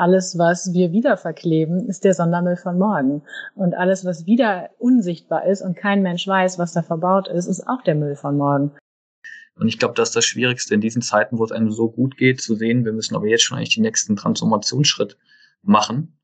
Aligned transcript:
alles, 0.00 0.38
was 0.38 0.72
wir 0.72 0.92
wieder 0.92 1.16
verkleben, 1.16 1.86
ist 1.86 2.04
der 2.04 2.14
Sondermüll 2.14 2.56
von 2.56 2.78
morgen. 2.78 3.22
Und 3.54 3.74
alles, 3.74 4.04
was 4.04 4.26
wieder 4.26 4.70
unsichtbar 4.78 5.44
ist 5.46 5.60
und 5.60 5.76
kein 5.76 6.02
Mensch 6.02 6.26
weiß, 6.26 6.58
was 6.58 6.72
da 6.72 6.82
verbaut 6.82 7.28
ist, 7.28 7.46
ist 7.46 7.68
auch 7.68 7.82
der 7.82 7.94
Müll 7.94 8.16
von 8.16 8.36
morgen. 8.36 8.72
Und 9.56 9.68
ich 9.68 9.78
glaube, 9.78 9.94
das 9.94 10.08
ist 10.08 10.16
das 10.16 10.24
Schwierigste 10.24 10.74
in 10.74 10.80
diesen 10.80 11.02
Zeiten, 11.02 11.38
wo 11.38 11.44
es 11.44 11.52
einem 11.52 11.70
so 11.70 11.90
gut 11.90 12.16
geht, 12.16 12.40
zu 12.40 12.54
sehen, 12.54 12.86
wir 12.86 12.92
müssen 12.92 13.14
aber 13.14 13.26
jetzt 13.26 13.42
schon 13.42 13.58
eigentlich 13.58 13.74
den 13.74 13.82
nächsten 13.82 14.16
Transformationsschritt 14.16 15.18
machen. 15.62 16.16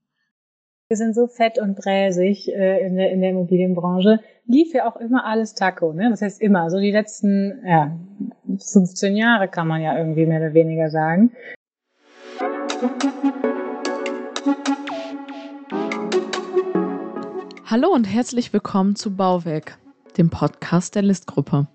Wir 0.88 0.96
sind 0.96 1.14
so 1.14 1.27
fett 1.27 1.58
und 1.58 1.77
bräsig 1.77 2.48
äh, 2.48 2.86
in, 2.86 2.96
der, 2.96 3.11
in 3.11 3.20
der 3.20 3.30
Immobilienbranche. 3.30 4.20
Lief 4.46 4.72
ja 4.72 4.88
auch 4.88 4.96
immer 4.96 5.27
alles 5.27 5.54
Taco, 5.54 5.93
ne? 5.93 6.08
Das 6.11 6.22
heißt 6.22 6.40
immer, 6.40 6.70
so 6.70 6.79
die 6.79 6.93
letzten 6.93 7.61
ja, 7.66 7.98
15 8.56 9.16
Jahre 9.16 9.48
kann 9.48 9.66
man 9.66 9.82
ja 9.82 9.98
irgendwie 9.98 10.24
mehr 10.24 10.40
oder 10.40 10.54
weniger 10.54 10.88
sagen. 10.88 11.32
Hallo 17.69 17.88
und 17.88 18.05
herzlich 18.05 18.52
willkommen 18.52 18.95
zu 18.95 19.16
Bauwerk, 19.16 19.77
dem 20.16 20.30
Podcast 20.30 20.95
der 20.95 21.02
Listgruppe. 21.02 21.66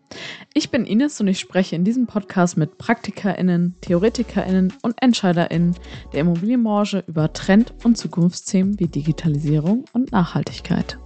Ich 0.54 0.72
bin 0.72 0.86
Ines 0.86 1.20
und 1.20 1.28
ich 1.28 1.38
spreche 1.38 1.76
in 1.76 1.84
diesem 1.84 2.08
Podcast 2.08 2.56
mit 2.56 2.78
PraktikerInnen, 2.78 3.76
TheoretikerInnen 3.82 4.72
und 4.84 4.96
EntscheiderInnen 5.02 5.76
der 6.14 6.22
Immobilienbranche 6.22 7.04
über 7.08 7.34
Trend- 7.34 7.74
und 7.84 7.98
Zukunftsthemen 7.98 8.80
wie 8.80 8.88
Digitalisierung 8.88 9.84
und 9.92 10.14
Nachhaltigkeit. 10.14 10.98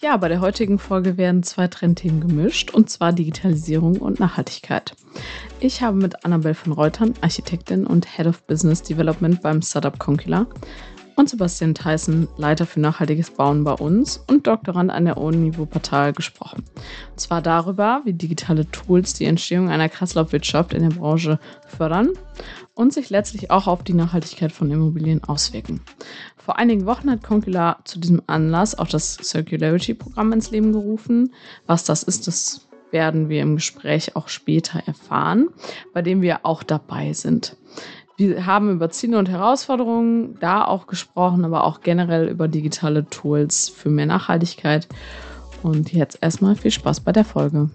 Ja, 0.00 0.16
bei 0.16 0.28
der 0.28 0.40
heutigen 0.40 0.78
Folge 0.78 1.16
werden 1.16 1.42
zwei 1.42 1.66
Trendthemen 1.66 2.20
gemischt, 2.20 2.72
und 2.72 2.88
zwar 2.88 3.12
Digitalisierung 3.12 3.96
und 3.96 4.20
Nachhaltigkeit. 4.20 4.94
Ich 5.58 5.82
habe 5.82 5.96
mit 5.96 6.24
Annabel 6.24 6.54
von 6.54 6.72
Reutern, 6.72 7.14
Architektin 7.20 7.84
und 7.84 8.06
Head 8.16 8.28
of 8.28 8.46
Business 8.46 8.80
Development 8.80 9.42
beim 9.42 9.60
Startup 9.60 9.98
Concula, 9.98 10.46
und 11.18 11.28
Sebastian 11.28 11.74
Theissen, 11.74 12.28
Leiter 12.36 12.64
für 12.64 12.78
nachhaltiges 12.78 13.32
Bauen 13.32 13.64
bei 13.64 13.72
uns 13.72 14.22
und 14.28 14.46
Doktorand 14.46 14.92
an 14.92 15.04
der 15.04 15.16
Uni 15.16 15.58
Wuppertal 15.58 16.12
gesprochen. 16.12 16.64
Und 17.10 17.20
zwar 17.20 17.42
darüber, 17.42 18.02
wie 18.04 18.12
digitale 18.12 18.70
Tools 18.70 19.14
die 19.14 19.24
Entstehung 19.24 19.68
einer 19.68 19.88
Kreislaufwirtschaft 19.88 20.72
in 20.72 20.88
der 20.88 20.96
Branche 20.96 21.40
fördern 21.66 22.10
und 22.74 22.92
sich 22.92 23.10
letztlich 23.10 23.50
auch 23.50 23.66
auf 23.66 23.82
die 23.82 23.94
Nachhaltigkeit 23.94 24.52
von 24.52 24.70
Immobilien 24.70 25.24
auswirken. 25.24 25.80
Vor 26.36 26.56
einigen 26.56 26.86
Wochen 26.86 27.10
hat 27.10 27.24
Concula 27.24 27.78
zu 27.84 27.98
diesem 27.98 28.22
Anlass 28.28 28.78
auch 28.78 28.88
das 28.88 29.14
Circularity-Programm 29.16 30.32
ins 30.32 30.52
Leben 30.52 30.72
gerufen. 30.72 31.34
Was 31.66 31.82
das 31.82 32.04
ist, 32.04 32.28
das 32.28 32.68
werden 32.92 33.28
wir 33.28 33.42
im 33.42 33.56
Gespräch 33.56 34.16
auch 34.16 34.28
später 34.28 34.80
erfahren, 34.86 35.48
bei 35.92 36.02
dem 36.02 36.22
wir 36.22 36.46
auch 36.46 36.62
dabei 36.62 37.12
sind. 37.12 37.56
Wir 38.18 38.46
haben 38.46 38.72
über 38.72 38.90
Ziele 38.90 39.16
und 39.16 39.28
Herausforderungen 39.28 40.36
da 40.40 40.64
auch 40.64 40.88
gesprochen, 40.88 41.44
aber 41.44 41.62
auch 41.62 41.82
generell 41.82 42.26
über 42.26 42.48
digitale 42.48 43.08
Tools 43.08 43.68
für 43.68 43.90
mehr 43.90 44.06
Nachhaltigkeit. 44.06 44.88
Und 45.62 45.92
jetzt 45.92 46.18
erstmal 46.20 46.56
viel 46.56 46.72
Spaß 46.72 46.98
bei 46.98 47.12
der 47.12 47.24
Folge. 47.24 47.70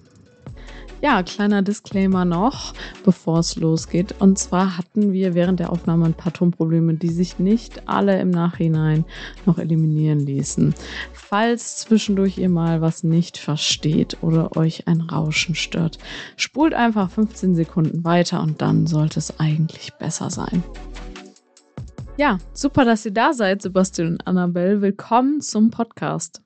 Ja, 1.03 1.21
kleiner 1.21 1.61
Disclaimer 1.61 2.23
noch, 2.23 2.73
bevor 3.03 3.39
es 3.39 3.57
losgeht. 3.57 4.15
Und 4.19 4.39
zwar 4.39 4.77
hatten 4.77 5.11
wir 5.11 5.33
während 5.33 5.59
der 5.59 5.69
Aufnahme 5.69 6.05
ein 6.05 6.13
paar 6.13 6.31
Tonprobleme, 6.31 6.93
die 6.93 7.09
sich 7.09 7.39
nicht 7.39 7.89
alle 7.89 8.21
im 8.21 8.29
Nachhinein 8.29 9.03
noch 9.45 9.57
eliminieren 9.57 10.21
ließen. 10.21 10.73
Falls 11.11 11.79
zwischendurch 11.79 12.37
ihr 12.37 12.47
mal 12.47 12.79
was 12.79 13.03
nicht 13.03 13.37
versteht 13.37 14.15
oder 14.21 14.55
euch 14.55 14.87
ein 14.87 15.01
Rauschen 15.01 15.55
stört, 15.55 15.97
spult 16.37 16.73
einfach 16.73 17.11
15 17.11 17.53
Sekunden 17.53 18.05
weiter 18.05 18.41
und 18.41 18.61
dann 18.61 18.87
sollte 18.87 19.19
es 19.19 19.41
eigentlich 19.41 19.91
besser 19.95 20.29
sein. 20.29 20.63
Ja, 22.15 22.37
super, 22.53 22.85
dass 22.85 23.05
ihr 23.05 23.11
da 23.11 23.33
seid, 23.33 23.61
Sebastian 23.61 24.11
und 24.11 24.25
Annabelle. 24.25 24.81
Willkommen 24.81 25.41
zum 25.41 25.69
Podcast. 25.69 26.42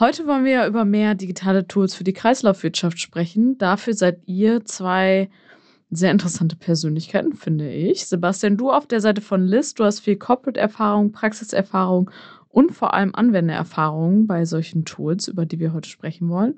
Heute 0.00 0.28
wollen 0.28 0.44
wir 0.44 0.52
ja 0.52 0.66
über 0.68 0.84
mehr 0.84 1.16
digitale 1.16 1.66
Tools 1.66 1.96
für 1.96 2.04
die 2.04 2.12
Kreislaufwirtschaft 2.12 3.00
sprechen. 3.00 3.58
Dafür 3.58 3.94
seid 3.94 4.20
ihr 4.26 4.64
zwei 4.64 5.28
sehr 5.90 6.12
interessante 6.12 6.54
Persönlichkeiten, 6.54 7.32
finde 7.32 7.72
ich. 7.72 8.06
Sebastian, 8.06 8.56
du 8.56 8.70
auf 8.70 8.86
der 8.86 9.00
Seite 9.00 9.20
von 9.20 9.44
List, 9.44 9.80
du 9.80 9.84
hast 9.84 9.98
viel 9.98 10.14
Corporate-Erfahrung, 10.14 11.10
Praxiserfahrung 11.10 12.12
und 12.48 12.70
vor 12.70 12.94
allem 12.94 13.12
Anwendererfahrung 13.12 14.28
bei 14.28 14.44
solchen 14.44 14.84
Tools, 14.84 15.26
über 15.26 15.46
die 15.46 15.58
wir 15.58 15.72
heute 15.72 15.88
sprechen 15.88 16.28
wollen. 16.28 16.54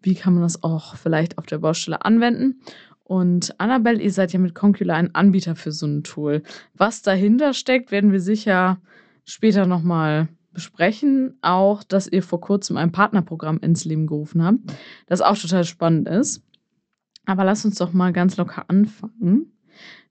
Wie 0.00 0.14
kann 0.14 0.34
man 0.34 0.44
das 0.44 0.62
auch 0.62 0.94
vielleicht 0.94 1.38
auf 1.38 1.46
der 1.46 1.58
Baustelle 1.58 2.04
anwenden? 2.04 2.60
Und 3.02 3.52
Annabelle, 3.58 4.00
ihr 4.00 4.12
seid 4.12 4.32
ja 4.32 4.38
mit 4.38 4.54
Concula 4.54 4.94
ein 4.94 5.12
Anbieter 5.12 5.56
für 5.56 5.72
so 5.72 5.86
ein 5.86 6.04
Tool. 6.04 6.44
Was 6.74 7.02
dahinter 7.02 7.52
steckt, 7.52 7.90
werden 7.90 8.12
wir 8.12 8.20
sicher 8.20 8.78
später 9.24 9.66
nochmal 9.66 10.28
besprechen 10.56 11.36
auch, 11.42 11.84
dass 11.84 12.08
ihr 12.08 12.22
vor 12.22 12.40
kurzem 12.40 12.78
ein 12.78 12.90
Partnerprogramm 12.90 13.58
ins 13.58 13.84
Leben 13.84 14.06
gerufen 14.06 14.42
habt, 14.42 14.60
das 15.06 15.20
auch 15.20 15.36
total 15.36 15.64
spannend 15.64 16.08
ist. 16.08 16.42
Aber 17.26 17.44
lasst 17.44 17.66
uns 17.66 17.76
doch 17.76 17.92
mal 17.92 18.14
ganz 18.14 18.38
locker 18.38 18.64
anfangen. 18.68 19.52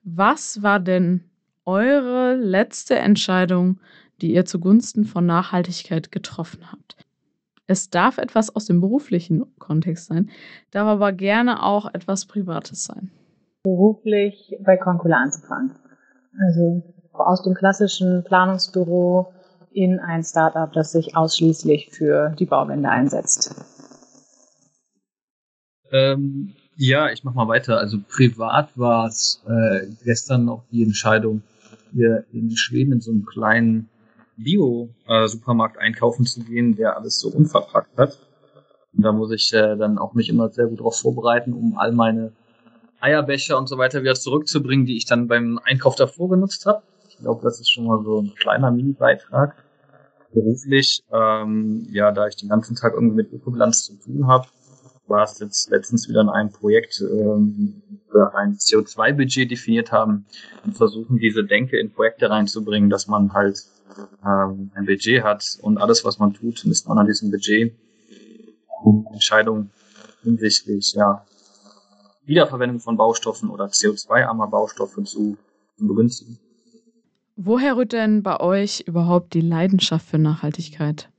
Was 0.04 0.62
war 0.62 0.80
denn 0.80 1.24
eure 1.66 2.36
letzte 2.36 2.96
Entscheidung, 2.96 3.80
die 4.22 4.36
ihr 4.36 4.46
zugunsten 4.46 5.06
von 5.06 5.26
Nachhaltigkeit 5.26 6.12
getroffen 6.12 6.72
habt? 6.72 6.96
Es 7.66 7.90
darf 7.90 8.20
etwas 8.20 8.56
aus 8.56 8.66
dem 8.66 8.82
beruflichen 8.82 9.46
Kontext 9.58 10.06
sein, 10.06 10.30
darf 10.70 10.88
aber 10.88 11.12
gerne 11.12 11.64
auch 11.64 11.92
etwas 11.92 12.28
Privates 12.28 12.86
sein. 12.86 13.10
Beruflich 13.64 14.56
bei 14.64 14.78
Concula 14.78 15.18
anzufangen. 15.18 15.72
Also 16.40 16.84
aus 17.14 17.42
dem 17.42 17.56
klassischen 17.56 18.24
Planungsbüro 18.24 19.34
in 19.76 20.00
ein 20.00 20.24
Startup, 20.24 20.72
das 20.72 20.94
sich 20.94 21.16
ausschließlich 21.18 21.90
für 21.92 22.34
die 22.40 22.46
Bauwende 22.46 22.90
einsetzt? 22.90 23.54
Ähm, 25.92 26.54
ja, 26.78 27.10
ich 27.12 27.24
mach 27.24 27.34
mal 27.34 27.48
weiter. 27.48 27.78
Also 27.78 28.00
privat 28.08 28.78
war 28.78 29.08
es 29.08 29.44
äh, 29.48 29.88
gestern 30.04 30.46
noch 30.46 30.64
die 30.72 30.84
Entscheidung, 30.84 31.44
hier 31.94 32.26
in 32.32 32.56
Schweden 32.56 32.94
in 32.94 33.02
so 33.02 33.12
einem 33.12 33.26
kleinen 33.26 33.90
Bio-Supermarkt 34.38 35.78
einkaufen 35.78 36.26
zu 36.26 36.44
gehen, 36.44 36.76
der 36.76 36.98
alles 36.98 37.20
so 37.20 37.30
unverpackt 37.30 37.98
hat. 37.98 38.18
Und 38.96 39.04
da 39.04 39.12
muss 39.12 39.32
ich 39.32 39.54
äh, 39.54 39.76
dann 39.76 39.98
auch 39.98 40.14
mich 40.14 40.30
immer 40.30 40.50
sehr 40.50 40.68
gut 40.68 40.80
darauf 40.80 41.00
vorbereiten, 41.00 41.54
um 41.54 41.78
all 41.78 41.92
meine 41.92 42.32
Eierbecher 43.02 43.58
und 43.58 43.68
so 43.68 43.78
weiter 43.78 44.02
wieder 44.02 44.16
zurückzubringen, 44.16 44.86
die 44.86 44.98
ich 44.98 45.06
dann 45.06 45.28
beim 45.28 45.60
Einkauf 45.64 45.96
davor 45.96 46.30
genutzt 46.30 46.66
habe. 46.66 46.82
Ich 47.10 47.18
glaube, 47.18 47.42
das 47.44 47.60
ist 47.60 47.72
schon 47.72 47.86
mal 47.86 48.02
so 48.04 48.22
ein 48.22 48.34
kleiner 48.36 48.72
Mini-Beitrag 48.72 49.65
beruflich, 50.36 51.04
ähm, 51.12 51.88
ja, 51.92 52.12
da 52.12 52.28
ich 52.28 52.36
den 52.36 52.50
ganzen 52.50 52.76
Tag 52.76 52.94
irgendwie 52.94 53.16
mit 53.16 53.34
Ökobilanz 53.34 53.86
zu 53.86 53.96
tun 53.96 54.28
habe, 54.28 54.48
war 55.08 55.24
es 55.24 55.40
jetzt 55.40 55.70
letztens 55.72 56.08
wieder 56.10 56.22
in 56.22 56.30
einem 56.30 56.52
Projekt, 56.52 57.02
ähm, 57.02 57.82
ein 58.34 58.58
CO2-Budget 58.58 59.50
definiert 59.50 59.92
haben 59.92 60.26
und 60.64 60.78
versuchen, 60.78 61.18
diese 61.18 61.44
Denke 61.44 61.80
in 61.80 61.92
Projekte 61.92 62.30
reinzubringen, 62.30 62.90
dass 62.90 63.08
man 63.08 63.34
halt 63.34 63.64
ähm, 64.24 64.72
ein 64.76 64.86
Budget 64.86 65.24
hat 65.24 65.58
und 65.62 65.78
alles, 65.78 66.06
was 66.06 66.20
man 66.20 66.34
tut, 66.34 66.64
misst 66.66 66.88
man 66.88 66.98
an 66.98 67.08
diesem 67.08 67.32
Budget, 67.32 67.76
um 68.84 69.08
Entscheidungen 69.14 69.72
hinsichtlich 70.24 70.94
ja, 70.96 71.26
Wiederverwendung 72.26 72.80
von 72.80 72.98
Baustoffen 72.98 73.50
oder 73.50 73.66
CO2-armer 73.66 74.48
Baustoffe 74.48 75.04
zu 75.04 75.38
begünstigen. 75.78 76.40
Woher 77.38 77.76
rührt 77.76 77.92
denn 77.92 78.24
bei 78.24 78.40
euch 78.40 78.82
überhaupt 78.88 79.34
die 79.34 79.42
Leidenschaft 79.42 80.08
für 80.08 80.18
Nachhaltigkeit? 80.18 81.10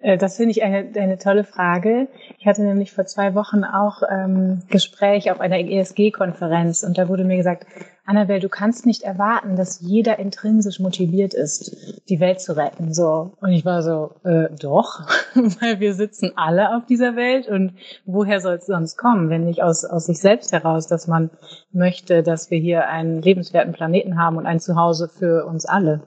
Äh, 0.00 0.18
das 0.18 0.36
finde 0.36 0.52
ich 0.52 0.62
eine, 0.62 0.88
eine 0.96 1.18
tolle 1.18 1.44
Frage. 1.44 2.08
Ich 2.38 2.46
hatte 2.46 2.62
nämlich 2.62 2.92
vor 2.92 3.06
zwei 3.06 3.34
Wochen 3.34 3.64
auch 3.64 4.02
ähm, 4.10 4.62
Gespräch 4.68 5.30
auf 5.30 5.40
einer 5.40 5.58
ESG-Konferenz 5.58 6.82
und 6.82 6.98
da 6.98 7.08
wurde 7.08 7.24
mir 7.24 7.36
gesagt, 7.36 7.66
Annabelle, 8.06 8.40
du 8.40 8.48
kannst 8.48 8.86
nicht 8.86 9.02
erwarten, 9.02 9.54
dass 9.54 9.80
jeder 9.80 10.18
intrinsisch 10.18 10.80
motiviert 10.80 11.32
ist, 11.32 12.02
die 12.08 12.18
Welt 12.18 12.40
zu 12.40 12.56
retten. 12.56 12.92
So 12.92 13.34
und 13.40 13.50
ich 13.50 13.64
war 13.64 13.82
so, 13.82 14.12
äh, 14.24 14.48
doch, 14.58 15.06
weil 15.34 15.78
wir 15.78 15.94
sitzen 15.94 16.32
alle 16.34 16.74
auf 16.74 16.86
dieser 16.86 17.14
Welt 17.14 17.46
und 17.46 17.74
woher 18.06 18.40
soll 18.40 18.54
es 18.54 18.66
sonst 18.66 18.96
kommen, 18.96 19.30
wenn 19.30 19.44
nicht 19.44 19.62
aus 19.62 19.84
aus 19.84 20.06
sich 20.06 20.18
selbst 20.18 20.52
heraus, 20.52 20.86
dass 20.88 21.06
man 21.06 21.30
möchte, 21.72 22.22
dass 22.22 22.50
wir 22.50 22.58
hier 22.58 22.88
einen 22.88 23.22
lebenswerten 23.22 23.72
Planeten 23.72 24.18
haben 24.18 24.38
und 24.38 24.46
ein 24.46 24.60
Zuhause 24.60 25.08
für 25.08 25.46
uns 25.46 25.64
alle. 25.66 26.00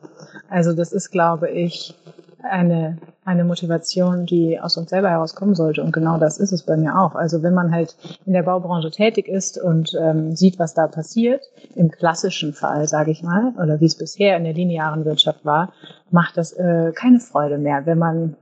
Also 0.50 0.74
das 0.74 0.92
ist, 0.92 1.10
glaube 1.10 1.50
ich, 1.50 1.96
eine, 2.44 2.98
eine 3.26 3.44
Motivation, 3.44 4.26
die 4.26 4.60
aus 4.60 4.78
uns 4.78 4.90
selber 4.90 5.10
herauskommen 5.10 5.56
sollte. 5.56 5.82
Und 5.82 5.94
genau 5.94 6.18
das 6.18 6.38
ist 6.38 6.52
es 6.52 6.64
bei 6.64 6.78
mir 6.78 7.00
auch. 7.00 7.16
Also 7.16 7.42
wenn 7.42 7.54
man 7.54 7.72
halt 7.72 7.96
in 8.26 8.34
der 8.34 8.44
Baubranche 8.44 8.92
tätig 8.92 9.28
ist 9.28 9.58
und 9.58 9.94
ähm, 10.00 10.36
sieht, 10.36 10.60
was 10.60 10.74
da 10.74 10.88
passiert, 10.88 11.42
im 11.76 11.90
klassischen 11.90 12.54
Fall, 12.54 12.88
sage 12.88 13.12
ich 13.12 13.24
mal, 13.24 13.54
oder 13.62 13.80
wie 13.80 13.86
es 13.86 13.96
bisher 13.96 14.38
in 14.38 14.44
der 14.44 14.54
linearen 14.54 15.06
Wirtschaft 15.06 15.46
war, 15.46 15.72
macht 16.12 16.38
das 16.38 16.52
äh, 16.54 16.92
keine 16.94 17.20
Freude 17.20 17.58
mehr, 17.58 17.86
wenn 17.86 17.98
man 17.98 18.36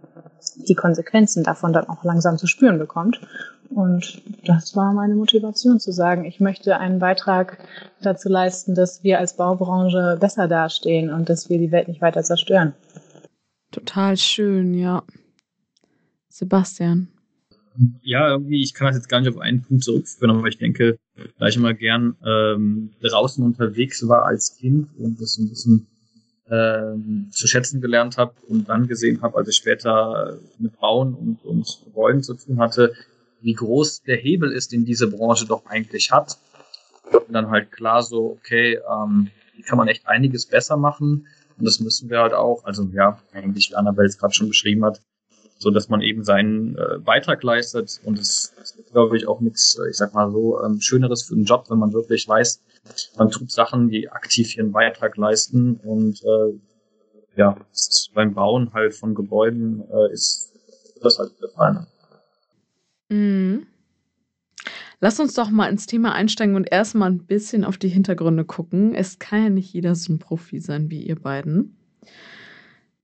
die 0.67 0.75
Konsequenzen 0.75 1.43
davon 1.43 1.71
dann 1.71 1.87
auch 1.87 2.03
langsam 2.03 2.37
zu 2.37 2.47
spüren 2.47 2.79
bekommt. 2.79 3.21
Und 3.73 4.21
das 4.45 4.75
war 4.75 4.91
meine 4.91 5.15
Motivation 5.15 5.79
zu 5.79 5.93
sagen, 5.93 6.25
ich 6.25 6.41
möchte 6.41 6.77
einen 6.77 6.99
Beitrag 6.99 7.57
dazu 8.01 8.27
leisten, 8.27 8.75
dass 8.75 9.03
wir 9.03 9.19
als 9.19 9.33
Baubranche 9.33 10.17
besser 10.19 10.47
dastehen 10.47 11.11
und 11.13 11.29
dass 11.29 11.49
wir 11.49 11.57
die 11.57 11.71
Welt 11.71 11.87
nicht 11.87 12.01
weiter 12.01 12.23
zerstören. 12.23 12.73
Total 13.71 14.17
schön, 14.17 14.73
ja. 14.73 15.03
Sebastian. 16.29 17.07
Ja, 18.01 18.29
irgendwie, 18.29 18.61
ich 18.61 18.73
kann 18.73 18.87
das 18.87 18.97
jetzt 18.97 19.07
gar 19.07 19.21
nicht 19.21 19.29
auf 19.29 19.39
einen 19.39 19.61
Punkt 19.61 19.83
zurückführen, 19.83 20.35
aber 20.35 20.47
ich 20.47 20.57
denke, 20.57 20.99
da 21.39 21.47
ich 21.47 21.55
immer 21.55 21.73
gern 21.73 22.17
ähm, 22.25 22.91
draußen 23.01 23.43
unterwegs 23.43 24.07
war 24.07 24.25
als 24.25 24.57
Kind 24.57 24.89
und 24.97 25.21
das 25.21 25.37
ein 25.37 25.49
bisschen 25.49 25.87
ähm, 26.49 27.29
zu 27.31 27.47
schätzen 27.47 27.79
gelernt 27.79 28.17
habe 28.17 28.33
und 28.47 28.67
dann 28.67 28.87
gesehen 28.87 29.21
habe, 29.21 29.37
als 29.37 29.47
ich 29.47 29.55
später 29.55 30.37
mit 30.59 30.77
Bauen 30.79 31.13
und, 31.13 31.45
und 31.45 31.81
Gebäuden 31.85 32.23
zu 32.23 32.33
tun 32.33 32.59
hatte, 32.59 32.93
wie 33.39 33.53
groß 33.53 34.03
der 34.03 34.17
Hebel 34.17 34.51
ist, 34.51 34.73
den 34.73 34.83
diese 34.83 35.09
Branche 35.09 35.45
doch 35.45 35.65
eigentlich 35.65 36.11
hat. 36.11 36.37
Und 37.11 37.33
dann 37.33 37.49
halt 37.49 37.71
klar 37.71 38.03
so, 38.03 38.37
okay, 38.37 38.79
ähm, 38.89 39.31
kann 39.65 39.77
man 39.77 39.87
echt 39.87 40.07
einiges 40.07 40.45
besser 40.45 40.75
machen? 40.75 41.27
Und 41.61 41.65
das 41.65 41.79
müssen 41.79 42.09
wir 42.09 42.17
halt 42.17 42.33
auch, 42.33 42.65
also 42.65 42.89
ja, 42.91 43.21
eigentlich 43.33 43.69
wie 43.69 43.75
Annabelle 43.75 44.07
es 44.07 44.17
gerade 44.17 44.33
schon 44.33 44.47
beschrieben 44.47 44.83
hat, 44.83 44.99
so 45.59 45.69
dass 45.69 45.89
man 45.89 46.01
eben 46.01 46.23
seinen 46.23 46.75
äh, 46.75 46.97
Beitrag 46.97 47.43
leistet. 47.43 48.01
Und 48.03 48.17
es 48.17 48.51
ist, 48.59 48.91
glaube 48.91 49.15
ich, 49.15 49.27
auch 49.27 49.41
nichts, 49.41 49.79
ich 49.87 49.95
sag 49.95 50.15
mal 50.15 50.31
so, 50.31 50.59
ähm, 50.63 50.81
Schöneres 50.81 51.21
für 51.21 51.35
den 51.35 51.43
Job, 51.43 51.69
wenn 51.69 51.77
man 51.77 51.93
wirklich 51.93 52.27
weiß, 52.27 52.63
man 53.15 53.29
tut 53.29 53.51
Sachen, 53.51 53.89
die 53.89 54.09
aktiv 54.09 54.57
ihren 54.57 54.71
Beitrag 54.71 55.17
leisten. 55.17 55.75
Und 55.83 56.23
äh, 56.23 56.59
ja, 57.35 57.55
beim 58.15 58.33
Bauen 58.33 58.73
halt 58.73 58.95
von 58.95 59.13
Gebäuden 59.13 59.83
äh, 59.87 60.11
ist 60.11 60.51
das 60.99 61.19
halt 61.19 61.39
der 61.43 61.49
Fall. 61.49 61.85
Mhm. 63.09 63.67
Lass 65.03 65.19
uns 65.19 65.33
doch 65.33 65.49
mal 65.49 65.65
ins 65.65 65.87
Thema 65.87 66.13
einsteigen 66.13 66.55
und 66.55 66.71
erstmal 66.71 67.09
ein 67.09 67.25
bisschen 67.25 67.63
auf 67.63 67.79
die 67.79 67.89
Hintergründe 67.89 68.45
gucken. 68.45 68.93
Es 68.93 69.17
kann 69.17 69.43
ja 69.43 69.49
nicht 69.49 69.73
jeder 69.73 69.95
so 69.95 70.13
ein 70.13 70.19
Profi 70.19 70.59
sein 70.59 70.91
wie 70.91 71.01
ihr 71.01 71.15
beiden. 71.15 71.75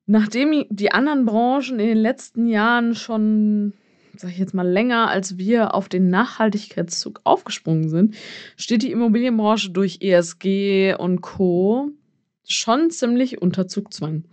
Nachdem 0.06 0.66
die 0.70 0.92
anderen 0.92 1.26
Branchen 1.26 1.80
in 1.80 1.88
den 1.88 1.98
letzten 1.98 2.46
Jahren 2.46 2.94
schon, 2.94 3.74
sag 4.16 4.30
ich 4.30 4.38
jetzt 4.38 4.54
mal, 4.54 4.68
länger 4.68 5.10
als 5.10 5.40
wir 5.40 5.74
auf 5.74 5.90
den 5.90 6.10
Nachhaltigkeitszug 6.12 7.22
aufgesprungen 7.24 7.90
sind, 7.90 8.16
steht 8.58 8.84
die 8.84 8.92
Immobilienbranche 8.92 9.72
durch 9.72 9.98
ESG 10.00 10.94
und 11.00 11.22
Co. 11.22 11.90
schon 12.48 12.92
ziemlich 12.92 13.42
unter 13.42 13.68
Zugzwang. 13.68 14.24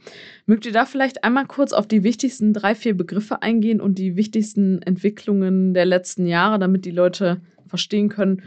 Mögt 0.44 0.66
ihr 0.66 0.72
da 0.72 0.84
vielleicht 0.84 1.24
einmal 1.24 1.46
kurz 1.46 1.72
auf 1.72 1.88
die 1.88 2.04
wichtigsten 2.04 2.52
drei, 2.52 2.74
vier 2.74 2.94
Begriffe 2.94 3.40
eingehen 3.40 3.80
und 3.80 3.98
die 3.98 4.16
wichtigsten 4.16 4.82
Entwicklungen 4.82 5.72
der 5.72 5.86
letzten 5.86 6.26
Jahre, 6.26 6.58
damit 6.58 6.84
die 6.84 6.90
Leute 6.90 7.40
verstehen 7.74 8.08
können, 8.08 8.42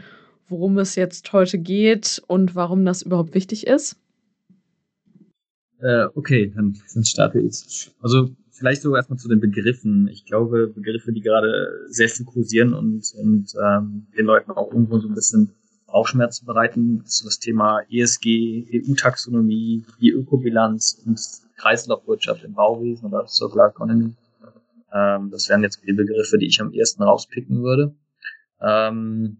worum 0.48 0.78
es 0.78 0.94
jetzt 0.94 1.30
heute 1.34 1.58
geht 1.58 2.22
und 2.28 2.54
warum 2.54 2.86
das 2.86 3.02
überhaupt 3.02 3.34
wichtig 3.34 3.66
ist? 3.66 3.96
Äh, 5.80 6.06
okay, 6.14 6.50
dann, 6.56 6.78
dann 6.94 7.04
starte 7.04 7.38
ich. 7.40 7.90
Also 8.00 8.30
vielleicht 8.50 8.80
so 8.80 8.96
erstmal 8.96 9.18
zu 9.18 9.28
den 9.28 9.40
Begriffen. 9.40 10.08
Ich 10.08 10.24
glaube, 10.24 10.68
Begriffe, 10.68 11.12
die 11.12 11.20
gerade 11.20 11.68
sehr 11.88 12.08
viel 12.08 12.24
kursieren 12.24 12.72
und, 12.72 13.04
und 13.18 13.52
ähm, 13.62 14.06
den 14.16 14.24
Leuten 14.24 14.50
auch 14.52 14.72
irgendwo 14.72 14.98
so 14.98 15.08
ein 15.08 15.14
bisschen 15.14 15.50
Bauchschmerzen 15.86 16.46
bereiten, 16.46 17.02
ist 17.04 17.24
das 17.26 17.38
Thema 17.38 17.80
ESG, 17.90 18.66
EU-Taxonomie, 18.72 19.84
die 20.00 20.10
Ökobilanz 20.10 21.02
und 21.04 21.20
Kreislaufwirtschaft 21.56 22.44
im 22.44 22.54
Bauwesen 22.54 23.08
oder 23.08 23.26
Circular 23.26 23.68
Economy. 23.68 24.14
Ähm, 24.90 25.30
das 25.30 25.50
wären 25.50 25.62
jetzt 25.62 25.82
die 25.86 25.92
Begriffe, 25.92 26.38
die 26.38 26.46
ich 26.46 26.60
am 26.62 26.72
ersten 26.72 27.02
rauspicken 27.02 27.62
würde. 27.62 27.94
Ähm, 28.60 29.38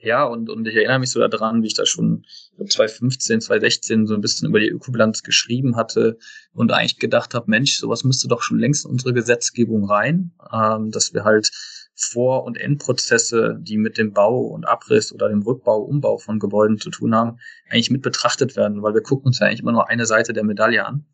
ja, 0.00 0.24
und, 0.24 0.48
und 0.48 0.66
ich 0.68 0.76
erinnere 0.76 1.00
mich 1.00 1.10
so 1.10 1.26
daran, 1.26 1.62
wie 1.62 1.66
ich 1.66 1.74
da 1.74 1.84
schon 1.84 2.24
ich 2.24 2.56
glaub, 2.56 2.70
2015, 2.70 3.40
2016 3.40 4.06
so 4.06 4.14
ein 4.14 4.20
bisschen 4.20 4.48
über 4.48 4.60
die 4.60 4.68
Ökobilanz 4.68 5.24
geschrieben 5.24 5.76
hatte 5.76 6.18
und 6.52 6.72
eigentlich 6.72 6.98
gedacht 6.98 7.34
habe, 7.34 7.50
Mensch, 7.50 7.78
sowas 7.78 8.04
müsste 8.04 8.28
doch 8.28 8.42
schon 8.42 8.60
längst 8.60 8.84
in 8.84 8.92
unsere 8.92 9.12
Gesetzgebung 9.12 9.84
rein, 9.90 10.32
ähm, 10.52 10.92
dass 10.92 11.14
wir 11.14 11.24
halt 11.24 11.50
Vor- 11.96 12.44
und 12.44 12.56
Endprozesse, 12.56 13.58
die 13.60 13.76
mit 13.76 13.98
dem 13.98 14.12
Bau 14.12 14.38
und 14.38 14.68
Abriss 14.68 15.12
oder 15.12 15.28
dem 15.28 15.42
Rückbau, 15.42 15.80
Umbau 15.80 16.18
von 16.18 16.38
Gebäuden 16.38 16.78
zu 16.78 16.90
tun 16.90 17.12
haben, 17.12 17.40
eigentlich 17.68 17.90
mit 17.90 18.02
betrachtet 18.02 18.54
werden, 18.54 18.82
weil 18.82 18.94
wir 18.94 19.02
gucken 19.02 19.26
uns 19.26 19.40
ja 19.40 19.48
eigentlich 19.48 19.60
immer 19.60 19.72
nur 19.72 19.88
eine 19.88 20.06
Seite 20.06 20.32
der 20.32 20.44
Medaille 20.44 20.86
an. 20.86 21.06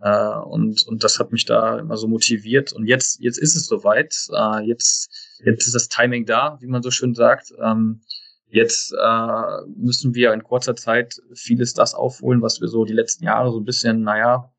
Äh, 0.00 0.38
und, 0.44 0.86
und 0.86 1.04
das 1.04 1.18
hat 1.18 1.32
mich 1.32 1.44
da 1.44 1.78
immer 1.78 1.96
so 1.96 2.08
motiviert. 2.08 2.72
Und 2.72 2.86
jetzt, 2.86 3.20
jetzt 3.20 3.38
ist 3.38 3.56
es 3.56 3.66
soweit. 3.66 4.14
Äh, 4.32 4.66
jetzt, 4.66 5.10
jetzt 5.44 5.66
ist 5.66 5.74
das 5.74 5.88
Timing 5.88 6.24
da, 6.24 6.58
wie 6.60 6.66
man 6.66 6.82
so 6.82 6.90
schön 6.90 7.14
sagt. 7.14 7.52
Ähm, 7.62 8.02
jetzt 8.46 8.92
äh, 8.92 9.66
müssen 9.76 10.14
wir 10.14 10.32
in 10.32 10.42
kurzer 10.42 10.76
Zeit 10.76 11.16
vieles 11.34 11.74
das 11.74 11.94
aufholen, 11.94 12.42
was 12.42 12.60
wir 12.60 12.68
so 12.68 12.84
die 12.84 12.94
letzten 12.94 13.24
Jahre 13.24 13.50
so 13.52 13.58
ein 13.58 13.64
bisschen, 13.64 14.02
naja, 14.02 14.52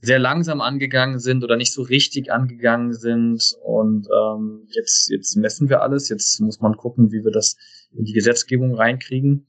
sehr 0.00 0.20
langsam 0.20 0.60
angegangen 0.60 1.18
sind 1.18 1.42
oder 1.42 1.56
nicht 1.56 1.72
so 1.72 1.82
richtig 1.82 2.32
angegangen 2.32 2.92
sind. 2.92 3.42
Und 3.62 4.06
ähm, 4.06 4.68
jetzt, 4.70 5.10
jetzt 5.10 5.36
messen 5.36 5.68
wir 5.68 5.82
alles. 5.82 6.08
Jetzt 6.08 6.40
muss 6.40 6.60
man 6.60 6.76
gucken, 6.76 7.10
wie 7.10 7.24
wir 7.24 7.32
das 7.32 7.56
in 7.90 8.04
die 8.04 8.12
Gesetzgebung 8.12 8.74
reinkriegen. 8.74 9.48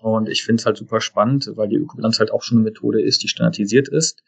Und 0.00 0.30
ich 0.30 0.44
finde 0.44 0.60
es 0.60 0.66
halt 0.66 0.78
super 0.78 1.00
spannend, 1.00 1.50
weil 1.56 1.68
die 1.68 1.76
Ökobilanz 1.76 2.18
halt 2.18 2.32
auch 2.32 2.42
schon 2.42 2.58
eine 2.58 2.64
Methode 2.64 3.02
ist, 3.02 3.22
die 3.22 3.28
standardisiert 3.28 3.88
ist, 3.88 4.22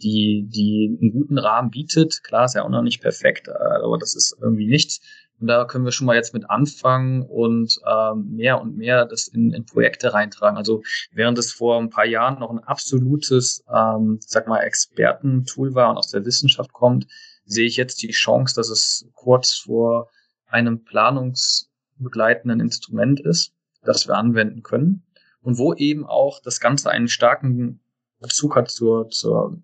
die, 0.00 0.46
die 0.48 0.96
einen 1.00 1.10
guten 1.10 1.38
Rahmen 1.38 1.70
bietet. 1.70 2.22
Klar, 2.22 2.44
ist 2.44 2.54
ja 2.54 2.62
auch 2.62 2.68
noch 2.68 2.82
nicht 2.82 3.00
perfekt, 3.00 3.48
äh, 3.48 3.52
aber 3.52 3.98
das 3.98 4.14
ist 4.14 4.36
irgendwie 4.40 4.68
nichts. 4.68 5.00
Und 5.40 5.48
da 5.48 5.64
können 5.64 5.84
wir 5.84 5.90
schon 5.90 6.06
mal 6.06 6.14
jetzt 6.14 6.34
mit 6.34 6.48
anfangen 6.48 7.22
und 7.22 7.78
ähm, 7.84 8.30
mehr 8.30 8.60
und 8.60 8.76
mehr 8.76 9.06
das 9.06 9.26
in, 9.26 9.52
in 9.52 9.66
Projekte 9.66 10.14
reintragen. 10.14 10.56
Also 10.56 10.82
während 11.10 11.36
es 11.38 11.52
vor 11.52 11.78
ein 11.80 11.90
paar 11.90 12.06
Jahren 12.06 12.38
noch 12.38 12.50
ein 12.50 12.60
absolutes, 12.60 13.64
ähm, 13.72 14.18
sag 14.20 14.46
mal, 14.46 14.60
Expertentool 14.60 15.74
war 15.74 15.90
und 15.90 15.96
aus 15.96 16.10
der 16.10 16.24
Wissenschaft 16.24 16.72
kommt, 16.72 17.06
sehe 17.44 17.66
ich 17.66 17.76
jetzt 17.76 18.02
die 18.02 18.10
Chance, 18.10 18.54
dass 18.54 18.68
es 18.68 19.08
kurz 19.14 19.54
vor 19.54 20.10
einem 20.46 20.84
planungsbegleitenden 20.84 22.60
Instrument 22.60 23.20
ist, 23.20 23.52
das 23.82 24.06
wir 24.06 24.16
anwenden 24.16 24.62
können 24.62 25.04
und 25.48 25.56
wo 25.56 25.72
eben 25.72 26.04
auch 26.04 26.42
das 26.42 26.60
Ganze 26.60 26.90
einen 26.90 27.08
starken 27.08 27.80
Bezug 28.20 28.54
hat 28.54 28.70
zur, 28.70 29.08
zur 29.08 29.62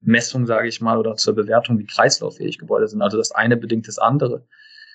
Messung, 0.00 0.44
sage 0.44 0.66
ich 0.66 0.80
mal, 0.80 0.98
oder 0.98 1.14
zur 1.14 1.36
Bewertung, 1.36 1.78
wie 1.78 1.86
kreislauffähig 1.86 2.58
Gebäude 2.58 2.88
sind. 2.88 3.00
Also 3.00 3.16
das 3.16 3.30
eine 3.30 3.56
bedingt 3.56 3.86
das 3.86 4.00
andere. 4.00 4.44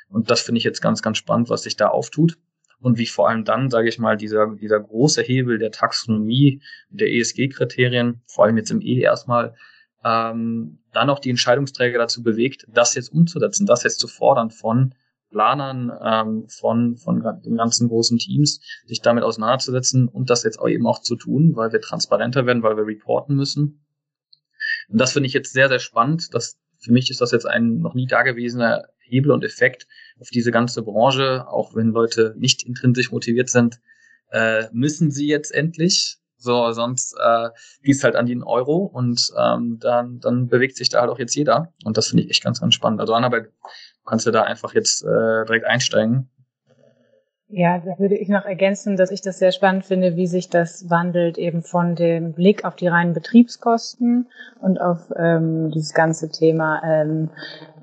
Und 0.10 0.30
das 0.30 0.42
finde 0.42 0.58
ich 0.58 0.66
jetzt 0.66 0.82
ganz, 0.82 1.02
ganz 1.02 1.20
spannend, 1.20 1.50
was 1.50 1.64
sich 1.64 1.78
da 1.78 1.88
auftut. 1.88 2.38
Und 2.82 2.98
wie 2.98 3.06
vor 3.06 3.30
allem 3.30 3.46
dann, 3.46 3.70
sage 3.70 3.88
ich 3.88 3.98
mal, 3.98 4.18
dieser, 4.18 4.54
dieser 4.60 4.82
große 4.82 5.22
Hebel 5.22 5.58
der 5.58 5.72
Taxonomie, 5.72 6.62
der 6.90 7.14
ESG-Kriterien, 7.14 8.22
vor 8.28 8.44
allem 8.44 8.58
jetzt 8.58 8.72
im 8.72 8.82
E 8.82 9.00
erstmal, 9.00 9.56
ähm, 10.04 10.80
dann 10.92 11.10
auch 11.10 11.20
die 11.20 11.30
Entscheidungsträger 11.30 11.98
dazu 11.98 12.24
bewegt, 12.24 12.68
das 12.68 12.94
jetzt 12.96 13.14
umzusetzen, 13.14 13.66
das 13.66 13.84
jetzt 13.84 14.02
zu 14.02 14.10
fordern 14.10 14.50
von 14.52 14.96
Planern 15.36 15.92
ähm, 16.02 16.48
von, 16.48 16.96
von 16.96 17.22
den 17.44 17.58
ganzen 17.58 17.90
großen 17.90 18.18
Teams, 18.18 18.62
sich 18.86 19.02
damit 19.02 19.26
auseinanderzusetzen 19.26 20.08
und 20.08 20.30
das 20.30 20.44
jetzt 20.44 20.58
auch 20.58 20.70
eben 20.70 20.88
auch 20.88 21.02
zu 21.02 21.18
tun, 21.18 21.58
weil 21.58 21.74
wir 21.74 21.82
transparenter 21.82 22.46
werden, 22.46 22.64
weil 22.64 22.78
wir 22.78 22.88
reporten 22.88 23.36
müssen. 23.36 23.86
Und 24.88 25.02
das 25.02 25.12
finde 25.12 25.28
ich 25.28 25.34
jetzt 25.34 25.52
sehr, 25.52 25.68
sehr 25.68 25.80
spannend. 25.80 26.34
Das, 26.34 26.58
für 26.80 26.94
mich 26.94 27.10
ist 27.10 27.20
das 27.20 27.32
jetzt 27.32 27.46
ein 27.46 27.80
noch 27.80 27.96
nie 27.96 28.08
dagewesener 28.08 28.86
Hebel 29.00 29.32
und 29.32 29.44
Effekt 29.44 29.88
auf 30.22 30.30
diese 30.30 30.52
ganze 30.52 30.84
Branche, 30.84 31.46
auch 31.50 31.76
wenn 31.76 31.90
Leute 31.90 32.34
nicht 32.38 32.64
intrinsisch 32.64 33.12
motiviert 33.12 33.50
sind, 33.50 33.82
äh, 34.32 34.70
müssen 34.72 35.12
sie 35.12 35.28
jetzt 35.28 35.54
endlich. 35.54 36.18
So, 36.38 36.72
sonst 36.72 37.14
äh, 37.22 37.50
gehst 37.84 38.06
halt 38.06 38.16
an 38.16 38.26
den 38.26 38.42
Euro 38.42 38.86
und 38.86 39.34
ähm, 39.38 39.80
dann, 39.82 40.20
dann 40.20 40.48
bewegt 40.48 40.78
sich 40.78 40.88
da 40.88 41.02
halt 41.02 41.10
auch 41.10 41.20
jetzt 41.20 41.36
jeder. 41.36 41.74
Und 41.84 41.98
das 41.98 42.08
finde 42.08 42.24
ich 42.24 42.30
echt 42.30 42.44
ganz, 42.44 42.62
ganz 42.62 42.74
spannend. 42.74 43.02
Also 43.02 43.14
Annabelle, 43.14 43.52
kannst 44.06 44.26
du 44.26 44.32
da 44.32 44.44
einfach 44.44 44.74
jetzt 44.74 45.04
äh, 45.04 45.46
direkt 45.46 45.66
einsteigen. 45.66 46.30
Ja, 47.48 47.78
da 47.78 48.00
würde 48.00 48.18
ich 48.18 48.28
noch 48.28 48.46
ergänzen, 48.46 48.98
dass 48.98 49.12
ich 49.12 49.22
das 49.22 49.38
sehr 49.38 49.52
spannend 49.52 49.86
finde, 49.86 50.16
wie 50.16 50.26
sich 50.26 50.50
das 50.50 50.90
wandelt 50.90 51.38
eben 51.38 51.62
von 51.62 51.96
dem 51.96 52.34
Blick 52.34 52.66
auf 52.66 52.76
die 52.76 52.88
reinen 52.88 53.14
Betriebskosten 53.14 54.28
und 54.62 54.82
auf 54.82 55.12
ähm, 55.16 55.70
dieses 55.70 55.94
ganze 55.94 56.30
Thema 56.30 56.82
ähm, 56.84 57.30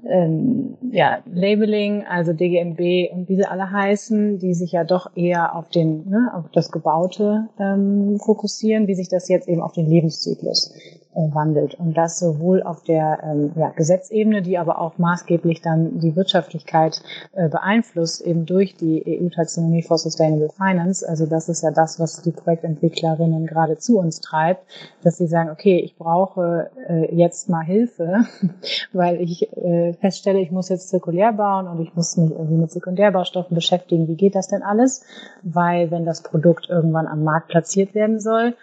ähm, 0.05 0.77
ja, 0.91 1.19
Labeling, 1.33 2.05
also 2.05 2.33
DGNB 2.33 3.13
und 3.13 3.29
wie 3.29 3.37
sie 3.37 3.47
alle 3.47 3.71
heißen, 3.71 4.41
die 4.41 4.55
sich 4.55 4.73
ja 4.73 4.83
doch 4.83 5.15
eher 5.15 5.55
auf 5.55 5.69
den, 5.69 6.09
ne, 6.09 6.33
auf 6.35 6.51
das 6.53 6.73
Gebaute 6.73 7.49
ähm, 7.61 8.19
fokussieren, 8.19 8.89
wie 8.89 8.97
sich 8.97 9.09
das 9.09 9.29
jetzt 9.29 9.49
eben 9.49 9.63
auf 9.63 9.73
den 9.73 9.87
Lebenszyklus 9.87 10.75
wandelt. 11.15 11.75
Und 11.75 11.97
das 11.97 12.19
sowohl 12.19 12.63
auf 12.63 12.83
der 12.83 13.19
ähm, 13.23 13.53
ja, 13.57 13.71
Gesetzebene, 13.71 14.43
die 14.43 14.59
aber 14.59 14.81
auch 14.81 14.99
maßgeblich 14.99 15.61
dann 15.61 15.99
die 15.99 16.17
Wirtschaftlichkeit 16.17 17.03
äh, 17.33 17.49
beeinflusst, 17.49 18.23
eben 18.23 18.47
durch 18.47 18.77
die 18.77 19.05
EU-Taxonomie 19.07 19.83
for 19.83 19.99
Sustainable 19.99 20.49
Finance. 20.49 21.07
Also 21.07 21.27
das 21.27 21.49
ist 21.49 21.63
ja 21.63 21.71
das, 21.71 22.01
was 22.01 22.23
die 22.23 22.33
Projektentwicklerinnen 22.33 23.47
gerade 23.47 23.79
zu 23.79 23.99
uns 23.99 24.21
treibt, 24.21 24.65
dass 25.03 25.19
sie 25.19 25.27
sagen, 25.27 25.51
okay, 25.51 25.79
ich 25.79 25.97
brauche 25.97 26.71
äh, 26.89 27.15
jetzt 27.15 27.49
mal 27.49 27.65
Hilfe, 27.65 28.25
weil 28.93 29.21
ich 29.21 29.55
äh, 29.57 29.93
feststelle, 29.95 30.41
ich 30.41 30.51
muss 30.51 30.69
jetzt 30.69 30.89
zirkulär 30.89 31.33
bauen 31.33 31.69
und 31.69 31.81
ich 31.81 31.95
muss 31.95 32.17
mich 32.17 32.31
irgendwie 32.31 32.57
mit 32.57 32.71
Sekundärbaustoffen 32.71 33.55
beschäftigen. 33.55 34.09
Wie 34.09 34.17
geht 34.17 34.35
das 34.35 34.49
denn 34.49 34.63
alles? 34.63 35.05
Weil 35.43 35.91
wenn 35.91 36.07
das 36.07 36.23
Produkt 36.23 36.69
irgendwann 36.71 37.07
am 37.07 37.23
Markt 37.23 37.49
platziert 37.49 37.95
werden 37.95 38.21
soll, 38.21 38.55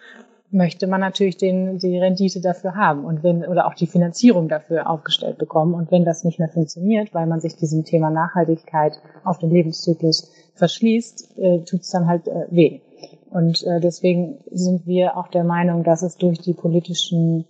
möchte 0.51 0.87
man 0.87 1.01
natürlich 1.01 1.37
den, 1.37 1.77
die 1.77 1.97
Rendite 1.97 2.41
dafür 2.41 2.75
haben 2.75 3.05
und 3.05 3.23
wenn, 3.23 3.45
oder 3.45 3.67
auch 3.67 3.75
die 3.75 3.87
Finanzierung 3.87 4.47
dafür 4.47 4.89
aufgestellt 4.89 5.37
bekommen. 5.37 5.73
Und 5.73 5.91
wenn 5.91 6.05
das 6.05 6.23
nicht 6.23 6.39
mehr 6.39 6.49
funktioniert, 6.49 7.13
weil 7.13 7.27
man 7.27 7.39
sich 7.39 7.55
diesem 7.55 7.83
Thema 7.83 8.09
Nachhaltigkeit 8.09 8.99
auf 9.23 9.37
den 9.37 9.51
Lebenszyklus 9.51 10.31
verschließt, 10.55 11.37
äh, 11.37 11.59
tut 11.59 11.81
es 11.81 11.89
dann 11.89 12.07
halt 12.07 12.27
äh, 12.27 12.47
weh. 12.49 12.81
Und 13.29 13.63
äh, 13.63 13.79
deswegen 13.79 14.39
sind 14.51 14.87
wir 14.87 15.17
auch 15.17 15.27
der 15.27 15.43
Meinung, 15.43 15.83
dass 15.83 16.01
es 16.01 16.17
durch 16.17 16.39
die 16.39 16.53
politischen 16.53 17.45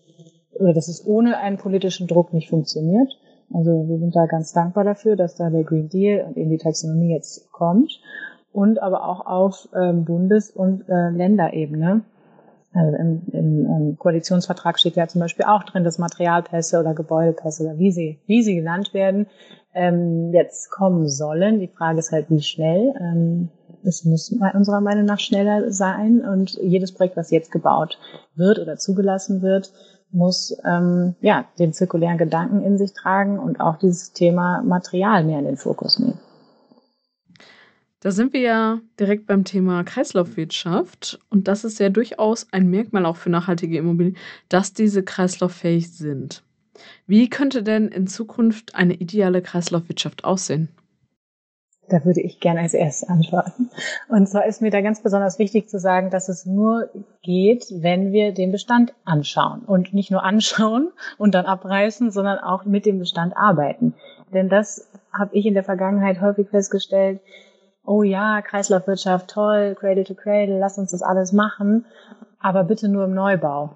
oder 0.53 0.73
dass 0.73 0.89
es 0.89 1.05
ohne 1.05 1.37
einen 1.37 1.57
politischen 1.57 2.07
Druck 2.07 2.33
nicht 2.33 2.49
funktioniert. 2.49 3.17
Also 3.53 3.87
wir 3.87 3.97
sind 3.97 4.15
da 4.15 4.25
ganz 4.25 4.51
dankbar 4.51 4.83
dafür, 4.83 5.15
dass 5.15 5.35
da 5.35 5.49
der 5.49 5.63
Green 5.63 5.89
Deal 5.89 6.25
und 6.27 6.37
eben 6.37 6.49
die 6.49 6.57
Taxonomie 6.57 7.13
jetzt 7.13 7.49
kommt 7.51 7.99
und 8.51 8.81
aber 8.81 9.07
auch 9.07 9.25
auf 9.25 9.69
ähm, 9.73 10.05
Bundes- 10.05 10.51
und 10.51 10.87
äh, 10.89 11.09
Länderebene 11.09 12.03
also 12.73 12.95
im, 12.97 13.21
im, 13.31 13.65
im 13.65 13.97
Koalitionsvertrag 13.97 14.77
steht 14.79 14.95
ja 14.95 15.07
zum 15.07 15.21
Beispiel 15.21 15.45
auch 15.45 15.63
drin, 15.63 15.83
dass 15.83 15.97
Materialpässe 15.97 16.79
oder 16.79 16.93
Gebäudepässe 16.93 17.63
oder 17.63 17.79
wie 17.79 17.91
sie, 17.91 18.19
wie 18.27 18.43
sie 18.43 18.55
genannt 18.55 18.93
werden, 18.93 19.27
ähm, 19.73 20.31
jetzt 20.33 20.69
kommen 20.69 21.07
sollen. 21.07 21.59
Die 21.59 21.67
Frage 21.67 21.99
ist 21.99 22.11
halt, 22.11 22.29
wie 22.29 22.41
schnell. 22.41 22.93
Ähm, 22.99 23.49
es 23.83 24.05
muss 24.05 24.35
unserer 24.53 24.81
Meinung 24.81 25.05
nach 25.05 25.19
schneller 25.19 25.71
sein 25.71 26.21
und 26.21 26.51
jedes 26.61 26.93
Projekt, 26.93 27.17
was 27.17 27.31
jetzt 27.31 27.51
gebaut 27.51 27.97
wird 28.35 28.59
oder 28.59 28.77
zugelassen 28.77 29.41
wird, 29.41 29.71
muss 30.11 30.57
ähm, 30.65 31.15
ja 31.21 31.45
den 31.59 31.73
zirkulären 31.73 32.17
Gedanken 32.17 32.61
in 32.61 32.77
sich 32.77 32.93
tragen 32.93 33.39
und 33.39 33.61
auch 33.61 33.77
dieses 33.77 34.11
Thema 34.11 34.61
Material 34.63 35.23
mehr 35.23 35.39
in 35.39 35.45
den 35.45 35.57
Fokus 35.57 35.99
nehmen. 35.99 36.19
Da 38.01 38.11
sind 38.11 38.31
wir 38.31 38.39
ja 38.39 38.79
direkt 38.97 39.27
beim 39.27 39.43
Thema 39.43 39.83
Kreislaufwirtschaft. 39.83 41.19
Und 41.29 41.49
das 41.49 41.65
ist 41.65 41.79
ja 41.79 41.89
durchaus 41.89 42.47
ein 42.51 42.69
Merkmal 42.69 43.05
auch 43.05 43.17
für 43.17 43.29
nachhaltige 43.29 43.77
Immobilien, 43.77 44.17
dass 44.47 44.73
diese 44.73 45.03
kreislauffähig 45.03 45.91
sind. 45.91 46.43
Wie 47.07 47.29
könnte 47.29 47.61
denn 47.61 47.89
in 47.89 48.07
Zukunft 48.07 48.75
eine 48.75 48.93
ideale 48.93 49.41
Kreislaufwirtschaft 49.41 50.23
aussehen? 50.23 50.69
Da 51.89 52.05
würde 52.05 52.21
ich 52.21 52.39
gerne 52.39 52.61
als 52.61 52.73
erstes 52.73 53.09
antworten. 53.09 53.69
Und 54.07 54.29
zwar 54.29 54.45
ist 54.45 54.61
mir 54.61 54.69
da 54.69 54.79
ganz 54.79 55.01
besonders 55.01 55.39
wichtig 55.39 55.67
zu 55.67 55.79
sagen, 55.79 56.11
dass 56.11 56.29
es 56.29 56.45
nur 56.45 56.89
geht, 57.23 57.65
wenn 57.71 58.13
wir 58.13 58.31
den 58.31 58.51
Bestand 58.51 58.93
anschauen. 59.03 59.61
Und 59.65 59.93
nicht 59.93 60.11
nur 60.11 60.23
anschauen 60.23 60.91
und 61.17 61.33
dann 61.33 61.45
abreißen, 61.45 62.11
sondern 62.11 62.37
auch 62.37 62.63
mit 62.63 62.85
dem 62.85 62.99
Bestand 62.99 63.35
arbeiten. 63.35 63.95
Denn 64.31 64.47
das 64.47 64.87
habe 65.11 65.35
ich 65.35 65.45
in 65.45 65.55
der 65.55 65.63
Vergangenheit 65.63 66.21
häufig 66.21 66.49
festgestellt, 66.49 67.19
oh 67.89 68.03
ja, 68.03 68.41
Kreislaufwirtschaft, 68.43 69.31
toll, 69.31 69.75
Cradle 69.77 70.03
to 70.03 70.13
Cradle, 70.13 70.59
lass 70.59 70.77
uns 70.77 70.91
das 70.91 71.01
alles 71.01 71.33
machen, 71.33 71.85
aber 72.39 72.63
bitte 72.63 72.87
nur 72.87 73.05
im 73.05 73.15
Neubau. 73.15 73.71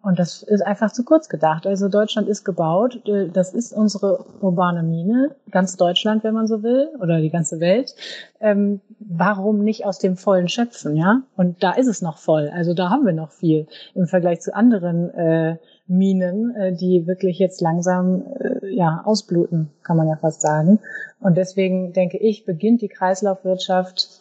Und 0.00 0.18
das 0.18 0.42
ist 0.42 0.62
einfach 0.62 0.90
zu 0.92 1.04
kurz 1.04 1.28
gedacht. 1.28 1.66
Also 1.66 1.88
Deutschland 1.88 2.28
ist 2.28 2.44
gebaut, 2.44 3.02
das 3.34 3.52
ist 3.52 3.74
unsere 3.74 4.24
urbane 4.40 4.82
Mine, 4.82 5.36
ganz 5.50 5.76
Deutschland, 5.76 6.24
wenn 6.24 6.32
man 6.32 6.46
so 6.46 6.62
will, 6.62 6.88
oder 7.02 7.20
die 7.20 7.28
ganze 7.28 7.60
Welt. 7.60 7.94
Ähm, 8.40 8.80
warum 9.00 9.62
nicht 9.64 9.84
aus 9.84 9.98
dem 9.98 10.16
Vollen 10.16 10.48
schöpfen, 10.48 10.96
ja? 10.96 11.22
Und 11.36 11.62
da 11.62 11.72
ist 11.72 11.88
es 11.88 12.00
noch 12.00 12.16
voll. 12.16 12.50
Also 12.54 12.72
da 12.72 12.88
haben 12.88 13.04
wir 13.04 13.12
noch 13.12 13.32
viel 13.32 13.66
im 13.94 14.06
Vergleich 14.06 14.40
zu 14.40 14.54
anderen 14.54 15.10
äh, 15.10 15.56
Minen, 15.88 16.54
äh, 16.54 16.72
die 16.72 17.06
wirklich 17.06 17.38
jetzt 17.38 17.60
langsam 17.60 18.22
äh, 18.38 18.74
ja 18.74 19.02
ausbluten, 19.04 19.70
kann 19.82 19.96
man 19.96 20.08
ja 20.08 20.16
fast 20.16 20.42
sagen. 20.42 20.78
Und 21.20 21.36
deswegen 21.36 21.92
denke 21.92 22.18
ich, 22.18 22.44
beginnt 22.44 22.82
die 22.82 22.88
Kreislaufwirtschaft 22.88 24.20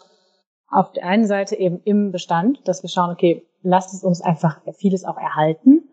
auf 0.70 0.92
der 0.94 1.06
einen 1.06 1.28
Seite 1.28 1.56
eben 1.56 1.82
im 1.84 2.12
Bestand, 2.12 2.68
dass 2.68 2.84
wir 2.84 2.90
schauen, 2.90 3.12
okay, 3.12 3.46
lasst 3.62 3.94
es 3.94 4.04
uns 4.04 4.22
einfach 4.22 4.62
vieles 4.74 5.06
auch 5.06 5.18
erhalten. 5.18 5.84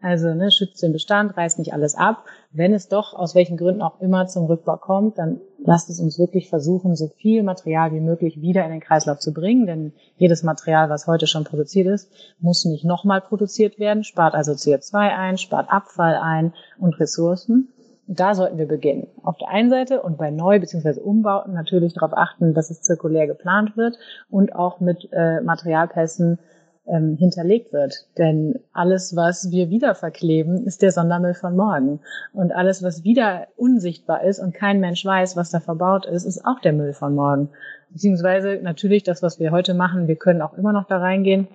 Also 0.00 0.34
ne, 0.34 0.50
schützt 0.50 0.82
den 0.82 0.92
Bestand, 0.92 1.36
reißt 1.36 1.58
nicht 1.58 1.72
alles 1.72 1.94
ab. 1.94 2.24
Wenn 2.52 2.74
es 2.74 2.88
doch 2.88 3.14
aus 3.14 3.34
welchen 3.34 3.56
Gründen 3.56 3.82
auch 3.82 4.00
immer 4.00 4.26
zum 4.26 4.46
Rückbau 4.46 4.76
kommt, 4.76 5.18
dann 5.18 5.40
lasst 5.64 5.90
es 5.90 5.98
uns 5.98 6.18
wirklich 6.18 6.48
versuchen, 6.48 6.94
so 6.94 7.08
viel 7.08 7.42
Material 7.42 7.92
wie 7.92 8.00
möglich 8.00 8.40
wieder 8.40 8.64
in 8.64 8.70
den 8.70 8.80
Kreislauf 8.80 9.18
zu 9.18 9.32
bringen. 9.32 9.66
Denn 9.66 9.92
jedes 10.16 10.42
Material, 10.42 10.90
was 10.90 11.06
heute 11.06 11.26
schon 11.26 11.44
produziert 11.44 11.86
ist, 11.86 12.10
muss 12.38 12.64
nicht 12.64 12.84
nochmal 12.84 13.20
produziert 13.20 13.78
werden, 13.78 14.04
spart 14.04 14.34
also 14.34 14.52
CO2 14.52 14.94
ein, 14.94 15.38
spart 15.38 15.70
Abfall 15.70 16.16
ein 16.16 16.52
und 16.78 17.00
Ressourcen. 17.00 17.68
Da 18.06 18.34
sollten 18.34 18.58
wir 18.58 18.68
beginnen. 18.68 19.06
Auf 19.22 19.38
der 19.38 19.48
einen 19.48 19.70
Seite 19.70 20.02
und 20.02 20.18
bei 20.18 20.30
Neu- 20.30 20.60
bzw. 20.60 21.00
Umbauten 21.00 21.54
natürlich 21.54 21.94
darauf 21.94 22.12
achten, 22.14 22.52
dass 22.52 22.70
es 22.70 22.82
zirkulär 22.82 23.26
geplant 23.26 23.78
wird 23.78 23.96
und 24.28 24.54
auch 24.54 24.80
mit 24.80 25.08
äh, 25.12 25.40
Materialpässen 25.40 26.38
ähm, 26.86 27.16
hinterlegt 27.16 27.72
wird. 27.72 28.06
Denn 28.18 28.60
alles, 28.72 29.16
was 29.16 29.50
wir 29.50 29.70
wieder 29.70 29.94
verkleben, 29.94 30.64
ist 30.64 30.82
der 30.82 30.92
Sondermüll 30.92 31.34
von 31.34 31.56
morgen. 31.56 32.00
Und 32.32 32.52
alles, 32.52 32.82
was 32.82 33.04
wieder 33.04 33.48
unsichtbar 33.56 34.22
ist 34.24 34.38
und 34.38 34.54
kein 34.54 34.80
Mensch 34.80 35.04
weiß, 35.04 35.36
was 35.36 35.50
da 35.50 35.60
verbaut 35.60 36.06
ist, 36.06 36.24
ist 36.24 36.44
auch 36.44 36.60
der 36.60 36.72
Müll 36.72 36.92
von 36.92 37.14
morgen. 37.14 37.50
Beziehungsweise 37.90 38.58
natürlich 38.62 39.02
das, 39.02 39.22
was 39.22 39.38
wir 39.38 39.50
heute 39.50 39.74
machen, 39.74 40.08
wir 40.08 40.16
können 40.16 40.42
auch 40.42 40.54
immer 40.54 40.72
noch 40.72 40.86
da 40.86 40.98
reingehen 40.98 41.48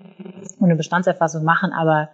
und 0.60 0.66
eine 0.66 0.76
Bestandserfassung 0.76 1.44
machen, 1.44 1.72
aber 1.74 2.10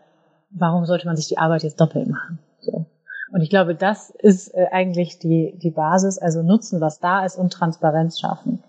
warum 0.49 0.85
sollte 0.85 1.05
man 1.05 1.15
sich 1.15 1.27
die 1.27 1.37
Arbeit 1.37 1.63
jetzt 1.63 1.79
doppelt 1.79 2.07
machen? 2.07 2.39
So. 2.59 2.85
Und 3.31 3.41
ich 3.41 3.49
glaube, 3.49 3.75
das 3.75 4.09
ist 4.09 4.53
äh, 4.55 4.67
eigentlich 4.71 5.19
die, 5.19 5.57
die 5.61 5.71
Basis, 5.71 6.17
also 6.17 6.41
nutzen, 6.41 6.81
was 6.81 6.99
da 6.99 7.25
ist 7.25 7.37
und 7.37 7.51
Transparenz 7.51 8.19
schaffen. 8.19 8.63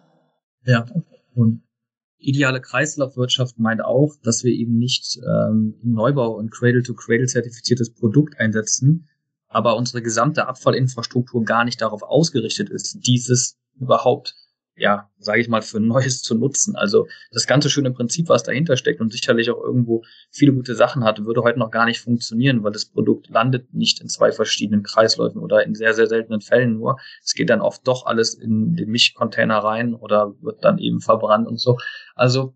Ja. 0.64 0.84
Und 1.34 1.62
Ideale 2.26 2.60
Kreislaufwirtschaft 2.60 3.56
meint 3.60 3.84
auch, 3.84 4.16
dass 4.24 4.42
wir 4.42 4.52
eben 4.52 4.76
nicht 4.78 5.18
ähm, 5.18 5.76
im 5.80 5.92
Neubau 5.92 6.36
und 6.36 6.50
Cradle-to-Cradle 6.50 7.26
zertifiziertes 7.26 7.94
Produkt 7.94 8.40
einsetzen, 8.40 9.08
aber 9.46 9.76
unsere 9.76 10.02
gesamte 10.02 10.48
Abfallinfrastruktur 10.48 11.44
gar 11.44 11.64
nicht 11.64 11.80
darauf 11.80 12.02
ausgerichtet 12.02 12.68
ist, 12.68 13.06
dieses 13.06 13.58
überhaupt 13.78 14.34
ja, 14.76 15.10
sage 15.18 15.40
ich 15.40 15.48
mal, 15.48 15.62
für 15.62 15.80
Neues 15.80 16.22
zu 16.22 16.34
nutzen. 16.34 16.76
Also 16.76 17.06
das 17.32 17.46
ganze 17.46 17.70
schöne 17.70 17.90
Prinzip, 17.90 18.28
was 18.28 18.42
dahinter 18.42 18.76
steckt 18.76 19.00
und 19.00 19.10
sicherlich 19.12 19.50
auch 19.50 19.62
irgendwo 19.62 20.04
viele 20.30 20.52
gute 20.52 20.74
Sachen 20.74 21.02
hat, 21.04 21.24
würde 21.24 21.42
heute 21.42 21.58
noch 21.58 21.70
gar 21.70 21.86
nicht 21.86 22.00
funktionieren, 22.00 22.62
weil 22.62 22.72
das 22.72 22.84
Produkt 22.84 23.28
landet 23.28 23.72
nicht 23.72 24.00
in 24.00 24.08
zwei 24.08 24.32
verschiedenen 24.32 24.82
Kreisläufen 24.82 25.40
oder 25.40 25.64
in 25.64 25.74
sehr, 25.74 25.94
sehr 25.94 26.06
seltenen 26.06 26.42
Fällen 26.42 26.74
nur. 26.74 26.98
Es 27.22 27.34
geht 27.34 27.50
dann 27.50 27.62
oft 27.62 27.86
doch 27.88 28.06
alles 28.06 28.34
in 28.34 28.76
den 28.76 28.90
Mischcontainer 28.90 29.58
rein 29.58 29.94
oder 29.94 30.34
wird 30.42 30.62
dann 30.62 30.78
eben 30.78 31.00
verbrannt 31.00 31.48
und 31.48 31.58
so. 31.58 31.78
Also 32.14 32.54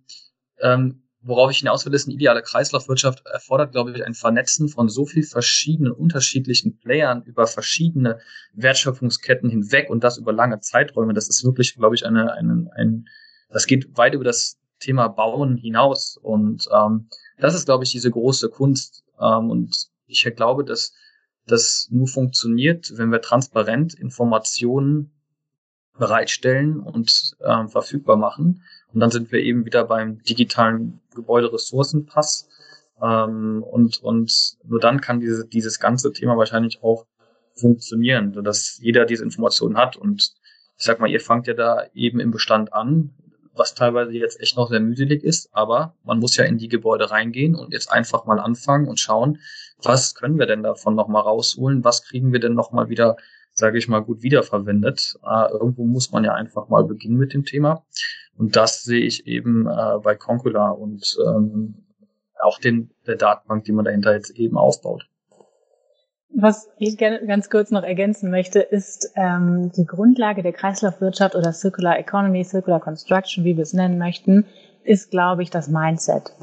ähm, 0.60 1.02
worauf 1.22 1.50
ich 1.50 1.58
hinaus 1.58 1.84
will, 1.84 1.94
ist 1.94 2.06
eine 2.06 2.14
ideale 2.14 2.42
Kreislaufwirtschaft 2.42 3.26
erfordert, 3.26 3.72
glaube 3.72 3.92
ich, 3.92 4.04
ein 4.04 4.14
Vernetzen 4.14 4.68
von 4.68 4.88
so 4.88 5.04
viel 5.04 5.22
verschiedenen, 5.22 5.92
unterschiedlichen 5.92 6.78
Playern 6.78 7.22
über 7.24 7.46
verschiedene 7.46 8.20
Wertschöpfungsketten 8.54 9.50
hinweg 9.50 9.90
und 9.90 10.02
das 10.02 10.18
über 10.18 10.32
lange 10.32 10.60
Zeiträume. 10.60 11.12
Das 11.12 11.28
ist 11.28 11.44
wirklich, 11.44 11.74
glaube 11.74 11.94
ich, 11.94 12.06
eine, 12.06 12.32
eine, 12.32 12.70
ein, 12.74 13.08
das 13.50 13.66
geht 13.66 13.96
weit 13.96 14.14
über 14.14 14.24
das 14.24 14.58
Thema 14.78 15.08
Bauen 15.08 15.56
hinaus 15.56 16.16
und 16.16 16.66
ähm, 16.74 17.08
das 17.38 17.54
ist, 17.54 17.66
glaube 17.66 17.84
ich, 17.84 17.90
diese 17.90 18.10
große 18.10 18.48
Kunst 18.48 19.04
ähm, 19.20 19.50
und 19.50 19.88
ich 20.06 20.24
glaube, 20.34 20.64
dass 20.64 20.94
das 21.46 21.88
nur 21.90 22.06
funktioniert, 22.06 22.92
wenn 22.96 23.10
wir 23.10 23.20
transparent 23.20 23.94
Informationen 23.94 25.12
bereitstellen 25.98 26.80
und 26.80 27.36
äh, 27.40 27.68
verfügbar 27.68 28.16
machen 28.16 28.62
und 28.92 29.00
dann 29.00 29.10
sind 29.10 29.30
wir 29.32 29.40
eben 29.40 29.64
wieder 29.64 29.84
beim 29.84 30.22
digitalen 30.22 31.00
Gebäuderessourcenpass. 31.14 32.48
Ähm, 33.02 33.62
und, 33.62 34.02
und 34.02 34.56
nur 34.64 34.80
dann 34.80 35.00
kann 35.00 35.20
diese, 35.20 35.46
dieses 35.46 35.80
ganze 35.80 36.12
Thema 36.12 36.36
wahrscheinlich 36.36 36.82
auch 36.82 37.06
funktionieren, 37.54 38.32
dass 38.44 38.78
jeder 38.80 39.04
diese 39.04 39.24
Informationen 39.24 39.76
hat. 39.76 39.96
Und 39.96 40.32
ich 40.76 40.84
sag 40.84 41.00
mal, 41.00 41.10
ihr 41.10 41.20
fangt 41.20 41.46
ja 41.46 41.54
da 41.54 41.86
eben 41.94 42.20
im 42.20 42.30
Bestand 42.30 42.72
an, 42.72 43.14
was 43.54 43.74
teilweise 43.74 44.12
jetzt 44.12 44.40
echt 44.40 44.56
noch 44.56 44.70
sehr 44.70 44.80
mühselig 44.80 45.22
ist, 45.22 45.50
aber 45.52 45.94
man 46.04 46.18
muss 46.18 46.36
ja 46.36 46.44
in 46.44 46.56
die 46.56 46.68
Gebäude 46.68 47.10
reingehen 47.10 47.54
und 47.54 47.72
jetzt 47.72 47.92
einfach 47.92 48.24
mal 48.24 48.38
anfangen 48.38 48.88
und 48.88 48.98
schauen, 48.98 49.38
was 49.82 50.14
können 50.14 50.38
wir 50.38 50.46
denn 50.46 50.62
davon 50.62 50.94
nochmal 50.94 51.22
rausholen, 51.22 51.84
was 51.84 52.02
kriegen 52.04 52.32
wir 52.32 52.40
denn 52.40 52.54
nochmal 52.54 52.88
wieder 52.88 53.16
sage 53.52 53.78
ich 53.78 53.88
mal, 53.88 54.00
gut 54.00 54.22
wiederverwendet. 54.22 55.18
Äh, 55.24 55.50
irgendwo 55.52 55.84
muss 55.84 56.10
man 56.10 56.24
ja 56.24 56.34
einfach 56.34 56.68
mal 56.68 56.84
beginnen 56.84 57.16
mit 57.16 57.32
dem 57.32 57.44
Thema. 57.44 57.84
Und 58.40 58.56
das 58.56 58.84
sehe 58.84 59.04
ich 59.04 59.26
eben 59.26 59.66
äh, 59.66 59.98
bei 60.02 60.14
Concula 60.14 60.70
und 60.70 61.14
ähm, 61.26 61.74
auch 62.40 62.58
den, 62.58 62.90
der 63.06 63.16
Datenbank, 63.16 63.64
die 63.64 63.72
man 63.72 63.84
dahinter 63.84 64.14
jetzt 64.14 64.30
eben 64.30 64.56
aufbaut. 64.56 65.06
Was 66.34 66.70
ich 66.78 66.96
gerne 66.96 67.26
ganz 67.26 67.50
kurz 67.50 67.70
noch 67.70 67.82
ergänzen 67.82 68.30
möchte, 68.30 68.60
ist 68.60 69.12
ähm, 69.14 69.70
die 69.76 69.84
Grundlage 69.84 70.42
der 70.42 70.54
Kreislaufwirtschaft 70.54 71.34
oder 71.34 71.52
Circular 71.52 71.98
Economy, 71.98 72.42
Circular 72.42 72.80
Construction, 72.80 73.44
wie 73.44 73.58
wir 73.58 73.62
es 73.62 73.74
nennen 73.74 73.98
möchten, 73.98 74.46
ist, 74.84 75.10
glaube 75.10 75.42
ich, 75.42 75.50
das 75.50 75.68
Mindset. 75.68 76.34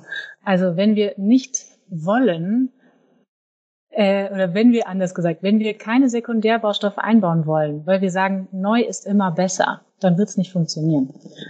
Also 0.44 0.78
wenn 0.78 0.96
wir 0.96 1.16
nicht 1.18 1.66
wollen, 1.90 2.72
äh, 3.90 4.32
oder 4.32 4.54
wenn 4.54 4.72
wir 4.72 4.88
anders 4.88 5.16
gesagt, 5.16 5.42
wenn 5.42 5.58
wir 5.58 5.76
keine 5.76 6.10
Sekundärbaustoffe 6.10 7.00
einbauen 7.00 7.48
wollen, 7.48 7.88
weil 7.88 8.02
wir 8.02 8.12
sagen, 8.12 8.50
neu 8.52 8.82
ist 8.82 9.08
immer 9.08 9.32
besser, 9.32 9.82
dann 10.00 10.18
wird 10.18 10.30
es 10.30 10.38
nicht 10.38 10.52
funktionieren. 10.52 11.10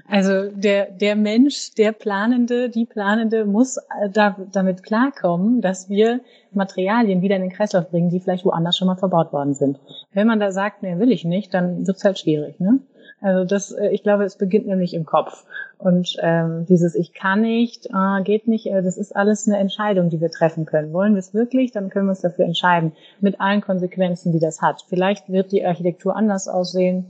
Also 0.10 0.50
der, 0.50 0.90
der 0.92 1.16
Mensch, 1.16 1.74
der 1.76 1.92
Planende, 1.92 2.70
die 2.70 2.86
Planende 2.86 3.46
muss 3.46 3.78
äh, 3.78 4.10
da, 4.12 4.38
damit 4.52 4.84
klarkommen, 4.84 5.62
dass 5.62 5.90
wir 5.90 6.22
Materialien 6.52 7.22
wieder 7.22 7.36
in 7.36 7.42
den 7.42 7.52
Kreislauf 7.52 7.90
bringen, 7.90 8.10
die 8.10 8.20
vielleicht 8.20 8.46
woanders 8.46 8.78
schon 8.78 8.88
mal 8.88 8.96
verbaut 8.96 9.34
worden 9.34 9.54
sind. 9.54 9.80
Wenn 10.14 10.28
man 10.28 10.40
da 10.40 10.52
sagt, 10.52 10.82
nee, 10.82 10.98
will 10.98 11.12
ich 11.12 11.26
nicht, 11.26 11.54
dann 11.54 11.86
wird 11.86 11.98
es 11.98 12.04
halt 12.04 12.20
schwierig. 12.20 12.60
Ne? 12.60 12.80
Also 13.20 13.46
das, 13.46 13.72
äh, 13.72 13.90
ich 13.90 14.04
glaube, 14.04 14.24
es 14.24 14.38
beginnt 14.38 14.68
nämlich 14.68 14.94
im 14.94 15.06
Kopf. 15.06 15.46
Und 15.78 16.18
ähm, 16.22 16.66
dieses 16.68 16.96
Ich 16.96 17.14
kann 17.14 17.42
nicht, 17.42 17.88
äh, 17.88 18.24
geht 18.24 18.48
nicht, 18.48 18.68
äh, 18.68 18.82
das 18.82 18.98
ist 18.98 19.16
alles 19.16 19.48
eine 19.48 19.58
Entscheidung, 19.58 20.10
die 20.10 20.22
wir 20.22 20.32
treffen 20.32 20.66
können. 20.66 20.94
Wollen 20.94 21.14
wir 21.14 21.20
es 21.20 21.34
wirklich, 21.34 21.72
dann 21.72 21.90
können 21.90 22.06
wir 22.06 22.12
uns 22.12 22.22
dafür 22.22 22.46
entscheiden, 22.46 22.94
mit 23.20 23.40
allen 23.42 23.62
Konsequenzen, 23.62 24.32
die 24.32 24.40
das 24.40 24.62
hat. 24.62 24.86
Vielleicht 24.88 25.30
wird 25.30 25.52
die 25.52 25.66
Architektur 25.66 26.16
anders 26.16 26.48
aussehen, 26.48 27.06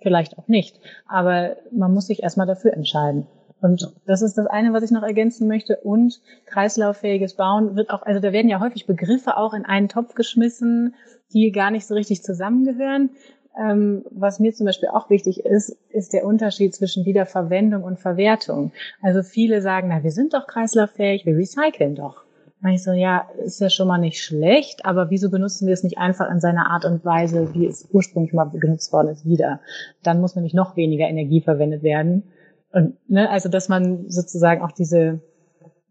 vielleicht 0.00 0.38
auch 0.38 0.48
nicht. 0.48 0.80
Aber 1.06 1.56
man 1.70 1.92
muss 1.92 2.06
sich 2.06 2.22
erstmal 2.22 2.46
dafür 2.46 2.72
entscheiden. 2.72 3.26
Und 3.60 3.92
das 4.06 4.22
ist 4.22 4.38
das 4.38 4.46
eine, 4.46 4.72
was 4.72 4.84
ich 4.84 4.90
noch 4.90 5.02
ergänzen 5.02 5.48
möchte. 5.48 5.76
Und 5.78 6.20
kreislauffähiges 6.46 7.34
Bauen 7.34 7.76
wird 7.76 7.90
auch, 7.90 8.02
also 8.02 8.20
da 8.20 8.32
werden 8.32 8.48
ja 8.48 8.60
häufig 8.60 8.86
Begriffe 8.86 9.36
auch 9.36 9.52
in 9.52 9.64
einen 9.64 9.88
Topf 9.88 10.14
geschmissen, 10.14 10.94
die 11.32 11.50
gar 11.50 11.70
nicht 11.70 11.86
so 11.86 11.94
richtig 11.94 12.22
zusammengehören. 12.22 13.10
Ähm, 13.58 14.04
was 14.10 14.38
mir 14.38 14.52
zum 14.52 14.66
Beispiel 14.66 14.88
auch 14.90 15.10
wichtig 15.10 15.44
ist, 15.44 15.76
ist 15.90 16.12
der 16.12 16.24
Unterschied 16.24 16.74
zwischen 16.74 17.04
Wiederverwendung 17.04 17.82
und 17.82 17.98
Verwertung. 17.98 18.72
Also 19.02 19.24
viele 19.24 19.60
sagen, 19.62 19.88
na, 19.88 20.04
wir 20.04 20.12
sind 20.12 20.34
doch 20.34 20.46
kreislauffähig, 20.46 21.26
wir 21.26 21.36
recyceln 21.36 21.96
doch. 21.96 22.22
Und 22.60 22.70
ich 22.70 22.82
so, 22.82 22.92
ja, 22.92 23.28
ist 23.44 23.60
ja 23.60 23.70
schon 23.70 23.86
mal 23.86 23.98
nicht 23.98 24.20
schlecht, 24.20 24.84
aber 24.84 25.10
wieso 25.10 25.30
benutzen 25.30 25.66
wir 25.66 25.74
es 25.74 25.84
nicht 25.84 25.98
einfach 25.98 26.28
in 26.30 26.40
seiner 26.40 26.70
Art 26.70 26.84
und 26.84 27.04
Weise, 27.04 27.54
wie 27.54 27.66
es 27.66 27.88
ursprünglich 27.92 28.32
mal 28.32 28.50
genutzt 28.50 28.92
worden 28.92 29.08
ist, 29.08 29.24
wieder? 29.24 29.60
Dann 30.02 30.20
muss 30.20 30.34
nämlich 30.34 30.54
noch 30.54 30.76
weniger 30.76 31.06
Energie 31.06 31.40
verwendet 31.40 31.82
werden. 31.82 32.24
Und 32.72 32.96
ne, 33.08 33.30
also 33.30 33.48
dass 33.48 33.68
man 33.68 34.10
sozusagen 34.10 34.62
auch 34.62 34.72
diese 34.72 35.20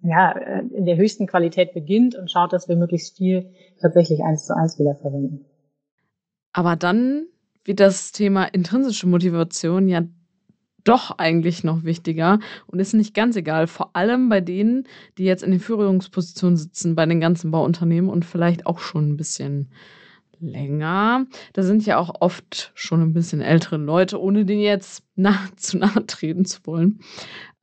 ja 0.04 0.32
in 0.32 0.86
der 0.86 0.98
höchsten 0.98 1.26
Qualität 1.26 1.74
beginnt 1.74 2.16
und 2.16 2.30
schaut, 2.30 2.54
dass 2.54 2.68
wir 2.68 2.76
möglichst 2.76 3.18
viel 3.18 3.50
tatsächlich 3.82 4.24
eins 4.24 4.46
zu 4.46 4.56
eins 4.56 4.78
wiederverwenden. 4.78 5.46
Aber 6.54 6.76
dann 6.76 7.28
wird 7.64 7.80
das 7.80 8.12
Thema 8.12 8.46
intrinsische 8.46 9.08
Motivation 9.08 9.88
ja 9.88 10.02
doch 10.88 11.18
eigentlich 11.18 11.64
noch 11.64 11.84
wichtiger 11.84 12.40
und 12.68 12.80
ist 12.80 12.94
nicht 12.94 13.14
ganz 13.14 13.36
egal. 13.36 13.68
Vor 13.68 13.96
allem 13.96 14.30
bei 14.30 14.42
denen, 14.42 14.88
die 15.18 15.26
jetzt 15.26 15.44
in 15.44 15.52
den 15.52 15.60
Führungspositionen 15.60 16.58
sitzen, 16.58 16.96
bei 16.96 17.06
den 17.06 17.20
ganzen 17.20 17.52
Bauunternehmen 17.52 18.10
und 18.10 18.26
vielleicht 18.26 18.66
auch 18.66 18.80
schon 18.80 19.10
ein 19.10 19.18
bisschen 19.18 19.70
länger. 20.40 21.26
Da 21.54 21.64
sind 21.64 21.86
ja 21.86 21.98
auch 21.98 22.22
oft 22.22 22.72
schon 22.76 23.02
ein 23.02 23.14
bisschen 23.14 23.42
ältere 23.42 23.78
Leute, 23.78 24.22
ohne 24.22 24.46
denen 24.46 24.62
jetzt 24.62 25.04
nah, 25.16 25.40
zu 25.56 25.78
nahe 25.78 26.06
treten 26.06 26.46
zu 26.46 26.60
wollen. 26.66 27.00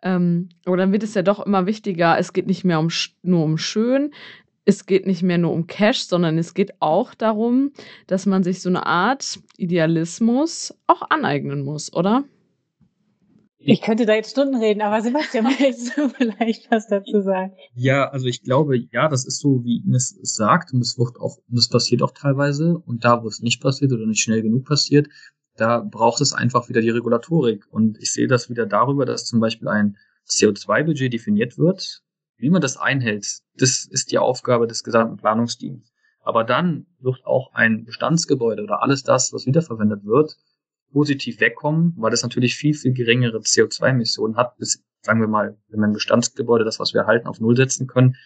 Ähm, 0.03 0.51
aber 0.67 0.77
dann 0.77 0.93
wird 0.93 1.03
es 1.03 1.15
ja 1.15 1.23
doch 1.23 1.45
immer 1.45 1.67
wichtiger. 1.67 2.19
Es 2.19 2.33
geht 2.33 2.47
nicht 2.47 2.65
mehr 2.65 2.79
um, 2.79 2.89
nur 3.23 3.45
um 3.45 3.57
schön, 3.57 4.13
es 4.67 4.87
geht 4.87 5.07
nicht 5.07 5.23
mehr 5.23 5.39
nur 5.39 5.53
um 5.53 5.67
Cash, 5.67 6.05
sondern 6.05 6.39
es 6.39 6.55
geht 6.55 6.81
auch 6.81 7.15
darum, 7.15 7.73
dass 8.07 8.27
man 8.27 8.43
sich 8.43 8.63
so 8.63 8.69
eine 8.69 8.87
Art 8.87 9.41
Idealismus 9.57 10.75
auch 10.87 11.03
aneignen 11.11 11.65
muss, 11.65 11.93
oder? 11.93 12.25
Ich 13.67 13.81
könnte 13.81 14.07
da 14.07 14.15
jetzt 14.15 14.31
Stunden 14.31 14.57
reden, 14.57 14.83
aber 14.83 15.01
Sebastian, 15.01 15.45
möchtest 15.45 15.97
du 15.97 16.09
vielleicht 16.17 16.71
was 16.71 16.87
dazu 16.87 17.23
sagen? 17.23 17.53
Ja, 17.75 18.09
also 18.11 18.27
ich 18.27 18.43
glaube, 18.43 18.77
ja, 18.77 19.09
das 19.09 19.25
ist 19.25 19.41
so, 19.41 19.65
wie 19.65 19.83
Ines 19.85 20.17
es 20.23 20.35
sagt, 20.35 20.73
und 20.73 20.81
es 20.81 20.99
wird 20.99 21.19
auch, 21.19 21.39
und 21.49 21.59
es 21.59 21.69
passiert 21.69 22.03
auch 22.03 22.13
teilweise, 22.13 22.79
und 22.79 23.05
da, 23.05 23.23
wo 23.23 23.29
es 23.29 23.41
nicht 23.41 23.63
passiert 23.63 23.93
oder 23.93 24.07
nicht 24.07 24.23
schnell 24.23 24.43
genug 24.43 24.67
passiert, 24.67 25.09
da 25.57 25.81
braucht 25.81 26.21
es 26.21 26.33
einfach 26.33 26.69
wieder 26.69 26.81
die 26.81 26.91
Regulatorik. 26.91 27.65
Und 27.71 27.99
ich 27.99 28.13
sehe 28.13 28.27
das 28.27 28.51
wieder 28.51 28.67
darüber, 28.67 29.07
dass 29.07 29.25
zum 29.25 29.41
Beispiel 29.41 29.69
ein 29.69 29.97
CO2-Budget 30.29 31.13
definiert 31.13 31.59
wird, 31.59 32.03
wie 32.37 32.51
man 32.51 32.61
das 32.61 32.77
einhält, 32.77 33.41
das 33.57 33.87
ist 33.87 34.11
die 34.11 34.19
Aufgabe 34.19 34.67
des 34.67 34.83
gesamten 34.83 35.17
Planungsteams. 35.17 35.93
Aber 36.21 36.43
dann 36.43 36.87
wird 37.01 37.25
auch 37.25 37.53
ein 37.53 37.85
Bestandsgebäude 37.85 38.63
oder 38.63 38.83
alles 38.83 39.03
das, 39.03 39.33
was 39.33 39.47
wiederverwendet 39.47 40.05
wird, 40.05 40.37
positiv 40.95 41.41
wegkommen, 41.41 41.93
weil 41.99 42.13
das 42.13 42.23
natürlich 42.23 42.55
viel, 42.55 42.73
viel 42.73 42.93
geringere 42.93 43.39
CO2-Emissionen 43.39 44.37
hat, 44.37 44.57
bis, 44.57 44.83
sagen 45.03 45.21
wir 45.21 45.27
mal, 45.27 45.59
wenn 45.69 45.81
man 45.81 45.91
ein 45.91 45.95
Bestandsgebäude, 45.95 46.65
das, 46.65 46.79
was 46.79 46.95
wir 46.95 47.03
erhalten, 47.03 47.27
auf 47.27 47.41
Null 47.41 47.57
setzen 47.57 47.87
können, 47.87 48.17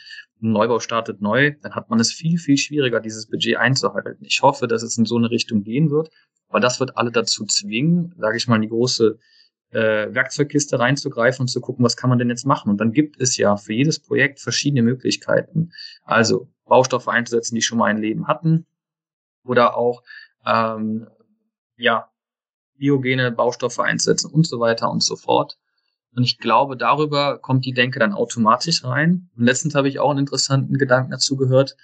ein 0.43 0.53
Neubau 0.53 0.79
startet 0.79 1.21
neu, 1.21 1.55
dann 1.63 1.75
hat 1.75 1.91
man 1.91 1.99
es 1.99 2.13
viel, 2.13 2.39
viel 2.39 2.59
schwieriger, 2.59 3.01
dieses 3.01 3.27
Budget 3.27 3.57
einzuhalten. 3.57 4.25
Ich 4.25 4.43
hoffe, 4.43 4.69
dass 4.69 4.83
es 4.83 4.97
in 4.99 5.07
so 5.07 5.17
eine 5.17 5.31
Richtung 5.31 5.65
gehen 5.65 5.91
wird, 5.91 6.11
weil 6.49 6.61
das 6.61 6.79
wird 6.79 6.97
alle 6.97 7.11
dazu 7.11 7.47
zwingen, 7.47 8.15
sage 8.19 8.37
ich 8.37 8.47
mal, 8.47 8.57
in 8.57 8.63
die 8.63 8.69
große 8.69 9.19
äh, 9.71 10.15
Werkzeugkiste 10.15 10.79
reinzugreifen 10.79 11.45
und 11.45 11.49
zu 11.49 11.61
gucken, 11.61 11.85
was 11.85 11.97
kann 11.97 12.11
man 12.11 12.19
denn 12.19 12.29
jetzt 12.29 12.47
machen. 12.47 12.71
Und 12.71 12.79
dann 12.81 12.93
gibt 12.93 13.21
es 13.21 13.37
ja 13.39 13.57
für 13.57 13.73
jedes 13.73 13.99
Projekt 13.99 14.41
verschiedene 14.41 14.83
Möglichkeiten. 14.83 15.73
Also 16.05 16.49
Baustoffe 16.67 17.09
einzusetzen, 17.09 17.55
die 17.55 17.63
schon 17.63 17.79
mal 17.79 17.87
ein 17.87 17.99
Leben 17.99 18.29
hatten, 18.29 18.67
oder 19.49 19.77
auch 19.77 20.03
ähm, 20.47 21.09
ja 21.77 22.11
biogene 22.79 23.31
Baustoffe 23.31 23.81
einzusetzen 23.81 24.31
und 24.31 24.47
so 24.47 24.61
weiter 24.61 24.91
und 24.91 25.03
so 25.03 25.17
fort. 25.17 25.59
Und 26.15 26.25
ich 26.25 26.39
glaube, 26.39 26.77
darüber 26.77 27.39
kommt 27.39 27.65
die 27.65 27.73
Denke 27.73 27.99
dann 27.99 28.13
automatisch 28.13 28.85
rein. 28.85 29.31
Und 29.37 29.45
letztens 29.45 29.75
habe 29.75 29.89
ich 29.89 29.99
auch 29.99 30.11
einen 30.11 30.21
interessanten 30.21 30.79
Gedanken 30.79 31.11
dazu 31.11 31.37
gehört. 31.37 31.77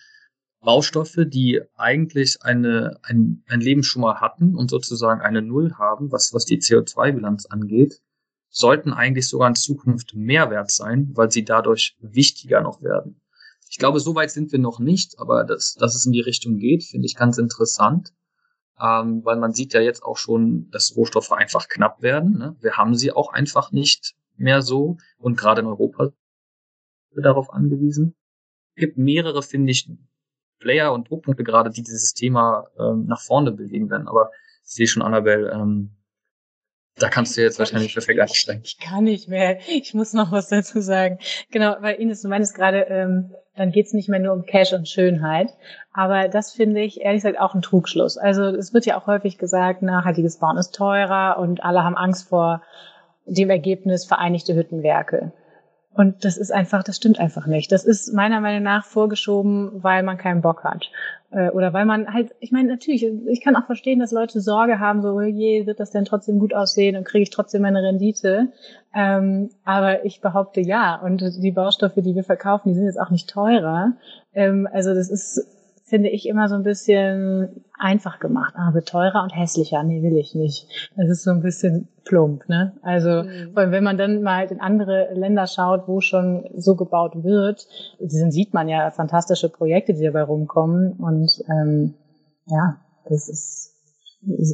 Baustoffe, 0.60 1.26
die 1.26 1.60
eigentlich 1.76 2.38
eine, 2.42 2.98
ein, 3.02 3.44
ein 3.46 3.60
Leben 3.60 3.82
schon 3.82 4.02
mal 4.02 4.20
hatten 4.20 4.56
und 4.56 4.70
sozusagen 4.70 5.20
eine 5.20 5.42
Null 5.42 5.74
haben, 5.74 6.10
was, 6.10 6.32
was 6.32 6.46
die 6.46 6.58
CO2-Bilanz 6.58 7.46
angeht, 7.46 8.00
sollten 8.48 8.92
eigentlich 8.92 9.28
sogar 9.28 9.48
in 9.48 9.56
Zukunft 9.56 10.14
mehr 10.14 10.50
wert 10.50 10.70
sein, 10.70 11.10
weil 11.14 11.30
sie 11.30 11.44
dadurch 11.44 11.96
wichtiger 12.00 12.62
noch 12.62 12.80
werden. 12.82 13.20
Ich 13.68 13.78
glaube, 13.78 14.00
so 14.00 14.14
weit 14.14 14.30
sind 14.30 14.52
wir 14.52 14.58
noch 14.58 14.78
nicht, 14.78 15.18
aber 15.18 15.44
dass, 15.44 15.74
dass 15.74 15.94
es 15.94 16.06
in 16.06 16.12
die 16.12 16.20
Richtung 16.20 16.58
geht, 16.58 16.84
finde 16.84 17.06
ich 17.06 17.16
ganz 17.16 17.36
interessant, 17.38 18.12
ähm, 18.80 19.24
weil 19.24 19.36
man 19.36 19.52
sieht 19.52 19.72
ja 19.72 19.80
jetzt 19.80 20.02
auch 20.02 20.16
schon, 20.16 20.70
dass 20.70 20.96
Rohstoffe 20.96 21.32
einfach 21.32 21.68
knapp 21.68 22.02
werden. 22.02 22.38
Ne? 22.38 22.56
Wir 22.60 22.76
haben 22.76 22.94
sie 22.94 23.12
auch 23.12 23.32
einfach 23.32 23.72
nicht 23.72 24.14
mehr 24.36 24.62
so 24.62 24.96
und 25.18 25.36
gerade 25.36 25.60
in 25.60 25.66
Europa 25.66 26.10
darauf 27.16 27.52
angewiesen. 27.52 28.16
Es 28.74 28.80
gibt 28.80 28.98
mehrere, 28.98 29.42
finde 29.42 29.70
ich, 29.70 29.88
Player 30.58 30.92
und 30.92 31.08
Druckpunkte 31.08 31.44
gerade, 31.44 31.70
die 31.70 31.82
dieses 31.82 32.14
Thema 32.14 32.66
ähm, 32.78 33.06
nach 33.06 33.20
vorne 33.20 33.52
bewegen 33.52 33.90
werden. 33.90 34.08
Aber 34.08 34.30
ich 34.64 34.70
sehe 34.70 34.86
schon, 34.86 35.02
Annabelle, 35.02 35.50
ähm, 35.52 35.96
da 36.96 37.08
kannst 37.08 37.36
du 37.36 37.42
jetzt 37.42 37.58
wahrscheinlich 37.58 37.92
perfekt 37.92 38.20
einsteigen. 38.20 38.62
Ich 38.64 38.78
kann 38.78 39.04
nicht 39.04 39.28
mehr. 39.28 39.58
Ich 39.68 39.94
muss 39.94 40.12
noch 40.12 40.30
was 40.30 40.48
dazu 40.48 40.80
sagen. 40.80 41.18
Genau, 41.50 41.76
weil 41.80 41.96
Ines, 41.96 42.22
du 42.22 42.28
meinst 42.28 42.54
gerade, 42.54 42.82
ähm, 42.82 43.34
dann 43.56 43.72
geht's 43.72 43.92
nicht 43.92 44.08
mehr 44.08 44.20
nur 44.20 44.32
um 44.32 44.46
Cash 44.46 44.72
und 44.72 44.88
Schönheit. 44.88 45.52
Aber 45.92 46.28
das 46.28 46.52
finde 46.52 46.80
ich 46.80 47.00
ehrlich 47.00 47.22
gesagt 47.22 47.40
auch 47.40 47.54
ein 47.54 47.62
Trugschluss. 47.62 48.16
Also 48.16 48.44
es 48.44 48.72
wird 48.72 48.86
ja 48.86 48.98
auch 48.98 49.06
häufig 49.06 49.38
gesagt, 49.38 49.82
nachhaltiges 49.82 50.38
Bauen 50.38 50.56
ist 50.56 50.74
teurer 50.74 51.38
und 51.38 51.64
alle 51.64 51.82
haben 51.82 51.96
Angst 51.96 52.28
vor 52.28 52.62
dem 53.26 53.50
Ergebnis 53.50 54.04
Vereinigte 54.04 54.54
Hüttenwerke. 54.54 55.32
Und 55.94 56.24
das 56.24 56.36
ist 56.36 56.52
einfach, 56.52 56.82
das 56.82 56.96
stimmt 56.96 57.20
einfach 57.20 57.46
nicht. 57.46 57.70
Das 57.70 57.84
ist 57.84 58.12
meiner 58.12 58.40
Meinung 58.40 58.64
nach 58.64 58.84
vorgeschoben, 58.84 59.70
weil 59.82 60.02
man 60.02 60.18
keinen 60.18 60.42
Bock 60.42 60.64
hat. 60.64 60.90
Äh, 61.34 61.50
oder 61.50 61.72
weil 61.72 61.84
man 61.84 62.12
halt, 62.12 62.32
ich 62.38 62.52
meine, 62.52 62.68
natürlich, 62.68 63.04
ich 63.26 63.40
kann 63.40 63.56
auch 63.56 63.66
verstehen, 63.66 63.98
dass 63.98 64.12
Leute 64.12 64.40
Sorge 64.40 64.78
haben, 64.78 65.02
so, 65.02 65.14
oh 65.14 65.20
je, 65.20 65.66
wird 65.66 65.80
das 65.80 65.90
denn 65.90 66.04
trotzdem 66.04 66.38
gut 66.38 66.54
aussehen 66.54 66.96
und 66.96 67.04
kriege 67.04 67.24
ich 67.24 67.30
trotzdem 67.30 67.62
meine 67.62 67.82
Rendite? 67.82 68.52
Ähm, 68.94 69.50
aber 69.64 70.04
ich 70.04 70.20
behaupte 70.20 70.60
ja. 70.60 70.94
Und 70.94 71.22
die 71.42 71.50
Baustoffe, 71.50 71.96
die 71.96 72.14
wir 72.14 72.22
verkaufen, 72.22 72.68
die 72.68 72.74
sind 72.74 72.84
jetzt 72.84 73.00
auch 73.00 73.10
nicht 73.10 73.28
teurer. 73.28 73.94
Ähm, 74.32 74.68
also 74.72 74.94
das 74.94 75.10
ist 75.10 75.44
finde 75.84 76.08
ich, 76.08 76.26
immer 76.26 76.48
so 76.48 76.54
ein 76.54 76.62
bisschen 76.62 77.64
einfach 77.78 78.18
gemacht. 78.18 78.54
Ah, 78.56 78.72
wird 78.72 78.88
teurer 78.88 79.22
und 79.22 79.30
hässlicher. 79.30 79.82
Nee, 79.82 80.02
will 80.02 80.16
ich 80.16 80.34
nicht. 80.34 80.66
Das 80.96 81.08
ist 81.10 81.24
so 81.24 81.30
ein 81.30 81.42
bisschen 81.42 81.88
plump, 82.04 82.48
ne? 82.48 82.72
Also, 82.82 83.24
mhm. 83.24 83.52
vor 83.52 83.62
allem, 83.62 83.72
wenn 83.72 83.84
man 83.84 83.98
dann 83.98 84.22
mal 84.22 84.50
in 84.50 84.60
andere 84.60 85.12
Länder 85.12 85.46
schaut, 85.46 85.86
wo 85.86 86.00
schon 86.00 86.48
so 86.56 86.74
gebaut 86.74 87.22
wird, 87.22 87.68
dann 88.00 88.32
sieht 88.32 88.54
man 88.54 88.68
ja 88.68 88.90
fantastische 88.90 89.50
Projekte, 89.50 89.92
die 89.92 90.04
dabei 90.04 90.22
rumkommen. 90.22 90.92
Und 90.94 91.44
ähm, 91.50 91.94
ja, 92.46 92.78
das 93.06 93.28
ist, 93.28 93.74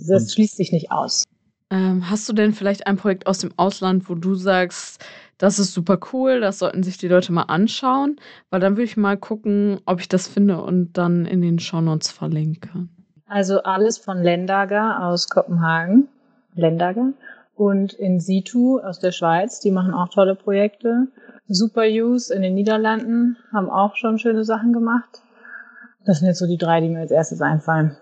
das 0.08 0.32
schließt 0.32 0.56
sich 0.56 0.72
nicht 0.72 0.90
aus. 0.90 1.24
Ähm, 1.70 2.10
hast 2.10 2.28
du 2.28 2.32
denn 2.32 2.52
vielleicht 2.52 2.86
ein 2.86 2.96
Projekt 2.96 3.26
aus 3.26 3.38
dem 3.38 3.52
Ausland, 3.56 4.08
wo 4.08 4.14
du 4.14 4.34
sagst, 4.34 5.04
das 5.38 5.58
ist 5.58 5.72
super 5.72 5.98
cool, 6.12 6.40
das 6.40 6.58
sollten 6.58 6.82
sich 6.82 6.98
die 6.98 7.08
Leute 7.08 7.32
mal 7.32 7.44
anschauen? 7.44 8.16
Weil 8.50 8.60
dann 8.60 8.72
würde 8.72 8.84
ich 8.84 8.96
mal 8.96 9.16
gucken, 9.16 9.80
ob 9.86 10.00
ich 10.00 10.08
das 10.08 10.26
finde 10.26 10.60
und 10.60 10.94
dann 10.94 11.26
in 11.26 11.40
den 11.40 11.58
Shownotes 11.58 12.10
verlinke. 12.10 12.88
Also 13.26 13.62
alles 13.62 13.96
von 13.98 14.22
Lendager 14.22 15.04
aus 15.06 15.28
Kopenhagen. 15.28 16.08
Lendager. 16.54 17.12
Und 17.54 17.92
in 17.92 18.18
Situ 18.18 18.80
aus 18.80 18.98
der 18.98 19.12
Schweiz, 19.12 19.60
die 19.60 19.70
machen 19.70 19.94
auch 19.94 20.08
tolle 20.08 20.34
Projekte. 20.34 21.06
Super 21.46 21.84
Use 21.86 22.34
in 22.34 22.42
den 22.42 22.54
Niederlanden 22.54 23.36
haben 23.52 23.70
auch 23.70 23.96
schon 23.96 24.18
schöne 24.18 24.44
Sachen 24.44 24.72
gemacht. 24.72 25.22
Das 26.04 26.18
sind 26.18 26.28
jetzt 26.28 26.38
so 26.38 26.46
die 26.46 26.58
drei, 26.58 26.80
die 26.80 26.88
mir 26.88 27.00
als 27.00 27.10
erstes 27.10 27.40
einfallen. 27.40 27.96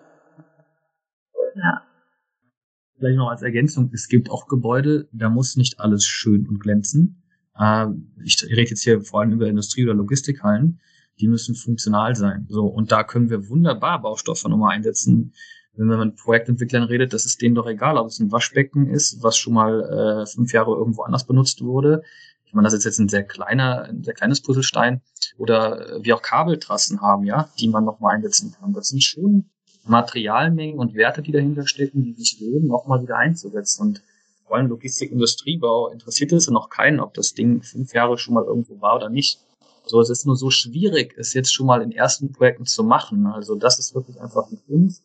Vielleicht 2.98 3.16
noch 3.16 3.30
als 3.30 3.42
Ergänzung, 3.42 3.90
es 3.92 4.08
gibt 4.08 4.28
auch 4.28 4.48
Gebäude, 4.48 5.08
da 5.12 5.30
muss 5.30 5.56
nicht 5.56 5.78
alles 5.78 6.04
schön 6.04 6.48
und 6.48 6.58
glänzen. 6.58 7.22
Äh, 7.56 7.86
ich 8.24 8.42
rede 8.44 8.70
jetzt 8.70 8.82
hier 8.82 9.02
vor 9.02 9.20
allem 9.20 9.32
über 9.32 9.46
Industrie- 9.46 9.84
oder 9.84 9.94
Logistikhallen. 9.94 10.80
Die 11.20 11.28
müssen 11.28 11.54
funktional 11.54 12.16
sein. 12.16 12.46
So, 12.48 12.66
und 12.66 12.90
da 12.90 13.04
können 13.04 13.30
wir 13.30 13.48
wunderbar 13.48 14.02
Baustoffe 14.02 14.44
nochmal 14.48 14.74
einsetzen. 14.74 15.32
Wenn 15.74 15.86
man 15.86 16.08
mit 16.08 16.16
Projektentwicklern 16.16 16.84
redet, 16.84 17.12
das 17.12 17.24
ist 17.24 17.40
denen 17.40 17.54
doch 17.54 17.68
egal, 17.68 17.98
ob 17.98 18.08
es 18.08 18.18
ein 18.18 18.32
Waschbecken 18.32 18.88
ist, 18.88 19.22
was 19.22 19.36
schon 19.36 19.54
mal 19.54 20.24
äh, 20.24 20.26
fünf 20.26 20.52
Jahre 20.52 20.72
irgendwo 20.72 21.02
anders 21.02 21.24
benutzt 21.24 21.62
wurde. 21.62 22.02
Ich 22.44 22.52
meine, 22.52 22.66
das 22.66 22.74
ist 22.74 22.84
jetzt 22.84 22.98
ein 22.98 23.08
sehr 23.08 23.22
kleiner, 23.22 23.84
ein 23.84 24.02
sehr 24.02 24.14
kleines 24.14 24.42
Puzzlestein. 24.42 25.02
Oder 25.36 25.98
äh, 25.98 26.04
wie 26.04 26.12
auch 26.12 26.22
Kabeltrassen 26.22 27.00
haben, 27.00 27.24
ja, 27.24 27.48
die 27.60 27.68
man 27.68 27.84
nochmal 27.84 28.16
einsetzen 28.16 28.52
kann. 28.58 28.72
Das 28.72 28.88
sind 28.88 29.04
schon 29.04 29.50
Materialmengen 29.88 30.78
und 30.78 30.94
Werte, 30.94 31.22
die 31.22 31.32
dahinter 31.32 31.66
stecken, 31.66 32.02
die 32.02 32.12
sich 32.14 32.40
lohnen, 32.40 32.68
nochmal 32.68 33.02
wieder 33.02 33.16
einzusetzen. 33.16 33.82
Und 33.82 34.02
vor 34.46 34.56
allem 34.56 34.68
Logistik, 34.68 35.12
Industriebau 35.12 35.88
interessiert 35.88 36.32
es 36.32 36.48
noch 36.48 36.70
keinen, 36.70 37.00
ob 37.00 37.14
das 37.14 37.34
Ding 37.34 37.62
fünf 37.62 37.92
Jahre 37.92 38.18
schon 38.18 38.34
mal 38.34 38.44
irgendwo 38.44 38.80
war 38.80 38.96
oder 38.96 39.10
nicht. 39.10 39.40
So, 39.84 40.00
es 40.00 40.10
ist 40.10 40.26
nur 40.26 40.36
so 40.36 40.50
schwierig, 40.50 41.14
es 41.16 41.34
jetzt 41.34 41.52
schon 41.52 41.66
mal 41.66 41.82
in 41.82 41.92
ersten 41.92 42.32
Projekten 42.32 42.66
zu 42.66 42.84
machen. 42.84 43.26
Also 43.26 43.54
das 43.54 43.78
ist 43.78 43.94
wirklich 43.94 44.20
einfach 44.20 44.50
ein 44.50 44.60
Kunst. 44.66 45.02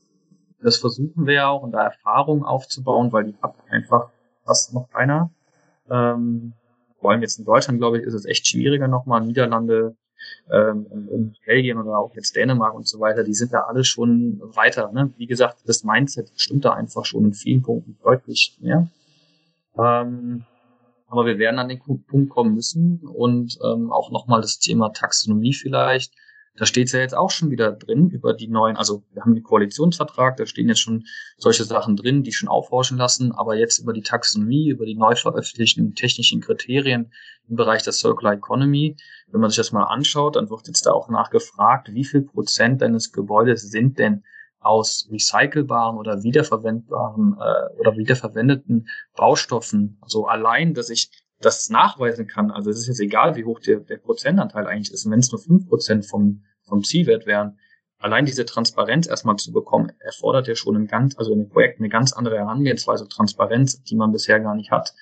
Das 0.62 0.78
versuchen 0.78 1.26
wir 1.26 1.34
ja 1.34 1.48
auch, 1.50 1.64
und 1.64 1.72
da 1.72 1.84
Erfahrungen 1.84 2.44
aufzubauen, 2.44 3.12
weil 3.12 3.26
die 3.26 3.36
hat 3.42 3.56
einfach 3.70 4.10
fast 4.46 4.74
noch 4.74 4.90
keiner. 4.90 5.30
Ähm, 5.90 6.54
vor 7.00 7.12
allem 7.12 7.22
jetzt 7.22 7.38
in 7.38 7.46
Deutschland, 7.46 7.80
glaube 7.80 8.00
ich, 8.00 8.06
ist 8.06 8.14
es 8.14 8.26
echt 8.26 8.48
schwieriger 8.48 8.88
nochmal. 8.88 9.22
Niederlande, 9.22 9.96
ähm, 10.52 11.34
Belgien 11.46 11.78
oder 11.78 11.98
auch 11.98 12.14
jetzt 12.16 12.36
Dänemark 12.36 12.74
und 12.74 12.88
so 12.88 13.00
weiter, 13.00 13.24
die 13.24 13.34
sind 13.34 13.54
da 13.54 13.62
alle 13.62 13.84
schon 13.84 14.42
weiter. 14.44 14.92
Ne? 14.92 15.14
Wie 15.18 15.28
gesagt, 15.28 15.60
das 15.66 15.84
Mindset 15.84 16.32
stimmt 16.36 16.66
da 16.66 16.74
einfach 16.74 17.06
schon 17.06 17.26
in 17.26 17.34
vielen 17.34 17.62
Punkten 17.62 17.98
deutlich 18.04 18.58
mehr. 18.62 18.88
Ähm, 19.78 20.46
aber 21.08 21.26
wir 21.26 21.38
werden 21.38 21.60
an 21.60 21.70
den 21.70 21.80
Punkt 21.80 22.30
kommen 22.30 22.56
müssen 22.56 23.02
und 23.04 23.58
ähm, 23.64 23.92
auch 23.92 24.12
nochmal 24.12 24.42
das 24.42 24.60
Thema 24.60 24.90
Taxonomie 24.90 25.54
vielleicht 25.54 26.14
da 26.56 26.66
steht 26.66 26.88
es 26.88 26.94
ja 26.94 27.00
jetzt 27.00 27.16
auch 27.16 27.32
schon 27.32 27.50
wieder 27.50 27.72
drin 27.72 28.10
über 28.10 28.34
die 28.34 28.48
neuen, 28.48 28.78
also 28.78 29.04
wir 29.12 29.24
haben 29.24 29.34
den 29.34 29.44
Koalitionsvertrag, 29.44 30.38
da 30.38 30.46
stehen 30.46 30.70
jetzt 30.70 30.82
schon 30.82 31.06
solche 31.38 31.64
Sachen 31.64 31.96
drin, 31.96 32.22
die 32.22 32.32
schon 32.32 32.50
aufhorchen 32.50 32.98
lassen, 32.98 33.32
aber 33.32 33.56
jetzt 33.56 33.80
über 33.80 33.94
die 33.94 34.04
Taxonomie, 34.04 34.70
über 34.70 34.86
die 34.86 34.96
neu 34.96 35.16
veröffentlichten 35.16 35.96
technischen 35.96 36.42
Kriterien 36.42 37.12
im 37.50 37.56
Bereich 37.56 37.82
der 37.84 37.94
Circular 37.94 38.34
Economy, 38.34 38.98
wenn 39.32 39.42
man 39.42 39.50
sich 39.50 39.58
das 39.58 39.72
mal 39.72 39.86
anschaut, 39.86 40.36
dann 40.36 40.50
wird 40.50 40.68
jetzt 40.68 40.86
da 40.86 40.92
auch 40.92 41.10
nachgefragt, 41.10 41.92
wie 41.92 42.06
viel 42.06 42.22
Prozent 42.22 42.82
deines 42.82 43.12
Gebäudes 43.12 43.70
sind 43.70 43.98
denn 43.98 44.24
aus 44.60 45.10
recycelbaren 45.12 45.98
oder 45.98 46.24
wiederverwendbaren 46.24 47.36
äh, 47.38 47.80
oder 47.80 47.98
wiederverwendeten 47.98 48.88
Baustoffen. 49.16 49.98
Also 50.02 50.28
allein, 50.28 50.74
dass 50.74 50.90
ich 50.90 51.10
das 51.46 51.70
nachweisen 51.70 52.28
kann, 52.28 52.52
also 52.52 52.70
es 52.70 52.80
ist 52.80 52.88
jetzt 52.88 53.00
egal, 53.00 53.36
wie 53.36 53.46
hoch 53.46 53.60
der, 53.60 53.80
der 53.80 53.98
Prozentanteil 53.98 54.68
eigentlich 54.68 54.92
ist, 54.92 55.06
und 55.06 55.12
wenn 55.12 55.20
es 55.20 55.32
nur 55.32 55.42
fünf 55.42 55.68
Prozent 55.68 56.06
vom, 56.06 56.44
vom 56.64 56.84
Zielwert 56.84 57.26
wären, 57.26 57.58
allein 58.04 58.26
diese 58.26 58.46
Transparenz 58.46 59.08
erstmal 59.08 59.38
zu 59.38 59.52
bekommen, 59.52 59.92
erfordert 60.00 60.48
ja 60.48 60.56
schon 60.56 60.76
ein 60.76 60.88
ganz, 60.88 61.18
also 61.18 61.32
in 61.32 61.40
den 61.40 61.50
Projekten 61.50 61.84
eine 61.84 61.90
ganz 61.90 62.14
andere 62.14 62.38
Herangehensweise, 62.38 63.08
Transparenz, 63.08 63.82
die 63.84 63.96
man 63.96 64.12
bisher 64.12 64.40
gar 64.40 64.56
nicht 64.56 64.72
hat. 64.72 64.94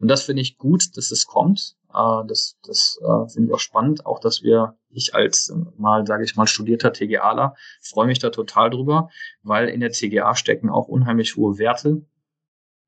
Und 0.00 0.08
das 0.08 0.24
finde 0.24 0.42
ich 0.42 0.58
gut, 0.58 0.96
dass 0.96 1.10
es 1.10 1.26
kommt. 1.26 1.76
Äh, 1.94 2.26
das 2.26 2.56
das 2.66 2.98
äh, 3.00 3.28
finde 3.32 3.48
ich 3.48 3.54
auch 3.54 3.60
spannend, 3.60 4.04
auch 4.04 4.20
dass 4.20 4.42
wir, 4.42 4.76
ich 4.90 5.14
als 5.14 5.48
äh, 5.50 5.54
mal, 5.78 6.06
sage 6.06 6.24
ich 6.24 6.36
mal, 6.36 6.46
studierter 6.46 6.92
TGAler, 6.92 7.54
freue 7.80 8.06
mich 8.06 8.18
da 8.18 8.30
total 8.30 8.70
drüber, 8.70 9.08
weil 9.42 9.68
in 9.68 9.80
der 9.80 9.92
TGA 9.92 10.34
stecken 10.34 10.68
auch 10.68 10.88
unheimlich 10.88 11.36
hohe 11.36 11.58
Werte, 11.58 12.02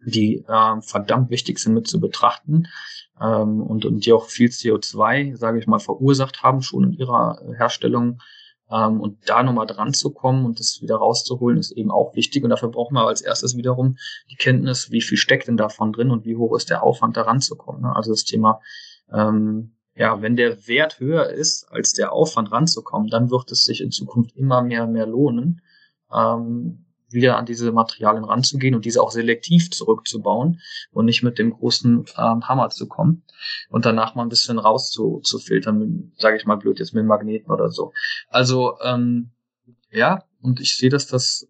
die 0.04 0.44
äh, 0.46 0.80
verdammt 0.80 1.30
wichtig 1.30 1.58
sind 1.58 1.74
mit 1.74 1.86
zu 1.86 2.00
betrachten 2.00 2.68
ähm, 3.20 3.62
und, 3.62 3.84
und 3.84 4.04
die 4.04 4.12
auch 4.12 4.26
viel 4.26 4.48
CO2, 4.48 5.36
sage 5.36 5.58
ich 5.58 5.66
mal, 5.66 5.78
verursacht 5.78 6.42
haben 6.42 6.62
schon 6.62 6.84
in 6.84 6.92
ihrer 6.92 7.40
Herstellung. 7.56 8.20
Ähm, 8.70 9.00
und 9.00 9.28
da 9.28 9.42
nochmal 9.42 9.66
dran 9.66 9.94
zu 9.94 10.10
kommen 10.10 10.44
und 10.44 10.58
das 10.58 10.80
wieder 10.82 10.96
rauszuholen, 10.96 11.58
ist 11.58 11.70
eben 11.72 11.90
auch 11.90 12.14
wichtig. 12.14 12.42
Und 12.42 12.50
dafür 12.50 12.70
brauchen 12.70 12.94
wir 12.94 13.06
als 13.06 13.20
erstes 13.20 13.56
wiederum 13.56 13.96
die 14.30 14.36
Kenntnis, 14.36 14.90
wie 14.90 15.00
viel 15.00 15.18
steckt 15.18 15.48
denn 15.48 15.56
davon 15.56 15.92
drin 15.92 16.10
und 16.10 16.24
wie 16.24 16.36
hoch 16.36 16.56
ist 16.56 16.70
der 16.70 16.82
Aufwand, 16.82 17.16
da 17.16 17.22
ranzukommen. 17.22 17.82
Ne? 17.82 17.94
Also 17.94 18.10
das 18.10 18.24
Thema, 18.24 18.60
ähm, 19.12 19.76
ja, 19.94 20.20
wenn 20.20 20.36
der 20.36 20.66
Wert 20.66 21.00
höher 21.00 21.30
ist 21.30 21.70
als 21.70 21.92
der 21.92 22.12
Aufwand 22.12 22.52
ranzukommen, 22.52 23.08
dann 23.08 23.30
wird 23.30 23.50
es 23.52 23.64
sich 23.64 23.80
in 23.80 23.90
Zukunft 23.90 24.36
immer 24.36 24.62
mehr 24.62 24.86
mehr 24.86 25.06
lohnen. 25.06 25.62
Ähm, 26.12 26.85
wieder 27.08 27.36
an 27.36 27.46
diese 27.46 27.70
Materialien 27.72 28.24
ranzugehen 28.24 28.74
und 28.74 28.84
diese 28.84 29.02
auch 29.02 29.10
selektiv 29.10 29.70
zurückzubauen 29.70 30.60
und 30.90 31.04
nicht 31.04 31.22
mit 31.22 31.38
dem 31.38 31.52
großen 31.52 32.04
ähm, 32.18 32.48
Hammer 32.48 32.70
zu 32.70 32.88
kommen 32.88 33.22
und 33.68 33.84
danach 33.84 34.14
mal 34.14 34.22
ein 34.22 34.28
bisschen 34.28 34.58
rauszufiltern, 34.58 36.12
sage 36.16 36.36
ich 36.36 36.46
mal 36.46 36.56
blöd 36.56 36.78
jetzt 36.78 36.94
mit 36.94 37.04
Magneten 37.04 37.50
oder 37.50 37.70
so. 37.70 37.92
Also 38.28 38.78
ähm, 38.82 39.30
ja, 39.90 40.24
und 40.40 40.60
ich 40.60 40.76
sehe, 40.76 40.90
dass 40.90 41.06
das, 41.06 41.48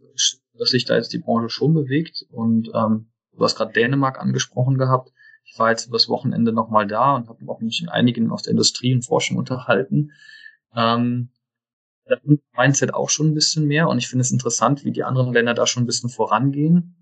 dass 0.59 0.71
sich 0.71 0.85
da 0.85 0.97
jetzt 0.97 1.13
die 1.13 1.19
Branche 1.19 1.49
schon 1.49 1.75
bewegt 1.75 2.25
und 2.31 2.71
ähm, 2.75 3.09
du 3.33 3.45
hast 3.45 3.57
gerade 3.57 3.73
Dänemark 3.73 4.21
angesprochen 4.21 4.79
gehabt. 4.79 5.13
Ich 5.45 5.59
war 5.59 5.71
jetzt 5.71 5.87
übers 5.87 6.09
Wochenende 6.09 6.53
nochmal 6.53 6.87
da 6.87 7.17
und 7.17 7.29
habe 7.29 7.49
auch 7.49 7.61
mich 7.61 7.81
mit 7.81 7.91
einigen 7.91 8.31
aus 8.31 8.43
der 8.43 8.51
Industrie 8.51 8.95
und 8.95 9.03
Forschung 9.03 9.37
unterhalten. 9.37 10.13
Ähm, 10.75 11.31
das 12.07 12.21
Mindset 12.57 12.95
auch 12.95 13.11
schon 13.11 13.29
ein 13.29 13.35
bisschen 13.35 13.67
mehr 13.67 13.89
und 13.89 13.99
ich 13.99 14.09
finde 14.09 14.23
es 14.23 14.31
interessant, 14.31 14.85
wie 14.85 14.93
die 14.93 15.05
anderen 15.05 15.33
Länder 15.33 15.55
da 15.55 15.67
schon 15.67 15.83
ein 15.83 15.87
bisschen 15.87 16.11
vorangehen. 16.11 16.95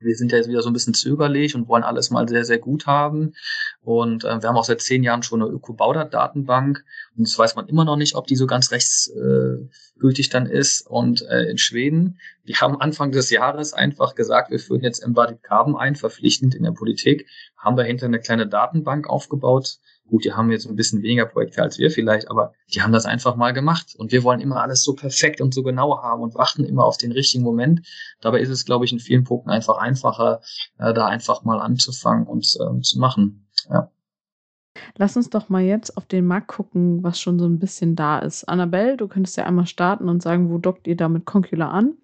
Wir 0.00 0.16
sind 0.16 0.32
ja 0.32 0.38
jetzt 0.38 0.48
wieder 0.48 0.60
so 0.60 0.68
ein 0.68 0.74
bisschen 0.74 0.92
zögerlich 0.92 1.54
und 1.54 1.66
wollen 1.66 1.82
alles 1.82 2.10
mal 2.10 2.28
sehr, 2.28 2.44
sehr 2.44 2.58
gut 2.58 2.86
haben. 2.86 3.32
Und 3.80 4.24
äh, 4.24 4.42
wir 4.42 4.48
haben 4.48 4.56
auch 4.56 4.64
seit 4.64 4.82
zehn 4.82 5.02
Jahren 5.02 5.22
schon 5.22 5.40
eine 5.40 5.50
Öko-Baudat-Datenbank. 5.50 6.84
Und 7.16 7.26
das 7.26 7.38
weiß 7.38 7.56
man 7.56 7.68
immer 7.68 7.86
noch 7.86 7.96
nicht, 7.96 8.14
ob 8.14 8.26
die 8.26 8.36
so 8.36 8.46
ganz 8.46 8.70
rechtsgültig 8.70 10.26
äh, 10.26 10.30
dann 10.30 10.46
ist. 10.46 10.86
Und 10.86 11.22
äh, 11.22 11.44
in 11.44 11.56
Schweden, 11.56 12.18
die 12.46 12.54
haben 12.56 12.78
Anfang 12.80 13.12
des 13.12 13.30
Jahres 13.30 13.72
einfach 13.72 14.14
gesagt, 14.14 14.50
wir 14.50 14.58
führen 14.58 14.82
jetzt 14.82 15.02
Embodied 15.02 15.42
Carbon 15.42 15.76
ein, 15.76 15.96
verpflichtend 15.96 16.54
in 16.54 16.64
der 16.64 16.72
Politik. 16.72 17.26
Haben 17.56 17.76
dahinter 17.76 18.06
eine 18.06 18.20
kleine 18.20 18.46
Datenbank 18.46 19.08
aufgebaut, 19.08 19.78
Gut, 20.10 20.24
die 20.24 20.32
haben 20.32 20.50
jetzt 20.50 20.66
ein 20.66 20.76
bisschen 20.76 21.02
weniger 21.02 21.24
Projekte 21.24 21.62
als 21.62 21.78
wir 21.78 21.90
vielleicht, 21.90 22.30
aber 22.30 22.52
die 22.72 22.82
haben 22.82 22.92
das 22.92 23.06
einfach 23.06 23.36
mal 23.36 23.52
gemacht. 23.52 23.94
Und 23.96 24.12
wir 24.12 24.22
wollen 24.22 24.40
immer 24.40 24.60
alles 24.60 24.84
so 24.84 24.94
perfekt 24.94 25.40
und 25.40 25.54
so 25.54 25.62
genau 25.62 26.02
haben 26.02 26.22
und 26.22 26.34
warten 26.34 26.64
immer 26.64 26.84
auf 26.84 26.98
den 26.98 27.12
richtigen 27.12 27.42
Moment. 27.42 27.86
Dabei 28.20 28.40
ist 28.40 28.50
es, 28.50 28.66
glaube 28.66 28.84
ich, 28.84 28.92
in 28.92 28.98
vielen 28.98 29.24
Punkten 29.24 29.50
einfach 29.50 29.78
einfacher, 29.78 30.42
äh, 30.78 30.92
da 30.92 31.06
einfach 31.06 31.42
mal 31.44 31.58
anzufangen 31.58 32.26
und 32.26 32.44
äh, 32.60 32.80
zu 32.82 32.98
machen. 32.98 33.48
Ja. 33.70 33.90
Lass 34.96 35.16
uns 35.16 35.30
doch 35.30 35.48
mal 35.48 35.62
jetzt 35.62 35.96
auf 35.96 36.06
den 36.06 36.26
Markt 36.26 36.48
gucken, 36.48 37.02
was 37.02 37.20
schon 37.20 37.38
so 37.38 37.46
ein 37.46 37.58
bisschen 37.58 37.96
da 37.96 38.18
ist. 38.18 38.44
Annabelle, 38.44 38.96
du 38.96 39.08
könntest 39.08 39.36
ja 39.36 39.44
einmal 39.44 39.66
starten 39.66 40.08
und 40.08 40.22
sagen, 40.22 40.50
wo 40.50 40.58
dockt 40.58 40.86
ihr 40.86 40.96
da 40.96 41.08
mit 41.08 41.24
Concula 41.24 41.70
an? 41.70 41.94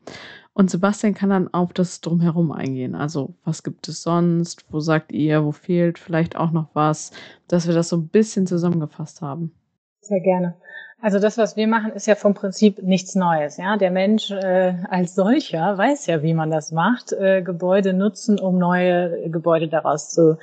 Und 0.52 0.70
Sebastian 0.70 1.14
kann 1.14 1.30
dann 1.30 1.54
auf 1.54 1.72
das 1.72 2.00
Drumherum 2.00 2.52
eingehen. 2.52 2.94
Also, 2.94 3.34
was 3.44 3.62
gibt 3.62 3.88
es 3.88 4.02
sonst? 4.02 4.64
Wo 4.70 4.80
sagt 4.80 5.12
ihr, 5.12 5.44
wo 5.44 5.52
fehlt 5.52 5.98
vielleicht 5.98 6.36
auch 6.36 6.50
noch 6.50 6.68
was? 6.74 7.12
Dass 7.48 7.66
wir 7.66 7.74
das 7.74 7.88
so 7.88 7.96
ein 7.96 8.08
bisschen 8.08 8.46
zusammengefasst 8.46 9.22
haben. 9.22 9.52
Sehr 10.00 10.20
gerne. 10.20 10.56
Also 11.02 11.18
das, 11.18 11.38
was 11.38 11.56
wir 11.56 11.66
machen, 11.66 11.92
ist 11.92 12.06
ja 12.06 12.14
vom 12.14 12.34
Prinzip 12.34 12.82
nichts 12.82 13.14
Neues. 13.14 13.56
Ja, 13.56 13.78
der 13.78 13.90
Mensch 13.90 14.30
äh, 14.30 14.74
als 14.90 15.14
solcher 15.14 15.78
weiß 15.78 16.06
ja, 16.06 16.22
wie 16.22 16.34
man 16.34 16.50
das 16.50 16.72
macht. 16.72 17.12
Äh, 17.12 17.42
Gebäude 17.42 17.94
nutzen, 17.94 18.38
um 18.38 18.58
neue 18.58 19.30
Gebäude 19.30 19.68
daraus 19.68 20.10
zu 20.10 20.36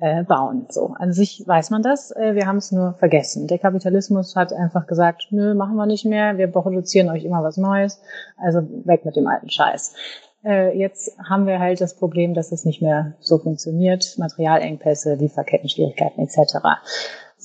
äh, 0.00 0.22
bauen. 0.22 0.66
So 0.68 0.94
an 0.98 1.12
sich 1.12 1.42
weiß 1.46 1.70
man 1.70 1.82
das. 1.82 2.10
Äh, 2.12 2.34
wir 2.34 2.46
haben 2.46 2.58
es 2.58 2.72
nur 2.72 2.94
vergessen. 2.94 3.46
Der 3.46 3.58
Kapitalismus 3.58 4.36
hat 4.36 4.52
einfach 4.52 4.86
gesagt, 4.86 5.28
nö, 5.30 5.54
machen 5.54 5.76
wir 5.76 5.86
nicht 5.86 6.04
mehr. 6.04 6.38
Wir 6.38 6.46
produzieren 6.48 7.08
euch 7.10 7.24
immer 7.24 7.42
was 7.42 7.56
Neues. 7.56 8.00
Also 8.36 8.60
weg 8.84 9.04
mit 9.04 9.16
dem 9.16 9.26
alten 9.26 9.50
Scheiß. 9.50 9.94
Äh, 10.44 10.78
jetzt 10.78 11.16
haben 11.28 11.46
wir 11.46 11.58
halt 11.58 11.80
das 11.80 11.96
Problem, 11.96 12.34
dass 12.34 12.52
es 12.52 12.64
nicht 12.64 12.80
mehr 12.80 13.14
so 13.20 13.38
funktioniert. 13.38 14.14
Materialengpässe, 14.18 15.14
Lieferkettenschwierigkeiten 15.14 16.22
etc. 16.24 16.58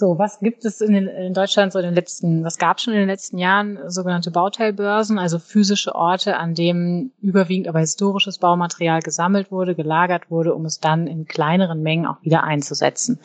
So, 0.04 0.20
was 0.20 0.40
gibt 0.42 0.66
es 0.66 0.82
in, 0.82 0.92
den, 0.92 1.08
in, 1.08 1.34
Deutschland 1.34 1.72
so 1.72 1.80
in 1.80 1.86
den 1.86 1.94
letzten, 1.94 2.44
was 2.44 2.58
gab 2.58 2.76
es 2.76 2.84
schon 2.84 2.94
in 2.94 3.00
den 3.00 3.08
letzten 3.08 3.38
Jahren? 3.38 3.80
Sogenannte 3.88 4.32
Bauteilbörsen, 4.32 5.18
also 5.18 5.40
physische 5.40 5.96
Orte, 5.96 6.36
an 6.36 6.56
denen 6.56 7.14
überwiegend 7.22 7.70
aber 7.70 7.80
historisches 7.80 8.38
Baumaterial 8.38 9.00
gesammelt 9.00 9.50
wurde, 9.50 9.76
gelagert 9.76 10.30
wurde, 10.30 10.56
um 10.56 10.66
es 10.66 10.82
dann 10.82 11.08
in 11.08 11.24
kleineren 11.24 11.82
Mengen 11.84 12.06
auch 12.06 12.22
wieder 12.22 12.44
einzusetzen. 12.44 13.22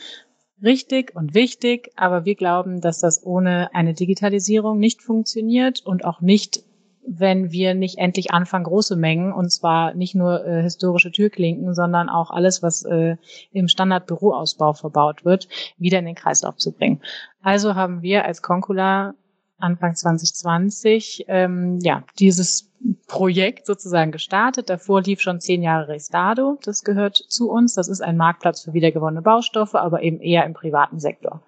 Richtig 0.62 1.16
und 1.16 1.34
wichtig, 1.34 1.90
aber 1.96 2.24
wir 2.24 2.36
glauben, 2.36 2.80
dass 2.80 3.00
das 3.00 3.26
ohne 3.26 3.74
eine 3.74 3.94
Digitalisierung 3.94 4.78
nicht 4.78 5.02
funktioniert 5.02 5.84
und 5.84 6.04
auch 6.04 6.20
nicht 6.20 6.62
wenn 7.10 7.50
wir 7.52 7.74
nicht 7.74 7.98
endlich 7.98 8.32
anfangen, 8.32 8.64
große 8.64 8.96
Mengen, 8.96 9.32
und 9.32 9.50
zwar 9.50 9.94
nicht 9.94 10.14
nur 10.14 10.44
äh, 10.44 10.62
historische 10.62 11.10
Türklinken, 11.10 11.74
sondern 11.74 12.08
auch 12.08 12.30
alles, 12.30 12.62
was 12.62 12.84
äh, 12.84 13.16
im 13.52 13.68
Standardbüroausbau 13.68 14.74
verbaut 14.74 15.24
wird, 15.24 15.48
wieder 15.78 15.98
in 15.98 16.04
den 16.04 16.14
Kreislauf 16.14 16.56
zu 16.56 16.72
bringen. 16.72 17.00
Also 17.42 17.74
haben 17.74 18.02
wir 18.02 18.24
als 18.24 18.42
Concula 18.42 19.14
Anfang 19.58 19.96
2020 19.96 21.24
ähm, 21.28 21.78
ja 21.80 22.04
dieses 22.18 22.70
Projekt 23.08 23.66
sozusagen 23.66 24.12
gestartet. 24.12 24.70
Davor 24.70 25.02
lief 25.02 25.20
schon 25.20 25.40
zehn 25.40 25.62
Jahre 25.62 25.88
Restado. 25.88 26.58
Das 26.62 26.84
gehört 26.84 27.16
zu 27.16 27.50
uns. 27.50 27.74
Das 27.74 27.88
ist 27.88 28.00
ein 28.00 28.16
Marktplatz 28.16 28.62
für 28.62 28.72
wiedergewonnene 28.72 29.22
Baustoffe, 29.22 29.74
aber 29.74 30.02
eben 30.02 30.20
eher 30.20 30.44
im 30.44 30.54
privaten 30.54 31.00
Sektor. 31.00 31.42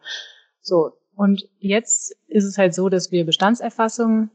So. 0.60 0.92
Und 1.14 1.48
jetzt 1.58 2.16
ist 2.28 2.44
es 2.44 2.56
halt 2.56 2.74
so, 2.74 2.88
dass 2.88 3.12
wir 3.12 3.26
Bestandserfassungen 3.26 4.30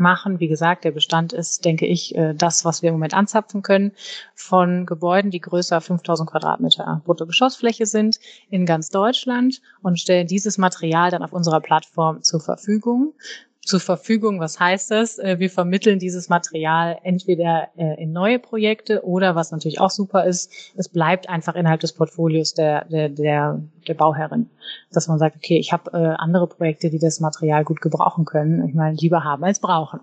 machen. 0.00 0.40
Wie 0.40 0.48
gesagt, 0.48 0.84
der 0.84 0.92
Bestand 0.92 1.32
ist, 1.32 1.64
denke 1.64 1.86
ich, 1.86 2.14
äh, 2.14 2.34
das, 2.34 2.64
was 2.64 2.82
wir 2.82 2.88
im 2.88 2.94
Moment 2.94 3.14
anzapfen 3.14 3.62
können 3.62 3.92
von 4.34 4.86
Gebäuden, 4.86 5.30
die 5.30 5.40
größer 5.40 5.80
5000 5.80 6.30
Quadratmeter 6.30 7.02
Bruttogeschossfläche 7.04 7.86
sind 7.86 8.18
in 8.50 8.66
ganz 8.66 8.90
Deutschland 8.90 9.60
und 9.82 9.98
stellen 9.98 10.26
dieses 10.26 10.58
Material 10.58 11.10
dann 11.10 11.22
auf 11.22 11.32
unserer 11.32 11.60
Plattform 11.60 12.22
zur 12.22 12.40
Verfügung 12.40 13.14
zur 13.62 13.80
Verfügung. 13.80 14.40
Was 14.40 14.58
heißt 14.58 14.90
das? 14.90 15.18
Äh, 15.18 15.38
wir 15.38 15.50
vermitteln 15.50 15.98
dieses 15.98 16.28
Material 16.28 16.98
entweder 17.02 17.68
äh, 17.76 18.02
in 18.02 18.12
neue 18.12 18.38
Projekte 18.38 19.04
oder 19.04 19.34
was 19.34 19.52
natürlich 19.52 19.80
auch 19.80 19.90
super 19.90 20.24
ist, 20.24 20.50
es 20.76 20.88
bleibt 20.88 21.28
einfach 21.28 21.54
innerhalb 21.54 21.80
des 21.80 21.92
Portfolios 21.92 22.54
der, 22.54 22.86
der, 22.86 23.08
der, 23.10 23.60
der 23.86 23.94
Bauherrin. 23.94 24.48
Dass 24.90 25.08
man 25.08 25.18
sagt, 25.18 25.36
okay, 25.36 25.58
ich 25.58 25.72
habe 25.72 25.90
äh, 25.92 26.14
andere 26.18 26.46
Projekte, 26.46 26.90
die 26.90 26.98
das 26.98 27.20
Material 27.20 27.64
gut 27.64 27.80
gebrauchen 27.80 28.24
können. 28.24 28.66
Ich 28.68 28.74
meine, 28.74 28.96
lieber 28.96 29.24
haben 29.24 29.44
als 29.44 29.60
brauchen. 29.60 30.00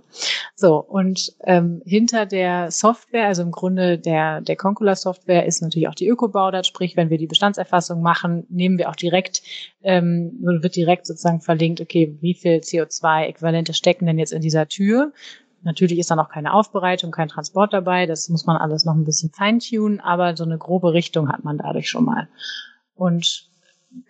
So, 0.55 0.77
und 0.77 1.33
ähm, 1.43 1.81
hinter 1.85 2.25
der 2.25 2.71
Software, 2.71 3.27
also 3.27 3.41
im 3.41 3.51
Grunde 3.51 3.97
der, 3.97 4.41
der 4.41 4.55
Concula-Software, 4.55 5.45
ist 5.45 5.61
natürlich 5.61 5.87
auch 5.87 5.95
die 5.95 6.07
Ökobaudat, 6.07 6.65
sprich, 6.65 6.95
wenn 6.95 7.09
wir 7.09 7.17
die 7.17 7.27
Bestandserfassung 7.27 8.01
machen, 8.01 8.45
nehmen 8.49 8.77
wir 8.77 8.89
auch 8.89 8.95
direkt, 8.95 9.41
ähm, 9.83 10.39
wird 10.41 10.75
direkt 10.75 11.07
sozusagen 11.07 11.41
verlinkt, 11.41 11.81
okay, 11.81 12.17
wie 12.21 12.33
viel 12.33 12.61
CO2-Äquivalente 13.45 13.73
stecken 13.73 14.05
denn 14.05 14.19
jetzt 14.19 14.33
in 14.33 14.41
dieser 14.41 14.67
Tür? 14.67 15.13
Natürlich 15.63 15.99
ist 15.99 16.11
da 16.11 16.15
noch 16.15 16.29
keine 16.29 16.53
Aufbereitung, 16.53 17.11
kein 17.11 17.27
Transport 17.27 17.73
dabei. 17.73 18.05
Das 18.05 18.29
muss 18.29 18.45
man 18.45 18.57
alles 18.57 18.85
noch 18.85 18.93
ein 18.93 19.05
bisschen 19.05 19.31
feintunen, 19.31 19.99
aber 19.99 20.35
so 20.35 20.43
eine 20.43 20.57
grobe 20.57 20.93
Richtung 20.93 21.29
hat 21.29 21.43
man 21.43 21.57
dadurch 21.57 21.89
schon 21.89 22.05
mal. 22.05 22.27
Und 22.93 23.49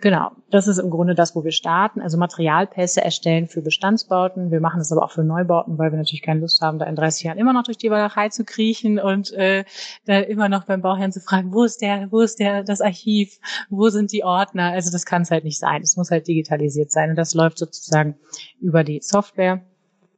Genau, 0.02 0.32
das 0.50 0.68
ist 0.68 0.80
im 0.80 0.90
Grunde 0.90 1.14
das, 1.14 1.36
wo 1.36 1.44
wir 1.44 1.52
starten. 1.52 2.02
Also 2.02 2.18
Materialpässe 2.18 3.04
erstellen 3.04 3.48
für 3.48 3.62
Bestandsbauten. 3.62 4.50
Wir 4.50 4.60
machen 4.60 4.80
das 4.80 4.92
aber 4.92 5.04
auch 5.04 5.12
für 5.12 5.24
Neubauten, 5.24 5.78
weil 5.78 5.92
wir 5.92 5.98
natürlich 5.98 6.24
keine 6.24 6.40
Lust 6.40 6.62
haben, 6.62 6.80
da 6.80 6.86
in 6.86 6.96
30 6.96 7.24
Jahren 7.24 7.38
immer 7.38 7.54
noch 7.54 7.64
durch 7.64 7.78
die 7.78 7.92
Walachei 7.92 8.30
zu 8.30 8.46
kriechen 8.46 9.00
und 9.00 9.32
äh, 9.34 9.64
da 10.06 10.20
immer 10.20 10.50
noch 10.50 10.66
beim 10.66 10.82
Bauherrn 10.82 11.12
zu 11.12 11.22
fragen, 11.22 11.54
wo 11.54 11.64
ist 11.64 11.82
der, 11.82 12.12
wo 12.12 12.22
ist 12.22 12.40
der, 12.40 12.64
das 12.64 12.82
Archiv, 12.82 13.40
wo 13.70 13.90
sind 13.90 14.12
die 14.12 14.24
Ordner? 14.24 14.72
Also 14.72 14.92
das 14.92 15.06
kann 15.06 15.22
es 15.22 15.32
halt 15.32 15.44
nicht 15.44 15.60
sein. 15.60 15.84
Es 15.84 15.98
muss 15.98 16.10
halt 16.10 16.28
digitalisiert 16.28 16.92
sein 16.92 17.12
und 17.12 17.16
das 17.16 17.36
läuft 17.36 17.60
sozusagen 17.60 18.16
über 18.60 18.84
die 18.84 19.02
Software. 19.02 19.62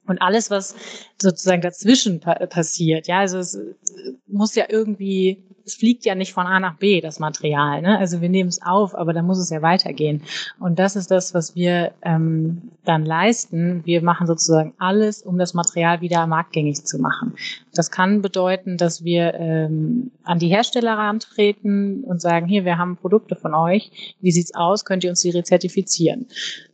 Und 0.06 0.21
alles, 0.21 0.49
was 0.49 0.75
sozusagen 1.21 1.62
dazwischen 1.62 2.21
pa 2.21 2.36
passiert, 2.45 3.08
ja, 3.08 3.19
also 3.19 3.39
es 3.39 3.60
muss 4.27 4.56
ja 4.56 4.65
irgendwie 4.69 5.43
es 5.67 5.75
fliegt 5.75 6.06
ja 6.06 6.15
nicht 6.15 6.34
von 6.34 6.47
A 6.47 6.60
nach 6.60 6.77
B, 6.77 7.01
das 7.01 7.19
Material. 7.19 7.82
Ne? 7.82 7.99
Also 7.99 8.21
wir 8.21 8.30
nehmen 8.30 8.47
es 8.47 8.62
auf, 8.62 8.95
aber 8.95 9.12
dann 9.12 9.25
muss 9.25 9.38
es 9.38 9.49
ja 9.49 9.62
weitergehen. 9.62 10.23
Und 10.60 10.80
das 10.80 10.95
ist 10.95 11.12
das, 11.12 11.34
was 11.34 11.56
wir 11.56 11.91
ähm, 12.03 12.71
dann 12.86 13.06
leisten. 13.06 13.82
Wir 13.84 14.01
machen 14.01 14.27
sozusagen 14.27 14.73
alles, 14.77 15.21
um 15.21 15.38
das 15.38 15.53
Material 15.53 15.99
wieder 15.99 16.25
marktgängig 16.25 16.86
zu 16.86 16.99
machen. 16.99 17.36
Das 17.73 17.91
kann 17.91 18.21
bedeuten, 18.21 18.77
dass 18.77 19.03
wir 19.03 19.34
ähm, 19.34 20.12
an 20.23 20.39
die 20.39 20.47
Hersteller 20.47 20.97
rantreten 20.97 22.06
und 22.06 22.21
sagen, 22.21 22.47
hier, 22.47 22.63
wir 22.63 22.77
haben 22.77 22.95
Produkte 22.95 23.36
von 23.36 23.53
euch. 23.53 24.15
Wie 24.21 24.32
sieht's 24.32 24.56
aus? 24.56 24.86
Könnt 24.86 25.03
ihr 25.03 25.10
uns 25.10 25.21
die 25.21 25.32
rezertifizieren? 25.32 26.27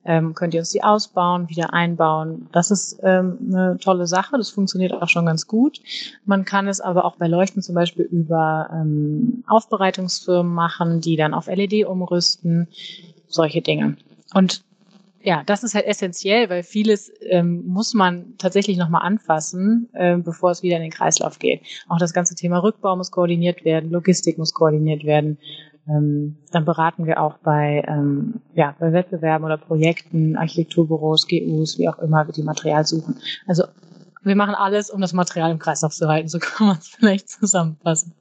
Ähm, 0.05 0.33
könnt 0.33 0.53
ihr 0.53 0.59
uns 0.59 0.71
die 0.71 0.83
ausbauen, 0.83 1.49
wieder 1.49 1.73
einbauen? 1.73 2.47
Das 2.51 2.71
ist 2.71 2.99
ähm, 3.03 3.37
eine 3.49 3.77
tolle 3.79 4.05
Sache. 4.05 4.37
Das 4.37 4.49
funktioniert 4.49 4.93
auch 4.93 5.09
schon 5.09 5.25
ganz 5.25 5.47
gut. 5.47 5.79
Man 6.25 6.45
kann 6.45 6.67
es 6.67 6.79
aber 6.79 7.05
auch 7.05 7.15
bei 7.15 7.27
Leuchten 7.27 7.61
zum 7.61 7.75
Beispiel 7.75 8.05
über 8.05 8.69
ähm, 8.83 9.43
Aufbereitungsfirmen 9.47 10.53
machen, 10.53 11.01
die 11.01 11.15
dann 11.15 11.33
auf 11.33 11.47
LED 11.47 11.85
umrüsten, 11.85 12.67
solche 13.27 13.61
Dinge. 13.61 13.97
Und 14.33 14.63
ja, 15.23 15.41
das 15.45 15.63
ist 15.63 15.73
halt 15.73 15.85
essentiell, 15.85 16.49
weil 16.49 16.63
vieles 16.63 17.11
ähm, 17.29 17.65
muss 17.65 17.93
man 17.93 18.37
tatsächlich 18.37 18.77
nochmal 18.77 19.05
anfassen, 19.07 19.89
äh, 19.93 20.17
bevor 20.17 20.51
es 20.51 20.63
wieder 20.63 20.75
in 20.75 20.81
den 20.81 20.91
Kreislauf 20.91 21.39
geht. 21.39 21.61
Auch 21.87 21.97
das 21.97 22.13
ganze 22.13 22.35
Thema 22.35 22.61
Rückbau 22.61 22.95
muss 22.97 23.11
koordiniert 23.11 23.63
werden, 23.63 23.89
Logistik 23.89 24.37
muss 24.37 24.53
koordiniert 24.53 25.05
werden. 25.05 25.37
Ähm, 25.87 26.37
dann 26.51 26.65
beraten 26.65 27.05
wir 27.05 27.21
auch 27.21 27.37
bei, 27.37 27.85
ähm, 27.87 28.41
ja, 28.53 28.75
bei 28.79 28.91
Wettbewerben 28.91 29.45
oder 29.45 29.57
Projekten, 29.57 30.35
Architekturbüros, 30.35 31.27
GUs, 31.27 31.77
wie 31.77 31.87
auch 31.87 31.99
immer, 31.99 32.25
die 32.25 32.43
Material 32.43 32.85
suchen. 32.85 33.15
Also 33.47 33.63
wir 34.23 34.35
machen 34.35 34.55
alles, 34.55 34.89
um 34.89 35.01
das 35.01 35.13
Material 35.13 35.51
im 35.51 35.59
Kreislauf 35.59 35.93
zu 35.93 36.07
halten. 36.07 36.27
So 36.27 36.39
kann 36.39 36.67
man 36.67 36.77
es 36.77 36.87
vielleicht 36.99 37.29
zusammenfassen. 37.29 38.13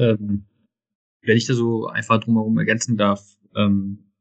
Ähm, 0.00 0.46
wenn 1.22 1.36
ich 1.36 1.46
da 1.46 1.54
so 1.54 1.86
einfach 1.86 2.20
drumherum 2.20 2.58
ergänzen 2.58 2.96
darf, 2.96 3.24
ähm, 3.56 4.12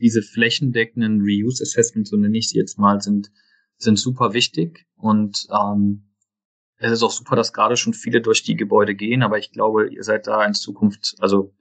diese 0.00 0.22
flächendeckenden 0.22 1.20
Reuse 1.20 1.62
Assessments, 1.62 2.10
so 2.10 2.16
nenne 2.16 2.38
ich 2.38 2.48
sie 2.48 2.58
jetzt 2.58 2.78
mal, 2.78 3.00
sind, 3.00 3.30
sind 3.76 3.98
super 3.98 4.32
wichtig 4.32 4.86
und 4.96 5.46
ähm, 5.50 6.08
es 6.76 6.92
ist 6.92 7.02
auch 7.02 7.10
super, 7.10 7.34
dass 7.34 7.52
gerade 7.52 7.76
schon 7.76 7.92
viele 7.92 8.20
durch 8.20 8.44
die 8.44 8.56
Gebäude 8.56 8.94
gehen, 8.94 9.22
aber 9.22 9.38
ich 9.38 9.50
glaube, 9.50 9.92
ihr 9.92 10.04
seid 10.04 10.26
da 10.26 10.44
in 10.44 10.54
Zukunft, 10.54 11.16
also 11.18 11.54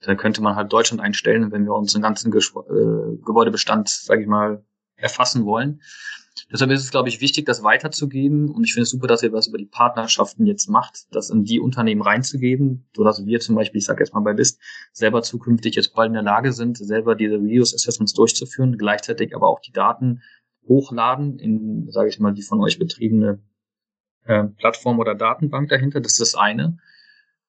da 0.00 0.14
könnte 0.14 0.42
man 0.42 0.56
halt 0.56 0.72
Deutschland 0.72 1.00
einstellen, 1.00 1.52
wenn 1.52 1.64
wir 1.64 1.74
unseren 1.74 2.02
ganzen 2.02 2.32
Ges 2.32 2.52
äh, 2.56 3.16
Gebäudebestand, 3.24 3.88
sage 3.88 4.22
ich 4.22 4.28
mal, 4.28 4.64
erfassen 4.96 5.44
wollen. 5.44 5.80
Deshalb 6.50 6.70
ist 6.70 6.82
es, 6.82 6.90
glaube 6.90 7.08
ich, 7.08 7.20
wichtig, 7.20 7.46
das 7.46 7.62
weiterzugeben. 7.62 8.50
Und 8.50 8.64
ich 8.64 8.74
finde 8.74 8.84
es 8.84 8.90
super, 8.90 9.06
dass 9.06 9.22
ihr 9.22 9.32
was 9.32 9.46
über 9.46 9.58
die 9.58 9.66
Partnerschaften 9.66 10.46
jetzt 10.46 10.68
macht, 10.68 11.06
das 11.10 11.30
in 11.30 11.44
die 11.44 11.60
Unternehmen 11.60 12.02
reinzugeben, 12.02 12.86
sodass 12.94 13.24
wir 13.24 13.40
zum 13.40 13.54
Beispiel, 13.54 13.78
ich 13.78 13.84
sage 13.84 14.02
jetzt 14.02 14.14
mal 14.14 14.20
bei 14.20 14.34
BIST, 14.34 14.60
selber 14.92 15.22
zukünftig 15.22 15.74
jetzt 15.74 15.94
bald 15.94 16.08
in 16.08 16.14
der 16.14 16.22
Lage 16.22 16.52
sind, 16.52 16.76
selber 16.78 17.14
diese 17.14 17.36
Reuse 17.36 17.74
Assessments 17.74 18.12
durchzuführen, 18.12 18.76
gleichzeitig 18.78 19.34
aber 19.34 19.48
auch 19.48 19.60
die 19.60 19.72
Daten 19.72 20.22
hochladen 20.68 21.38
in, 21.38 21.90
sage 21.90 22.08
ich 22.08 22.18
mal, 22.20 22.32
die 22.32 22.42
von 22.42 22.60
euch 22.60 22.78
betriebene 22.78 23.40
äh, 24.24 24.44
Plattform 24.44 24.98
oder 24.98 25.14
Datenbank 25.14 25.68
dahinter. 25.68 26.00
Das 26.00 26.12
ist 26.12 26.20
das 26.20 26.34
eine. 26.34 26.78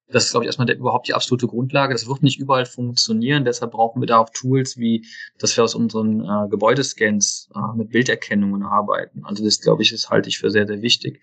Das 0.07 0.25
ist, 0.25 0.31
glaube 0.31 0.45
ich, 0.45 0.47
erstmal 0.47 0.67
der, 0.67 0.77
überhaupt 0.77 1.07
die 1.07 1.13
absolute 1.13 1.47
Grundlage. 1.47 1.93
Das 1.93 2.07
wird 2.07 2.23
nicht 2.23 2.39
überall 2.39 2.65
funktionieren. 2.65 3.45
Deshalb 3.45 3.71
brauchen 3.71 4.01
wir 4.01 4.07
da 4.07 4.19
auch 4.19 4.29
Tools 4.29 4.77
wie, 4.77 5.05
dass 5.39 5.55
wir 5.55 5.63
aus 5.63 5.75
unseren 5.75 6.21
äh, 6.21 6.49
Gebäudescans 6.49 7.49
äh, 7.55 7.77
mit 7.77 7.89
Bilderkennungen 7.89 8.63
arbeiten. 8.63 9.23
Also 9.23 9.43
das, 9.43 9.59
glaube 9.61 9.81
ich, 9.81 9.91
das 9.91 10.09
halte 10.09 10.29
ich 10.29 10.39
für 10.39 10.51
sehr, 10.51 10.67
sehr 10.67 10.81
wichtig. 10.81 11.21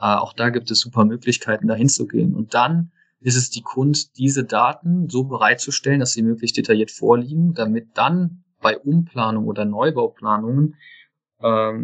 Äh, 0.00 0.06
auch 0.06 0.32
da 0.32 0.50
gibt 0.50 0.70
es 0.70 0.80
super 0.80 1.04
Möglichkeiten, 1.04 1.68
da 1.68 1.74
hinzugehen. 1.74 2.34
Und 2.34 2.54
dann 2.54 2.92
ist 3.20 3.36
es 3.36 3.50
die 3.50 3.62
Kunst, 3.62 4.18
diese 4.18 4.44
Daten 4.44 5.08
so 5.08 5.24
bereitzustellen, 5.24 6.00
dass 6.00 6.12
sie 6.12 6.22
möglichst 6.22 6.56
detailliert 6.56 6.90
vorliegen, 6.90 7.54
damit 7.54 7.88
dann 7.94 8.44
bei 8.60 8.78
Umplanung 8.78 9.46
oder 9.46 9.64
Neubauplanungen 9.64 10.76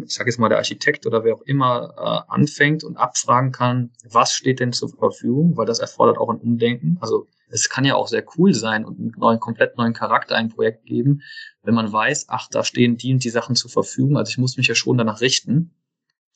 ich 0.05 0.13
sage 0.13 0.29
jetzt 0.29 0.39
mal 0.39 0.49
der 0.49 0.57
Architekt 0.57 1.05
oder 1.05 1.23
wer 1.23 1.35
auch 1.35 1.43
immer 1.43 1.93
äh, 1.95 2.31
anfängt 2.33 2.83
und 2.83 2.97
abfragen 2.97 3.51
kann, 3.51 3.91
was 4.09 4.33
steht 4.33 4.59
denn 4.59 4.73
zur 4.73 4.89
Verfügung, 4.89 5.55
weil 5.55 5.67
das 5.67 5.79
erfordert 5.79 6.17
auch 6.17 6.29
ein 6.29 6.39
Umdenken. 6.39 6.97
Also 6.99 7.27
es 7.49 7.69
kann 7.69 7.85
ja 7.85 7.95
auch 7.95 8.07
sehr 8.07 8.25
cool 8.37 8.53
sein 8.53 8.85
und 8.85 8.97
einen 8.97 9.13
neuen, 9.17 9.39
komplett 9.39 9.77
neuen 9.77 9.93
Charakter 9.93 10.35
ein 10.35 10.49
Projekt 10.49 10.85
geben, 10.85 11.21
wenn 11.61 11.75
man 11.75 11.91
weiß, 11.91 12.25
ach, 12.29 12.47
da 12.49 12.63
stehen 12.63 12.97
die 12.97 13.13
und 13.13 13.23
die 13.23 13.29
Sachen 13.29 13.55
zur 13.55 13.69
Verfügung. 13.69 14.17
Also 14.17 14.31
ich 14.31 14.37
muss 14.39 14.57
mich 14.57 14.67
ja 14.67 14.73
schon 14.73 14.97
danach 14.97 15.21
richten, 15.21 15.75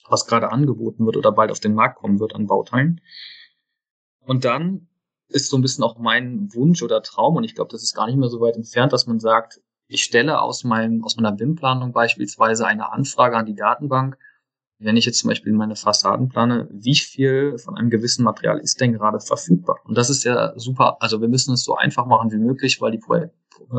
was 0.08 0.28
gerade 0.28 0.52
angeboten 0.52 1.06
wird 1.06 1.18
oder 1.18 1.32
bald 1.32 1.50
auf 1.50 1.60
den 1.60 1.74
Markt 1.74 1.98
kommen 1.98 2.20
wird 2.20 2.36
an 2.36 2.46
Bauteilen. 2.46 3.02
Und 4.20 4.46
dann 4.46 4.88
ist 5.30 5.50
so 5.50 5.58
ein 5.58 5.64
bisschen 5.64 5.84
auch 5.84 5.98
mein 5.98 6.54
Wunsch 6.54 6.84
oder 6.84 7.02
Traum, 7.02 7.38
und 7.38 7.44
ich 7.44 7.56
glaube, 7.56 7.72
das 7.72 7.82
ist 7.82 7.96
gar 7.96 8.06
nicht 8.06 8.18
mehr 8.18 8.30
so 8.30 8.40
weit 8.40 8.56
entfernt, 8.56 8.94
dass 8.94 9.08
man 9.08 9.20
sagt, 9.20 9.62
ich 9.88 10.04
stelle 10.04 10.42
aus, 10.42 10.64
meinem, 10.64 11.04
aus 11.04 11.16
meiner 11.16 11.32
BIM-Planung 11.32 11.92
beispielsweise 11.92 12.66
eine 12.66 12.92
Anfrage 12.92 13.38
an 13.38 13.46
die 13.46 13.56
Datenbank, 13.56 14.18
wenn 14.80 14.98
ich 14.98 15.06
jetzt 15.06 15.20
zum 15.20 15.30
Beispiel 15.30 15.54
meine 15.54 15.76
Fassaden 15.76 16.28
plane, 16.30 16.68
wie 16.72 16.96
viel 16.96 17.58
von 17.58 17.78
einem 17.78 17.90
gewissen 17.90 18.24
Material 18.24 18.60
ist 18.60 18.82
denn 18.82 18.94
gerade 18.94 19.20
verfügbar? 19.20 19.80
Und 19.86 19.98
das 19.98 20.10
ist 20.10 20.24
ja 20.26 20.54
super. 20.58 20.98
Also 21.00 21.22
wir 21.22 21.30
müssen 21.30 21.54
es 21.54 21.64
so 21.64 21.76
einfach 21.76 22.06
machen 22.06 22.32
wie 22.32 22.38
möglich, 22.38 22.82
weil 22.82 22.92
die 22.92 22.98
Pro 22.98 23.30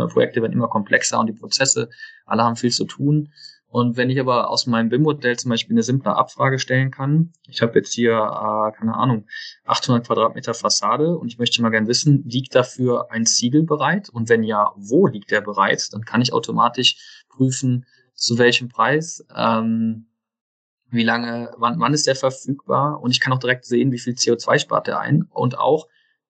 Projekte 0.09 0.41
werden 0.41 0.55
immer 0.55 0.69
komplexer 0.69 1.21
und 1.21 1.27
die 1.27 1.35
Prozesse, 1.35 1.91
alle 2.25 2.43
haben 2.43 2.57
viel 2.57 2.73
zu 2.73 2.87
tun. 2.87 3.31
Und 3.77 3.99
wenn 3.99 4.09
ich 4.09 4.19
aber 4.19 4.49
aus 4.49 4.67
meinem 4.67 4.89
BIM-Modell 4.89 5.37
zum 5.37 5.51
Beispiel 5.51 5.75
eine 5.75 5.83
simple 5.83 6.17
Abfrage 6.17 6.59
stellen 6.59 6.91
kann, 6.91 7.35
ich 7.47 7.61
habe 7.61 7.75
jetzt 7.75 7.93
hier, 7.93 8.13
äh, 8.13 8.73
keine 8.75 8.95
Ahnung, 8.95 9.27
800 9.67 10.07
Quadratmeter 10.07 10.55
Fassade 10.55 11.19
und 11.19 11.29
ich 11.29 11.39
möchte 11.39 11.61
mal 11.61 11.69
gern 11.69 11.87
wissen, 11.87 12.25
liegt 12.27 12.55
dafür 12.55 13.11
ein 13.11 13.27
Ziegel 13.27 13.65
bereit? 13.65 14.09
Und 14.09 14.31
wenn 14.31 14.45
ja, 14.45 14.73
wo 14.77 15.07
liegt 15.07 15.31
der 15.31 15.43
bereit? 15.43 15.93
Dann 15.93 16.07
kann 16.07 16.23
ich 16.23 16.33
automatisch 16.33 17.23
prüfen, 17.29 17.85
zu 18.15 18.39
welchem 18.39 18.71
Preis, 18.71 19.27
ähm, 19.37 20.07
wie 20.89 21.05
lange, 21.05 21.53
wann, 21.59 21.79
wann 21.79 21.93
ist 21.93 22.07
der 22.07 22.17
verfügbar? 22.17 23.03
Und 23.03 23.11
ich 23.11 23.21
kann 23.21 23.35
auch 23.35 23.41
direkt 23.41 23.67
sehen, 23.67 23.93
wie 23.93 23.99
viel 23.99 24.15
CO2 24.15 24.59
spart 24.59 24.87
der 24.87 25.01
ein. 25.01 25.29
Und 25.29 25.59
auch 25.59 25.87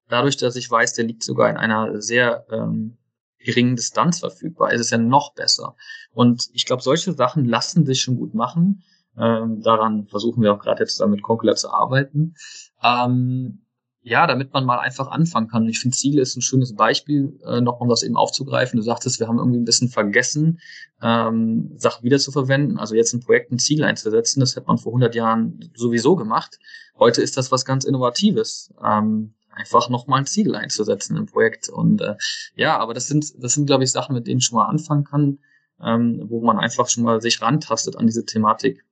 dadurch, 0.09 0.37
dass 0.37 0.57
ich 0.57 0.69
weiß, 0.69 0.95
der 0.95 1.05
liegt 1.05 1.23
sogar 1.23 1.49
in 1.49 1.57
einer 1.59 2.03
sehr 2.03 2.45
ähm, 2.51 2.99
geringen 3.47 3.77
Distanz 3.77 4.19
verfügbar, 4.19 4.73
ist 4.73 4.81
es 4.81 4.91
ja 4.91 4.99
noch 4.99 5.33
besser. 5.35 5.77
Und 6.13 6.49
ich 6.53 6.67
glaube, 6.67 6.83
solche 6.83 7.13
Sachen 7.13 7.45
lassen 7.45 7.87
sich 7.87 8.03
schon 8.03 8.17
gut 8.17 8.35
machen. 8.35 8.83
Ähm, 9.17 9.63
daran 9.63 10.07
versuchen 10.09 10.43
wir 10.43 10.53
auch 10.53 10.59
gerade 10.59 10.81
jetzt 10.81 11.01
damit 11.01 11.23
Concula 11.23 11.55
zu 11.55 11.71
arbeiten. 11.71 12.35
Ähm, 12.83 13.63
ja, 14.03 14.27
damit 14.27 14.53
man 14.53 14.65
mal 14.65 14.79
einfach 14.79 15.09
anfangen 15.09 15.49
kann. 15.49 15.69
Ich 15.69 15.81
finde, 15.81 15.97
Ziele 15.97 16.23
ist 16.23 16.37
ein 16.37 16.43
schönes 16.43 16.75
Beispiel, 16.75 17.41
äh, 17.45 17.61
noch 17.61 17.81
um 17.81 17.89
das 17.89 18.03
eben 18.03 18.17
aufzugreifen. 18.17 18.77
Du 18.77 18.83
sagtest, 18.83 19.19
wir 19.19 19.27
haben 19.27 19.39
irgendwie 19.39 19.59
ein 19.59 19.65
bisschen 19.65 19.89
vergessen, 19.89 20.61
ähm, 21.03 21.73
Sachen 21.77 22.05
wiederzuverwenden. 22.05 22.79
Also 22.79 22.95
jetzt 22.95 23.13
ein 23.15 23.21
Projekt 23.21 23.51
ein 23.51 23.59
Ziel 23.59 23.83
einzusetzen, 23.83 24.41
das 24.41 24.55
hätte 24.55 24.69
man 24.69 24.79
vor 24.79 24.93
100 24.93 25.15
Jahren 25.15 25.71
sowieso 25.75 26.15
gemacht. 26.15 26.59
Heute 26.99 27.21
ist 27.21 27.37
das 27.37 27.51
was 27.51 27.65
ganz 27.65 27.85
Innovatives. 27.85 28.73
Ähm, 28.85 29.35
einfach 29.57 29.89
nochmal 29.89 30.21
ein 30.21 30.27
Ziel 30.27 30.55
einzusetzen 30.55 31.17
im 31.17 31.27
Projekt. 31.27 31.69
Und 31.69 32.01
äh, 32.01 32.17
ja, 32.55 32.79
aber 32.79 32.95
das 32.95 33.09
sind, 33.09 33.43
das 33.43 33.55
sind, 33.55 33.67
glaube 33.67 33.85
ich, 33.85 33.93
Sachen, 33.93 34.15
mit 34.15 34.27
denen 34.27 34.39
ich 34.39 34.45
schon 34.45 34.59
mal 34.59 34.67
anfangen 34.67 35.05
kann, 35.05 35.39
ähm, 35.83 36.25
wo 36.29 36.41
man 36.41 36.59
einfach 36.59 36.89
schon 36.89 37.05
mal 37.05 37.21
sich 37.21 37.43
rantastet 37.43 37.97
an 37.97 38.07
diese 38.07 38.25
Thematik 38.25 38.85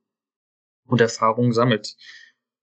und 0.86 1.00
Erfahrungen 1.00 1.52
sammelt. 1.52 1.96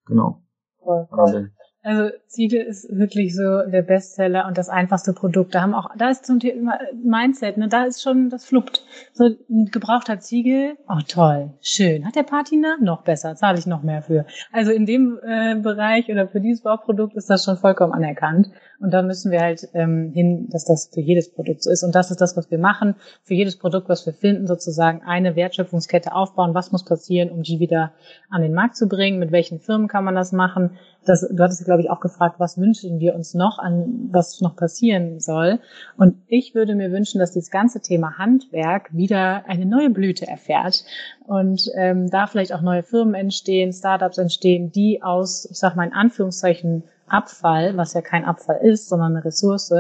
Genau. 0.06 0.44
Voll, 0.84 1.08
voll. 1.10 1.52
Also 1.84 2.12
Ziegel 2.28 2.62
ist 2.62 2.88
wirklich 2.96 3.36
so 3.36 3.64
der 3.64 3.82
Bestseller 3.82 4.46
und 4.48 4.58
das 4.58 4.70
einfachste 4.70 5.14
Produkt. 5.14 5.56
Da 5.56 5.62
haben 5.62 5.74
auch, 5.74 5.90
da 5.98 6.10
ist 6.10 6.26
zum 6.26 6.40
Thema 6.40 6.78
Mindset, 7.04 7.58
ne, 7.58 7.70
da 7.70 7.86
ist 7.86 8.04
schon, 8.04 8.30
das 8.30 8.46
fluppt. 8.46 8.86
So 9.14 9.26
ein 9.26 9.66
gebrauchter 9.72 10.20
Ziegel, 10.20 10.78
oh 10.88 11.00
toll, 11.08 11.54
schön. 11.62 12.06
Hat 12.06 12.16
der 12.16 12.24
Patina? 12.24 12.78
Noch 12.80 13.04
besser, 13.04 13.36
zahle 13.36 13.58
ich 13.58 13.66
noch 13.66 13.82
mehr 13.82 14.04
für. 14.04 14.26
Also 14.52 14.72
in 14.72 14.86
dem 14.86 15.20
äh, 15.24 15.56
Bereich 15.56 16.10
oder 16.10 16.28
für 16.28 16.40
dieses 16.40 16.62
Bauprodukt 16.62 17.16
ist 17.16 17.30
das 17.32 17.46
schon 17.46 17.58
vollkommen 17.58 17.94
anerkannt. 17.94 18.52
Und 18.82 18.92
da 18.92 19.04
müssen 19.04 19.32
wir 19.32 19.42
halt 19.42 19.70
ähm, 19.74 20.12
hin, 20.14 20.50
dass 20.50 20.66
das 20.66 20.90
für 20.92 21.02
jedes 21.02 21.32
Produkt 21.32 21.62
so 21.62 21.70
ist. 21.70 21.84
Und 21.84 21.94
das 21.94 22.10
ist 22.10 22.20
das, 22.20 22.36
was 22.36 22.50
wir 22.50 22.58
machen. 22.58 22.96
Für 23.24 23.36
jedes 23.36 23.58
Produkt, 23.58 23.90
was 23.90 24.06
wir 24.08 24.14
finden, 24.14 24.48
sozusagen 24.48 25.04
eine 25.06 25.36
Wertschöpfungskette 25.36 26.16
aufbauen. 26.16 26.56
Was 26.56 26.72
muss 26.72 26.84
passieren, 26.84 27.30
um 27.30 27.44
die 27.44 27.60
wieder 27.60 27.92
an 28.32 28.42
den 28.42 28.54
Markt 28.54 28.76
zu 28.76 28.88
bringen? 28.88 29.20
Mit 29.20 29.32
welchen 29.32 29.60
Firmen 29.60 29.88
kann 29.88 30.04
man 30.04 30.16
das 30.16 30.32
machen? 30.32 30.72
Das, 31.06 31.22
du 31.22 31.44
hattest, 31.44 31.64
glaube 31.66 31.82
ich, 31.82 31.90
auch 31.90 32.00
gefragt, 32.00 32.36
was 32.40 32.58
wünschen 32.58 33.00
wir 33.00 33.14
uns 33.16 33.34
noch 33.34 33.60
an, 33.60 34.10
was 34.12 34.42
noch 34.42 34.56
passieren 34.56 35.20
soll. 35.20 35.60
Und 35.98 36.16
ich 36.28 36.56
würde 36.56 36.76
mir 36.76 36.92
wünschen, 36.92 37.20
dass 37.20 37.32
dieses 37.32 37.52
ganze 37.52 37.82
Thema 37.82 38.18
Handwerk 38.18 38.90
wieder 38.92 39.46
eine 39.48 39.66
neue 39.66 39.90
Blüte 39.90 40.28
erfährt 40.28 40.84
und 41.28 41.72
ähm, 41.76 42.10
da 42.10 42.28
vielleicht 42.28 42.54
auch 42.54 42.62
neue 42.62 42.84
Firmen 42.84 43.16
entstehen, 43.16 43.74
Startups 43.74 44.18
entstehen, 44.18 44.72
die 44.72 45.02
aus, 45.02 45.48
ich 45.50 45.58
sag 45.58 45.76
mal 45.76 45.86
in 45.88 45.94
Anführungszeichen, 45.94 46.84
Abfall, 47.12 47.76
was 47.78 47.94
ja 47.94 48.02
kein 48.02 48.26
Abfall 48.26 48.60
ist, 48.62 48.90
sondern 48.90 49.16
eine 49.16 49.26
Ressource, 49.26 49.74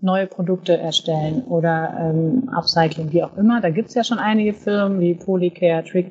neue 0.00 0.26
Produkte 0.26 0.76
erstellen 0.76 1.42
oder 1.44 1.94
ähm, 1.98 2.50
Upcycling, 2.54 3.12
wie 3.12 3.22
auch 3.22 3.36
immer. 3.36 3.60
Da 3.60 3.70
gibt's 3.70 3.94
ja 3.94 4.04
schon 4.04 4.18
einige 4.18 4.52
Firmen 4.52 5.00
wie 5.00 5.14
Polycare, 5.14 5.84
Trick, 5.84 6.10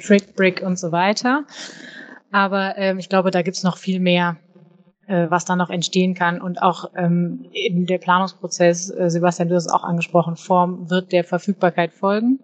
Trickbrick 0.00 0.62
und 0.62 0.78
so 0.78 0.92
weiter. 0.92 1.44
Aber 2.30 2.76
ähm, 2.76 2.98
ich 2.98 3.08
glaube, 3.08 3.30
da 3.30 3.42
gibt's 3.42 3.62
noch 3.62 3.78
viel 3.78 4.00
mehr, 4.00 4.36
äh, 5.06 5.26
was 5.30 5.44
da 5.44 5.56
noch 5.56 5.70
entstehen 5.70 6.14
kann. 6.14 6.40
Und 6.40 6.62
auch 6.62 6.90
ähm, 6.96 7.46
eben 7.52 7.86
der 7.86 7.98
Planungsprozess, 7.98 8.90
äh, 8.90 9.08
Sebastian, 9.08 9.48
du 9.48 9.54
hast 9.54 9.66
es 9.66 9.72
auch 9.72 9.84
angesprochen, 9.84 10.36
Form 10.36 10.90
wird 10.90 11.12
der 11.12 11.24
Verfügbarkeit 11.24 11.92
folgen. 11.92 12.40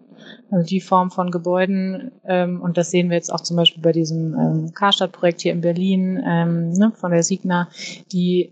Also 0.51 0.65
die 0.65 0.81
Form 0.81 1.11
von 1.11 1.31
Gebäuden, 1.31 2.11
ähm, 2.25 2.61
und 2.61 2.77
das 2.77 2.91
sehen 2.91 3.09
wir 3.09 3.17
jetzt 3.17 3.31
auch 3.31 3.41
zum 3.41 3.57
Beispiel 3.57 3.81
bei 3.81 3.91
diesem 3.91 4.33
ähm, 4.33 4.73
Karstadt-Projekt 4.73 5.41
hier 5.41 5.53
in 5.53 5.61
Berlin 5.61 6.21
ähm, 6.25 6.71
ne, 6.71 6.91
von 6.95 7.11
der 7.11 7.23
Signa, 7.23 7.69
die 8.11 8.51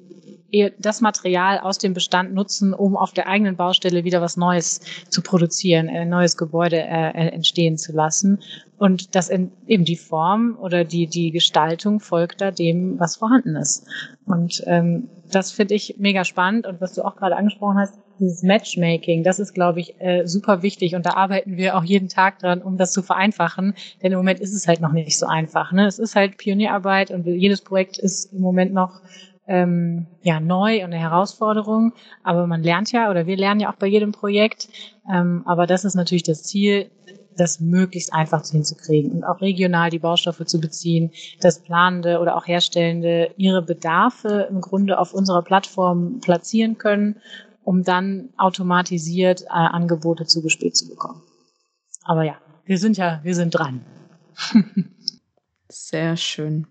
das 0.78 1.02
Material 1.02 1.58
aus 1.60 1.80
dem 1.80 1.94
Bestand 1.94 2.34
nutzen, 2.34 2.74
um 2.74 2.96
auf 2.96 3.12
der 3.12 3.28
eigenen 3.28 3.56
Baustelle 3.56 4.04
wieder 4.04 4.22
was 4.22 4.38
Neues 4.38 4.82
zu 5.10 5.24
produzieren, 5.24 5.90
ein 5.90 6.10
neues 6.10 6.38
Gebäude 6.38 6.78
äh, 6.78 7.30
entstehen 7.30 7.78
zu 7.78 7.92
lassen. 7.92 8.40
Und 8.78 9.16
das 9.16 9.30
in, 9.30 9.52
eben 9.66 9.84
die 9.84 9.96
Form 9.96 10.58
oder 10.60 10.84
die, 10.84 11.08
die 11.08 11.32
Gestaltung 11.32 12.00
folgt 12.00 12.42
da 12.42 12.52
dem, 12.52 13.00
was 13.00 13.16
vorhanden 13.16 13.56
ist. 13.56 13.88
Und 14.26 14.64
ähm, 14.68 15.10
das 15.32 15.52
finde 15.52 15.74
ich 15.74 15.96
mega 15.98 16.24
spannend. 16.24 16.68
Und 16.68 16.80
was 16.82 16.94
du 16.94 17.02
auch 17.02 17.16
gerade 17.16 17.36
angesprochen 17.36 17.80
hast, 17.80 17.98
dieses 18.20 18.44
Matchmaking, 18.44 19.24
das 19.24 19.40
ist, 19.40 19.54
glaube 19.54 19.80
ich, 19.80 20.00
äh, 20.00 20.26
super 20.26 20.62
wichtig 20.62 20.96
und 20.96 21.06
da 21.06 21.12
arbeiten 21.12 21.58
wir 21.58 21.78
auch 21.78 21.84
jeden 21.84 22.10
Tag 22.10 22.40
dran, 22.40 22.62
um 22.62 22.78
das 22.78 22.92
zu 22.92 23.02
vereinfachen, 23.02 23.74
denn 24.02 24.12
im 24.12 24.18
Moment 24.18 24.40
ist 24.40 24.54
es 24.54 24.68
halt 24.68 24.82
noch 24.82 24.92
nicht 24.92 25.18
so 25.18 25.26
einfach. 25.26 25.72
Ne? 25.72 25.86
Es 25.88 26.00
ist 26.00 26.16
halt 26.16 26.38
Pionierarbeit 26.38 27.12
und 27.12 27.26
jedes 27.26 27.62
Projekt 27.62 27.98
ist 27.98 28.34
im 28.34 28.42
Moment 28.42 28.74
noch 28.74 29.02
ähm, 29.48 30.08
ja 30.22 30.40
neu 30.40 30.78
und 30.78 30.94
eine 30.94 31.00
Herausforderung, 31.00 31.94
aber 32.24 32.48
man 32.48 32.64
lernt 32.64 32.92
ja 32.92 33.10
oder 33.10 33.28
wir 33.28 33.38
lernen 33.38 33.60
ja 33.60 33.72
auch 33.72 33.78
bei 33.78 33.88
jedem 33.88 34.12
Projekt, 34.12 34.70
ähm, 35.14 35.44
aber 35.46 35.68
das 35.68 35.84
ist 35.84 35.96
natürlich 35.96 36.24
das 36.24 36.44
Ziel, 36.44 36.90
das 37.38 37.60
möglichst 37.60 38.14
einfach 38.14 38.46
hinzukriegen 38.46 39.12
und 39.12 39.24
auch 39.24 39.42
regional 39.42 39.90
die 39.90 40.00
Baustoffe 40.00 40.46
zu 40.46 40.60
beziehen, 40.60 41.12
dass 41.42 41.60
Planende 41.60 42.20
oder 42.20 42.38
auch 42.38 42.48
Herstellende 42.48 43.32
ihre 43.38 43.62
Bedarfe 43.62 44.48
im 44.50 44.62
Grunde 44.62 45.00
auf 45.00 45.14
unserer 45.14 45.42
Plattform 45.42 46.20
platzieren 46.22 46.78
können 46.78 47.18
um 47.64 47.84
dann 47.84 48.30
automatisiert 48.38 49.44
äh, 49.44 49.48
Angebote 49.50 50.26
zugespielt 50.26 50.76
zu 50.76 50.90
bekommen. 50.90 51.22
Aber 52.04 52.24
ja, 52.24 52.38
wir 52.66 52.78
sind 52.78 52.98
ja, 52.98 53.20
wir 53.24 53.36
sind 53.36 53.52
dran. 53.52 53.82
sehr 55.70 56.18
schön. 56.18 56.68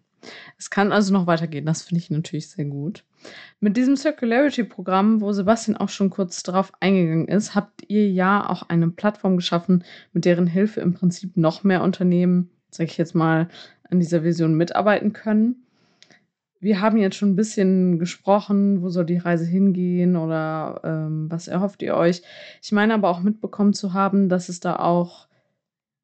Es 0.57 0.70
kann 0.70 0.92
also 0.92 1.12
noch 1.12 1.26
weitergehen, 1.26 1.66
das 1.66 1.83
finde 1.83 2.00
ich 2.00 2.11
natürlich 2.11 2.48
sehr 2.48 2.64
gut. 2.66 3.05
Mit 3.61 3.76
diesem 3.76 3.96
Circularity-Programm, 3.96 5.20
wo 5.20 5.33
Sebastian 5.33 5.76
auch 5.76 5.88
schon 5.88 6.11
kurz 6.11 6.42
darauf 6.42 6.72
eingegangen 6.81 7.28
ist, 7.28 7.55
habt 7.55 7.83
ihr 7.88 8.09
ja 8.11 8.48
auch 8.48 8.68
eine 8.68 8.88
Plattform 8.90 9.37
geschaffen, 9.37 9.85
mit 10.12 10.24
deren 10.24 10.46
Hilfe 10.46 10.81
im 10.81 10.94
Prinzip 10.94 11.37
noch 11.37 11.64
mehr 11.64 11.83
Unternehmen, 11.83 12.50
sage 12.70 12.90
ich 12.90 12.98
jetzt 12.98 13.14
mal, 13.14 13.48
an 13.90 14.00
dieser 14.00 14.22
Vision 14.22 14.55
mitarbeiten 14.55 15.12
können 15.12 15.62
wir 16.62 16.81
haben 16.81 16.96
jetzt 16.96 17.16
schon 17.16 17.31
ein 17.31 17.37
bisschen 17.37 17.98
gesprochen, 17.98 18.83
wo 18.83 18.88
soll 18.88 19.05
die 19.05 19.18
Reise 19.18 19.44
hingehen 19.44 20.14
oder 20.14 20.81
ähm, 20.85 21.29
was 21.29 21.48
erhofft 21.48 21.83
ihr 21.83 21.96
euch. 21.96 22.22
Ich 22.62 22.70
meine 22.70 22.94
aber 22.94 23.09
auch 23.09 23.20
mitbekommen 23.20 23.75
zu 23.75 23.94
haben, 23.94 24.29
dass 24.29 24.48
es 24.48 24.61
da 24.61 24.77
auch 24.77 25.27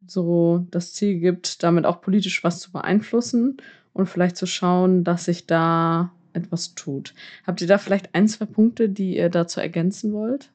so 0.04 0.66
das 0.72 0.94
Ziel 0.94 1.20
gibt, 1.20 1.62
damit 1.62 1.86
auch 1.86 2.00
politisch 2.00 2.42
was 2.42 2.58
zu 2.58 2.72
beeinflussen 2.72 3.58
und 3.92 4.06
vielleicht 4.06 4.36
zu 4.36 4.46
schauen, 4.46 5.04
dass 5.04 5.26
sich 5.26 5.46
da 5.46 6.10
etwas 6.32 6.74
tut. 6.74 7.14
Habt 7.46 7.60
ihr 7.60 7.68
da 7.68 7.78
vielleicht 7.78 8.16
ein, 8.16 8.26
zwei 8.26 8.46
Punkte, 8.46 8.88
die 8.88 9.16
ihr 9.16 9.28
dazu 9.28 9.60
ergänzen 9.60 10.12
wollt? 10.12 10.50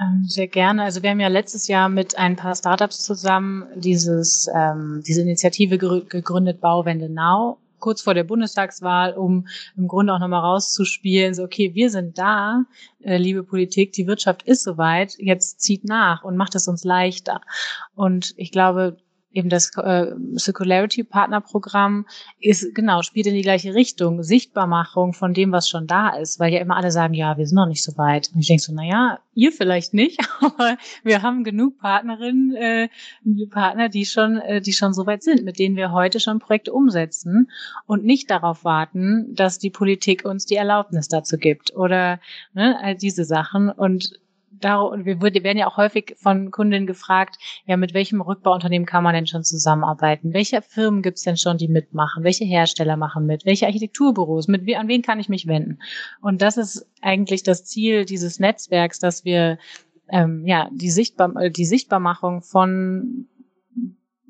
Ähm, 0.00 0.24
sehr 0.26 0.48
gerne. 0.48 0.82
Also 0.82 1.04
wir 1.04 1.10
haben 1.10 1.20
ja 1.20 1.28
letztes 1.28 1.68
Jahr 1.68 1.88
mit 1.88 2.18
ein 2.18 2.34
paar 2.34 2.56
Startups 2.56 3.04
zusammen 3.04 3.66
dieses, 3.76 4.48
ähm, 4.52 5.00
diese 5.06 5.22
Initiative 5.22 5.78
gegründet, 5.78 6.60
Bauwende 6.60 7.08
Now 7.08 7.58
kurz 7.80 8.02
vor 8.02 8.14
der 8.14 8.24
Bundestagswahl, 8.24 9.14
um 9.14 9.46
im 9.76 9.88
Grunde 9.88 10.12
auch 10.14 10.18
nochmal 10.18 10.40
rauszuspielen, 10.40 11.34
so 11.34 11.44
okay, 11.44 11.74
wir 11.74 11.90
sind 11.90 12.18
da, 12.18 12.64
äh, 13.02 13.16
liebe 13.16 13.42
Politik, 13.42 13.92
die 13.92 14.06
Wirtschaft 14.06 14.42
ist 14.42 14.62
soweit, 14.62 15.14
jetzt 15.18 15.60
zieht 15.60 15.84
nach 15.84 16.22
und 16.22 16.36
macht 16.36 16.54
es 16.54 16.68
uns 16.68 16.84
leichter. 16.84 17.40
Und 17.94 18.34
ich 18.36 18.52
glaube, 18.52 18.98
eben 19.32 19.48
das 19.48 19.76
äh, 19.76 20.06
Circularity 20.36 21.04
Partner 21.04 21.40
Programm 21.40 22.06
ist 22.40 22.74
genau 22.74 23.02
spielt 23.02 23.26
in 23.26 23.34
die 23.34 23.42
gleiche 23.42 23.74
Richtung 23.74 24.22
Sichtbarmachung 24.22 25.12
von 25.12 25.34
dem 25.34 25.52
was 25.52 25.68
schon 25.68 25.86
da 25.86 26.10
ist 26.10 26.40
weil 26.40 26.52
ja 26.52 26.60
immer 26.60 26.76
alle 26.76 26.90
sagen 26.90 27.14
ja 27.14 27.36
wir 27.36 27.46
sind 27.46 27.56
noch 27.56 27.66
nicht 27.66 27.82
so 27.82 27.96
weit. 27.96 28.30
Und 28.34 28.40
ich 28.40 28.48
denke 28.48 28.62
so 28.62 28.72
na 28.74 28.84
ja 28.84 29.18
ihr 29.34 29.52
vielleicht 29.52 29.94
nicht 29.94 30.20
aber 30.40 30.76
wir 31.02 31.22
haben 31.22 31.44
genug 31.44 31.78
Partnerinnen 31.78 32.54
äh, 32.56 32.88
Partner 33.50 33.88
die 33.88 34.06
schon 34.06 34.38
äh, 34.38 34.60
die 34.60 34.72
schon 34.72 34.92
so 34.92 35.06
weit 35.06 35.22
sind 35.22 35.44
mit 35.44 35.58
denen 35.58 35.76
wir 35.76 35.92
heute 35.92 36.20
schon 36.20 36.38
Projekte 36.38 36.72
umsetzen 36.72 37.50
und 37.86 38.04
nicht 38.04 38.30
darauf 38.30 38.64
warten 38.64 39.34
dass 39.34 39.58
die 39.58 39.70
Politik 39.70 40.24
uns 40.24 40.46
die 40.46 40.56
Erlaubnis 40.56 41.08
dazu 41.08 41.36
gibt 41.36 41.74
oder 41.74 42.20
ne, 42.52 42.78
all 42.82 42.94
diese 42.94 43.24
Sachen. 43.24 43.70
Und 43.70 44.20
und 44.64 45.04
wir 45.04 45.20
werden 45.20 45.58
ja 45.58 45.66
auch 45.66 45.76
häufig 45.76 46.14
von 46.18 46.50
Kundinnen 46.50 46.86
gefragt, 46.86 47.36
ja, 47.66 47.76
mit 47.76 47.94
welchem 47.94 48.20
Rückbauunternehmen 48.20 48.86
kann 48.86 49.04
man 49.04 49.14
denn 49.14 49.26
schon 49.26 49.44
zusammenarbeiten? 49.44 50.32
Welche 50.32 50.62
Firmen 50.62 51.02
gibt's 51.02 51.22
denn 51.22 51.36
schon, 51.36 51.58
die 51.58 51.68
mitmachen? 51.68 52.24
Welche 52.24 52.44
Hersteller 52.44 52.96
machen 52.96 53.26
mit? 53.26 53.44
Welche 53.44 53.66
Architekturbüros? 53.66 54.48
Mit 54.48 54.62
an 54.76 54.88
wen 54.88 55.02
kann 55.02 55.20
ich 55.20 55.28
mich 55.28 55.46
wenden? 55.46 55.78
Und 56.20 56.42
das 56.42 56.56
ist 56.56 56.86
eigentlich 57.00 57.42
das 57.42 57.64
Ziel 57.64 58.04
dieses 58.04 58.38
Netzwerks, 58.38 58.98
dass 58.98 59.24
wir 59.24 59.58
ähm, 60.08 60.46
ja 60.46 60.68
die, 60.72 60.90
Sichtbar 60.90 61.50
die 61.50 61.64
Sichtbarmachung 61.64 62.42
von 62.42 63.26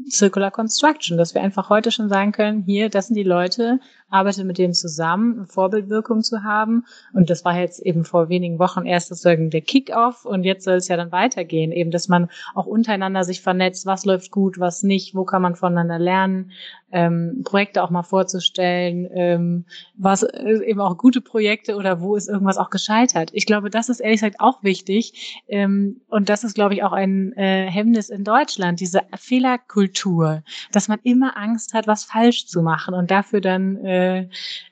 Circular 0.09 0.51
Construction, 0.51 1.19
dass 1.19 1.35
wir 1.35 1.43
einfach 1.43 1.69
heute 1.69 1.91
schon 1.91 2.09
sagen 2.09 2.33
können, 2.33 2.63
hier, 2.63 2.89
das 2.89 3.09
sind 3.09 3.17
die 3.17 3.23
Leute, 3.23 3.81
arbeite 4.11 4.45
mit 4.45 4.59
denen 4.59 4.75
zusammen, 4.75 5.39
eine 5.39 5.47
Vorbildwirkung 5.47 6.23
zu 6.23 6.43
haben. 6.43 6.85
Und 7.13 7.31
das 7.31 7.45
war 7.45 7.59
jetzt 7.59 7.81
eben 7.81 8.05
vor 8.05 8.29
wenigen 8.29 8.59
Wochen 8.59 8.87
erst 8.87 9.09
sozusagen 9.09 9.51
der 9.51 9.61
Kick-off 9.61 10.25
und 10.25 10.45
jetzt 10.45 10.65
soll 10.65 10.75
es 10.75 10.89
ja 10.89 10.97
dann 10.97 11.13
weitergehen, 11.13 11.73
eben, 11.73 11.91
dass 11.91 12.09
man 12.09 12.29
auch 12.55 12.67
untereinander 12.67 13.25
sich 13.25 13.41
vernetzt, 13.41 13.87
was 13.87 14.05
läuft 14.05 14.31
gut, 14.31 14.59
was 14.59 14.83
nicht, 14.83 15.15
wo 15.15 15.25
kann 15.25 15.43
man 15.43 15.55
voneinander 15.55 15.99
lernen, 15.99 16.53
ähm, 16.93 17.43
Projekte 17.45 17.83
auch 17.83 17.91
mal 17.91 18.03
vorzustellen, 18.03 19.09
ähm, 19.15 19.65
was 19.97 20.23
äh, 20.23 20.65
eben 20.65 20.81
auch 20.81 20.99
gute 20.99 21.21
Projekte 21.21 21.77
oder 21.77 22.01
wo 22.01 22.17
ist 22.17 22.29
irgendwas 22.29 22.59
auch 22.59 22.71
gescheitert. 22.71 23.31
Ich 23.33 23.47
glaube, 23.47 23.71
das 23.71 23.89
ist 23.89 24.01
ehrlich 24.01 24.21
gesagt 24.21 24.41
auch 24.41 24.63
wichtig 24.63 25.43
ähm, 25.49 26.01
und 26.09 26.29
das 26.29 26.45
ist, 26.45 26.55
glaube 26.55 26.75
ich, 26.75 26.83
auch 26.83 26.93
ein 26.93 27.33
äh, 27.35 27.71
Hemmnis 27.71 28.09
in 28.09 28.25
Deutschland, 28.25 28.81
diese 28.81 29.03
Fehlerkultur, 29.17 30.43
dass 30.73 30.89
man 30.89 30.99
immer 31.05 31.37
Angst 31.37 31.75
hat, 31.75 31.87
was 31.87 32.05
falsch 32.05 32.47
zu 32.47 32.63
machen 32.63 32.95
und 32.95 33.11
dafür 33.11 33.41
dann 33.41 33.77
äh, 33.85 34.00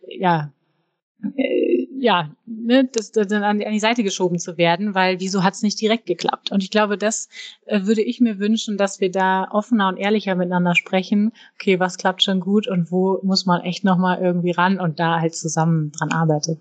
ja 0.07 0.53
äh, 1.37 1.89
ja, 2.01 2.33
ne, 2.47 2.89
das, 2.93 3.11
das 3.11 3.27
dann 3.27 3.43
an 3.43 3.59
die, 3.59 3.67
an 3.67 3.73
die 3.73 3.81
Seite 3.81 4.05
geschoben 4.05 4.39
zu 4.39 4.57
werden, 4.57 4.95
weil 4.95 5.19
wieso 5.21 5.43
hat 5.43 5.55
es 5.55 5.63
nicht 5.63 5.81
direkt 5.81 6.07
geklappt? 6.07 6.53
Und 6.53 6.63
ich 6.63 6.71
glaube, 6.71 6.97
das 6.97 7.29
äh, 7.67 7.87
würde 7.87 8.03
ich 8.03 8.21
mir 8.21 8.39
wünschen, 8.39 8.77
dass 8.77 9.01
wir 9.01 9.11
da 9.11 9.49
offener 9.51 9.89
und 9.89 9.97
ehrlicher 9.97 10.37
miteinander 10.37 10.77
sprechen. 10.77 11.33
Okay, 11.55 11.81
was 11.81 11.99
klappt 11.99 12.23
schon 12.23 12.41
gut 12.41 12.69
und 12.69 12.93
wo 12.93 13.21
muss 13.23 13.47
man 13.47 13.63
echt 13.63 13.85
nochmal 13.85 14.21
irgendwie 14.23 14.53
ran 14.53 14.79
und 14.79 15.01
da 15.01 15.21
halt 15.21 15.35
zusammen 15.35 15.91
dran 15.93 16.13
arbeitet. 16.13 16.61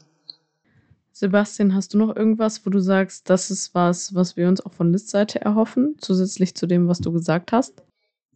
Sebastian, 1.11 1.73
hast 1.73 1.93
du 1.93 1.97
noch 1.97 2.15
irgendwas, 2.15 2.65
wo 2.65 2.69
du 2.69 2.79
sagst, 2.79 3.29
das 3.29 3.49
ist 3.49 3.73
was, 3.73 4.13
was 4.13 4.37
wir 4.37 4.47
uns 4.47 4.61
auch 4.61 4.73
von 4.73 4.91
Listseite 4.91 5.41
erhoffen, 5.41 5.95
zusätzlich 5.99 6.55
zu 6.55 6.67
dem, 6.67 6.87
was 6.87 6.99
du 6.99 7.11
gesagt 7.11 7.51
hast? 7.51 7.83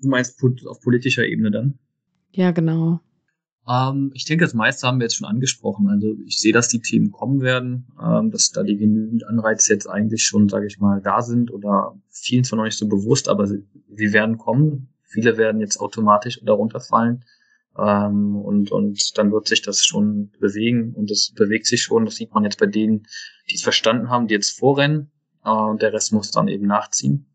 Du 0.02 0.08
meinst 0.08 0.44
auf 0.66 0.82
politischer 0.82 1.26
Ebene 1.26 1.52
dann? 1.52 1.78
Ja, 2.32 2.52
genau. 2.52 3.00
Ähm, 3.72 4.12
ich 4.14 4.26
denke, 4.26 4.44
das 4.44 4.54
meiste 4.54 4.88
haben 4.88 5.00
wir 5.00 5.06
jetzt 5.06 5.16
schon 5.16 5.28
angesprochen. 5.28 5.88
Also 5.90 6.16
ich 6.26 6.40
sehe, 6.40 6.52
dass 6.52 6.68
die 6.68 6.82
Themen 6.82 7.12
kommen 7.12 7.42
werden, 7.42 7.88
ähm, 8.02 8.32
dass 8.32 8.52
da 8.52 8.64
die 8.64 8.78
genügend 8.78 9.26
Anreize 9.26 9.74
jetzt 9.74 9.88
eigentlich 9.88 10.24
schon, 10.24 10.50
sage 10.50 10.68
ich 10.68 10.80
mal, 10.80 11.02
da 11.02 11.22
sind 11.22 11.52
oder 11.52 11.96
vielen 12.10 12.44
noch 12.52 12.64
nicht 12.64 12.78
so 12.78 12.88
bewusst, 12.88 13.30
aber 13.30 13.48
sie, 13.48 13.66
sie 13.96 14.14
werden 14.14 14.38
kommen. 14.38 14.90
Viele 15.04 15.38
werden 15.38 15.62
jetzt 15.62 15.80
automatisch 15.80 16.42
darunter 16.44 16.80
fallen. 16.80 17.24
Ähm, 17.78 18.36
und, 18.36 18.72
und 18.72 19.18
dann 19.18 19.32
wird 19.32 19.48
sich 19.48 19.62
das 19.62 19.86
schon 19.86 20.32
bewegen 20.40 20.94
und 20.94 21.10
es 21.10 21.32
bewegt 21.34 21.66
sich 21.68 21.84
schon. 21.84 22.06
Das 22.06 22.16
sieht 22.16 22.34
man 22.34 22.44
jetzt 22.44 22.60
bei 22.60 22.66
denen, 22.66 23.08
die 23.50 23.56
es 23.56 23.64
verstanden 23.64 24.10
haben, 24.10 24.28
die 24.28 24.34
jetzt 24.34 24.58
vorrennen. 24.58 25.12
Äh, 25.46 25.50
und 25.50 25.82
der 25.82 25.94
Rest 25.94 26.12
muss 26.12 26.32
dann 26.32 26.50
eben 26.50 26.68
nachziehen. 26.68 27.28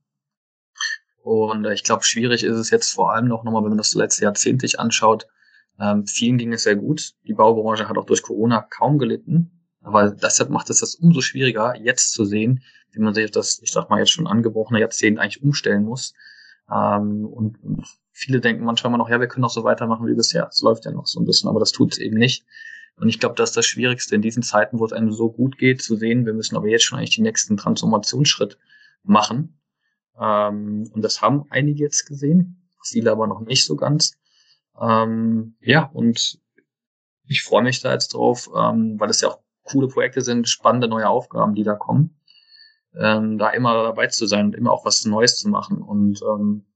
Und 1.22 1.64
äh, 1.64 1.72
ich 1.72 1.84
glaube, 1.84 2.04
schwierig 2.04 2.44
ist 2.44 2.56
es 2.56 2.70
jetzt 2.70 2.92
vor 2.92 3.12
allem 3.12 3.28
noch 3.28 3.44
nochmal, 3.44 3.62
wenn 3.62 3.70
man 3.70 3.78
das 3.78 3.94
letzte 3.94 4.24
Jahrzehnt 4.24 4.60
sich 4.60 4.78
anschaut, 4.78 5.26
ähm, 5.80 6.06
vielen 6.06 6.38
ging 6.38 6.52
es 6.52 6.62
sehr 6.62 6.76
gut. 6.76 7.12
Die 7.26 7.34
Baubranche 7.34 7.88
hat 7.88 7.98
auch 7.98 8.06
durch 8.06 8.22
Corona 8.22 8.62
kaum 8.62 8.98
gelitten. 8.98 9.50
Aber 9.82 10.10
deshalb 10.10 10.50
macht 10.50 10.70
es 10.70 10.80
das 10.80 10.96
umso 10.96 11.20
schwieriger, 11.20 11.76
jetzt 11.76 12.12
zu 12.12 12.24
sehen, 12.24 12.62
wie 12.90 13.00
man 13.00 13.14
sich 13.14 13.30
das, 13.30 13.60
ich 13.62 13.70
sag 13.70 13.88
mal, 13.88 13.98
jetzt 13.98 14.10
schon 14.10 14.26
angebrochene 14.26 14.80
Jahrzehnt 14.80 15.18
eigentlich 15.18 15.42
umstellen 15.42 15.84
muss. 15.84 16.14
Ähm, 16.72 17.26
und, 17.26 17.58
viele 18.12 18.40
denken 18.40 18.64
manchmal 18.64 18.96
noch, 18.96 19.10
ja, 19.10 19.20
wir 19.20 19.28
können 19.28 19.44
auch 19.44 19.50
so 19.50 19.62
weitermachen 19.62 20.06
wie 20.06 20.14
bisher. 20.14 20.48
Es 20.50 20.62
läuft 20.62 20.86
ja 20.86 20.90
noch 20.90 21.06
so 21.06 21.20
ein 21.20 21.26
bisschen, 21.26 21.50
aber 21.50 21.60
das 21.60 21.70
tut 21.70 21.92
es 21.92 21.98
eben 21.98 22.16
nicht. 22.16 22.46
Und 22.96 23.10
ich 23.10 23.20
glaube, 23.20 23.34
das 23.34 23.50
ist 23.50 23.56
das 23.58 23.66
Schwierigste 23.66 24.14
in 24.14 24.22
diesen 24.22 24.42
Zeiten, 24.42 24.78
wo 24.78 24.86
es 24.86 24.92
einem 24.94 25.12
so 25.12 25.30
gut 25.30 25.58
geht, 25.58 25.82
zu 25.82 25.96
sehen, 25.96 26.24
wir 26.24 26.32
müssen 26.32 26.56
aber 26.56 26.68
jetzt 26.68 26.84
schon 26.84 26.98
eigentlich 26.98 27.16
den 27.16 27.24
nächsten 27.24 27.58
Transformationsschritt 27.58 28.58
machen. 29.02 29.60
Ähm, 30.18 30.90
und 30.92 31.02
das 31.02 31.20
haben 31.20 31.44
einige 31.50 31.84
jetzt 31.84 32.06
gesehen, 32.06 32.66
viele 32.82 33.12
aber 33.12 33.26
noch 33.26 33.42
nicht 33.42 33.66
so 33.66 33.76
ganz. 33.76 34.16
Ähm, 34.80 35.56
ja, 35.60 35.90
und 35.92 36.38
ich 37.28 37.42
freue 37.42 37.62
mich 37.62 37.80
da 37.80 37.92
jetzt 37.92 38.14
drauf, 38.14 38.48
ähm, 38.56 38.98
weil 38.98 39.10
es 39.10 39.20
ja 39.20 39.28
auch 39.28 39.40
coole 39.64 39.88
Projekte 39.88 40.20
sind, 40.20 40.48
spannende 40.48 40.88
neue 40.88 41.08
Aufgaben, 41.08 41.54
die 41.54 41.64
da 41.64 41.74
kommen. 41.74 42.20
Ähm, 42.98 43.36
da 43.36 43.50
immer 43.50 43.82
dabei 43.82 44.06
zu 44.06 44.26
sein 44.26 44.46
und 44.46 44.54
immer 44.54 44.72
auch 44.72 44.84
was 44.84 45.04
Neues 45.04 45.38
zu 45.38 45.48
machen. 45.48 45.82
Und 45.82 46.20
ähm, 46.22 46.66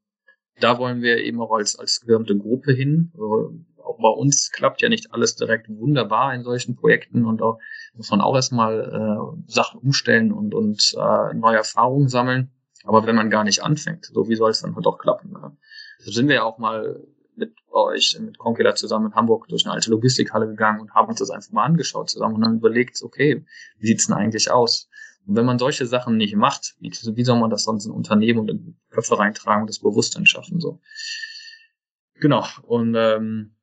da 0.60 0.78
wollen 0.78 1.00
wir 1.02 1.18
eben 1.18 1.40
auch 1.40 1.52
als, 1.52 1.78
als 1.78 2.00
gesamte 2.00 2.36
Gruppe 2.36 2.72
hin. 2.72 3.12
Also 3.14 3.54
auch 3.82 3.98
bei 3.98 4.08
uns 4.08 4.50
klappt 4.50 4.82
ja 4.82 4.88
nicht 4.88 5.12
alles 5.12 5.36
direkt 5.36 5.68
wunderbar 5.68 6.34
in 6.34 6.42
solchen 6.42 6.76
Projekten 6.76 7.24
und 7.24 7.40
auch 7.42 7.58
muss 7.94 8.10
man 8.10 8.20
auch 8.20 8.34
erstmal 8.34 8.80
äh, 8.80 9.50
Sachen 9.50 9.80
umstellen 9.80 10.32
und, 10.32 10.54
und 10.54 10.94
äh, 10.96 11.34
neue 11.34 11.56
Erfahrungen 11.56 12.08
sammeln. 12.08 12.50
Aber 12.84 13.06
wenn 13.06 13.16
man 13.16 13.30
gar 13.30 13.44
nicht 13.44 13.62
anfängt, 13.62 14.06
so 14.06 14.28
wie 14.28 14.36
soll 14.36 14.50
es 14.50 14.60
dann 14.60 14.74
halt 14.74 14.86
auch 14.86 14.98
klappen? 14.98 15.32
Ne? 15.32 15.56
Deshalb 15.98 16.14
sind 16.14 16.28
wir 16.28 16.36
ja 16.36 16.42
auch 16.44 16.58
mal 16.58 17.02
mit 17.40 17.56
euch, 17.70 18.16
mit 18.20 18.38
Concula 18.38 18.74
zusammen 18.76 19.06
in 19.06 19.14
Hamburg 19.14 19.48
durch 19.48 19.64
eine 19.64 19.74
alte 19.74 19.90
Logistikhalle 19.90 20.46
gegangen 20.46 20.80
und 20.80 20.94
haben 20.94 21.08
uns 21.08 21.18
das 21.18 21.30
einfach 21.30 21.50
mal 21.50 21.64
angeschaut 21.64 22.10
zusammen 22.10 22.36
und 22.36 22.42
dann 22.42 22.58
überlegt, 22.58 23.02
okay, 23.02 23.44
wie 23.78 23.86
sieht's 23.86 24.06
denn 24.06 24.16
eigentlich 24.16 24.50
aus? 24.50 24.88
Und 25.26 25.36
wenn 25.36 25.44
man 25.44 25.58
solche 25.58 25.86
Sachen 25.86 26.16
nicht 26.16 26.36
macht, 26.36 26.76
wie, 26.80 26.90
wie 26.90 27.24
soll 27.24 27.38
man 27.38 27.50
das 27.50 27.64
sonst 27.64 27.86
in 27.86 27.92
Unternehmen 27.92 28.40
und 28.40 28.50
in 28.50 28.76
Köpfe 28.90 29.18
reintragen 29.18 29.62
und 29.62 29.70
das 29.70 29.80
Bewusstsein 29.80 30.26
schaffen? 30.26 30.60
So. 30.60 30.80
Genau. 32.14 32.44
Und 32.62 32.94
ähm, 32.96 33.56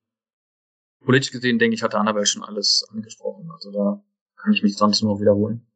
politisch 1.03 1.31
gesehen, 1.31 1.59
denke 1.59 1.75
ich, 1.75 1.83
hat 1.83 1.95
Annabelle 1.95 2.25
schon 2.25 2.43
alles 2.43 2.85
angesprochen. 2.91 3.49
Also 3.51 3.71
da 3.71 4.03
kann 4.35 4.53
ich 4.53 4.63
mich 4.63 4.77
sonst 4.77 5.01
nur 5.03 5.19
wiederholen. 5.19 5.66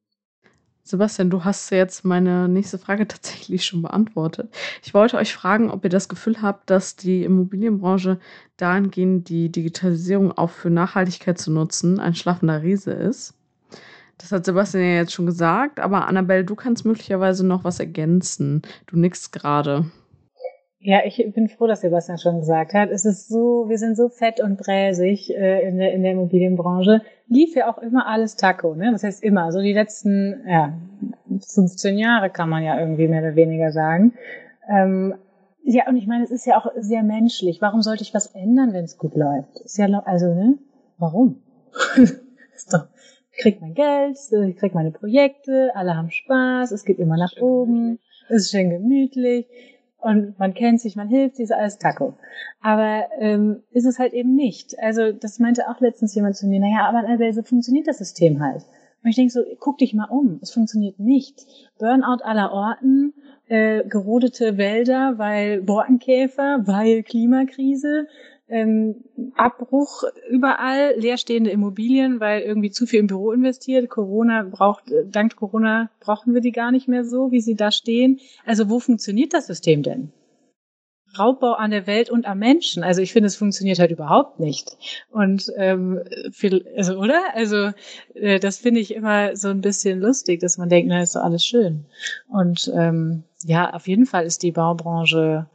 Sebastian, 0.83 1.29
du 1.29 1.43
hast 1.43 1.69
jetzt 1.69 2.05
meine 2.05 2.49
nächste 2.49 2.77
Frage 2.77 3.07
tatsächlich 3.07 3.65
schon 3.65 3.81
beantwortet. 3.81 4.53
Ich 4.83 4.93
wollte 4.93 5.17
euch 5.17 5.33
fragen, 5.33 5.69
ob 5.69 5.83
ihr 5.83 5.89
das 5.89 6.09
Gefühl 6.09 6.41
habt, 6.41 6.69
dass 6.69 6.95
die 6.95 7.23
Immobilienbranche 7.23 8.19
dahingehend 8.57 9.29
die 9.29 9.51
Digitalisierung 9.51 10.31
auch 10.31 10.49
für 10.49 10.69
Nachhaltigkeit 10.69 11.37
zu 11.37 11.51
nutzen 11.51 11.99
ein 11.99 12.15
schlafender 12.15 12.61
Riese 12.61 12.91
ist. 12.91 13.35
Das 14.17 14.31
hat 14.31 14.45
Sebastian 14.45 14.83
ja 14.83 14.95
jetzt 14.97 15.13
schon 15.13 15.25
gesagt, 15.25 15.79
aber 15.79 16.07
Annabelle, 16.07 16.45
du 16.45 16.55
kannst 16.55 16.85
möglicherweise 16.85 17.45
noch 17.45 17.63
was 17.63 17.79
ergänzen. 17.79 18.61
Du 18.85 18.97
nickst 18.97 19.31
gerade. 19.31 19.85
Ja, 20.83 21.01
ich 21.05 21.23
bin 21.33 21.47
froh, 21.47 21.67
dass 21.67 21.81
Sebastian 21.81 22.17
schon 22.17 22.39
gesagt 22.39 22.73
hat. 22.73 22.89
Es 22.89 23.05
ist 23.05 23.29
so, 23.29 23.69
wir 23.69 23.77
sind 23.77 23.95
so 23.95 24.09
fett 24.09 24.39
und 24.39 24.57
bräsig 24.57 25.29
äh, 25.29 25.67
in, 25.67 25.77
der, 25.77 25.93
in 25.93 26.01
der 26.01 26.13
Immobilienbranche. 26.13 27.01
Lief 27.27 27.55
ja 27.55 27.71
auch 27.71 27.77
immer 27.77 28.07
alles 28.07 28.35
Taco, 28.35 28.73
ne? 28.73 28.91
Das 28.91 29.03
heißt 29.03 29.23
immer, 29.23 29.51
so 29.51 29.61
die 29.61 29.73
letzten 29.73 30.43
ja, 30.47 30.73
15 31.29 31.99
Jahre 31.99 32.31
kann 32.31 32.49
man 32.49 32.63
ja 32.63 32.79
irgendwie 32.79 33.07
mehr 33.07 33.21
oder 33.21 33.35
weniger 33.35 33.71
sagen. 33.71 34.13
Ähm, 34.67 35.13
ja, 35.63 35.87
und 35.87 35.97
ich 35.97 36.07
meine, 36.07 36.23
es 36.23 36.31
ist 36.31 36.47
ja 36.47 36.57
auch 36.57 36.71
sehr 36.75 37.03
menschlich. 37.03 37.61
Warum 37.61 37.83
sollte 37.83 38.01
ich 38.01 38.15
was 38.15 38.33
ändern, 38.33 38.73
wenn 38.73 38.85
es 38.85 38.97
gut 38.97 39.15
läuft? 39.15 39.59
Ist 39.59 39.77
ja, 39.77 39.85
also, 40.05 40.33
ne? 40.33 40.57
Warum? 40.97 41.43
ist 41.95 42.73
doch, 42.73 42.87
ich 43.31 43.37
krieg 43.37 43.61
mein 43.61 43.75
Geld, 43.75 44.17
ich 44.47 44.57
krieg 44.57 44.73
meine 44.73 44.91
Projekte, 44.91 45.69
alle 45.75 45.95
haben 45.95 46.09
Spaß, 46.09 46.71
es 46.71 46.85
geht 46.85 46.97
immer 46.97 47.17
nach 47.17 47.37
oben, 47.39 47.99
es 48.29 48.45
ist 48.45 48.51
schön 48.51 48.71
gemütlich 48.71 49.45
und 50.01 50.37
man 50.39 50.53
kennt 50.53 50.81
sich, 50.81 50.95
man 50.95 51.07
hilft 51.07 51.35
sich, 51.35 51.45
ist 51.45 51.51
alles 51.51 51.77
Taco. 51.77 52.13
Aber 52.61 53.05
ähm, 53.19 53.63
ist 53.71 53.85
es 53.85 53.99
halt 53.99 54.13
eben 54.13 54.35
nicht. 54.35 54.77
Also 54.79 55.11
das 55.11 55.39
meinte 55.39 55.69
auch 55.69 55.79
letztens 55.79 56.15
jemand 56.15 56.35
zu 56.35 56.47
mir, 56.47 56.59
naja, 56.59 56.87
aber 56.87 56.99
Annabelle, 56.99 57.33
so 57.33 57.43
funktioniert 57.43 57.87
das 57.87 57.99
System 57.99 58.41
halt. 58.41 58.65
Und 59.03 59.09
ich 59.09 59.15
denke 59.15 59.31
so, 59.31 59.41
guck 59.59 59.77
dich 59.77 59.93
mal 59.93 60.09
um, 60.09 60.39
es 60.41 60.51
funktioniert 60.51 60.99
nicht. 60.99 61.45
Burnout 61.79 62.23
aller 62.23 62.51
Orten, 62.51 63.13
äh, 63.47 63.83
gerodete 63.87 64.57
Wälder, 64.57 65.17
weil 65.17 65.61
Borkenkäfer, 65.61 66.61
weil 66.65 67.03
Klimakrise, 67.03 68.07
ähm, 68.51 68.95
Abbruch 69.35 70.03
überall, 70.29 70.93
leerstehende 70.97 71.49
Immobilien, 71.49 72.19
weil 72.19 72.41
irgendwie 72.41 72.69
zu 72.69 72.85
viel 72.85 72.99
im 72.99 73.07
Büro 73.07 73.31
investiert. 73.31 73.89
Corona 73.89 74.43
braucht, 74.43 74.83
dank 75.05 75.35
Corona 75.37 75.89
brauchen 76.01 76.33
wir 76.33 76.41
die 76.41 76.51
gar 76.51 76.71
nicht 76.71 76.87
mehr 76.87 77.05
so, 77.05 77.31
wie 77.31 77.39
sie 77.39 77.55
da 77.55 77.71
stehen. 77.71 78.19
Also 78.45 78.69
wo 78.69 78.79
funktioniert 78.79 79.33
das 79.33 79.47
System 79.47 79.83
denn? 79.83 80.11
Raubbau 81.17 81.53
an 81.53 81.71
der 81.71 81.87
Welt 81.87 82.09
und 82.09 82.25
am 82.25 82.39
Menschen. 82.39 82.83
Also 82.83 83.01
ich 83.01 83.11
finde, 83.13 83.27
es 83.27 83.35
funktioniert 83.35 83.79
halt 83.79 83.91
überhaupt 83.91 84.39
nicht. 84.39 84.77
Und 85.09 85.51
ähm, 85.57 86.01
viel, 86.31 86.65
also 86.77 86.97
oder? 86.97 87.21
Also 87.33 87.71
äh, 88.13 88.39
das 88.39 88.57
finde 88.57 88.79
ich 88.79 88.93
immer 88.93 89.35
so 89.35 89.49
ein 89.49 89.61
bisschen 89.61 89.99
lustig, 89.99 90.39
dass 90.39 90.57
man 90.57 90.69
denkt, 90.69 90.89
na 90.89 91.01
ist 91.01 91.15
doch 91.15 91.23
alles 91.23 91.45
schön. 91.45 91.85
Und 92.29 92.71
ähm, 92.75 93.23
ja, 93.43 93.73
auf 93.73 93.87
jeden 93.87 94.05
Fall 94.05 94.25
ist 94.25 94.43
die 94.43 94.51
Baubranche 94.51 95.47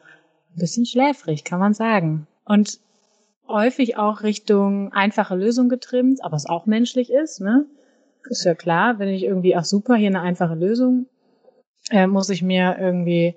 ein 0.54 0.60
bisschen 0.60 0.86
schläfrig, 0.86 1.44
kann 1.44 1.60
man 1.60 1.74
sagen. 1.74 2.26
Und 2.44 2.80
häufig 3.48 3.96
auch 3.96 4.22
Richtung 4.22 4.92
einfache 4.92 5.36
Lösung 5.36 5.68
getrimmt, 5.68 6.24
aber 6.24 6.36
es 6.36 6.46
auch 6.46 6.66
menschlich 6.66 7.10
ist, 7.10 7.40
ne? 7.40 7.66
Ist 8.28 8.44
ja 8.44 8.54
klar, 8.54 8.98
wenn 8.98 9.08
ich 9.08 9.22
irgendwie, 9.22 9.54
ach 9.54 9.64
super, 9.64 9.94
hier 9.94 10.08
eine 10.08 10.20
einfache 10.20 10.54
Lösung, 10.54 11.06
äh, 11.90 12.06
muss 12.08 12.30
ich 12.30 12.42
mir 12.42 12.76
irgendwie 12.80 13.36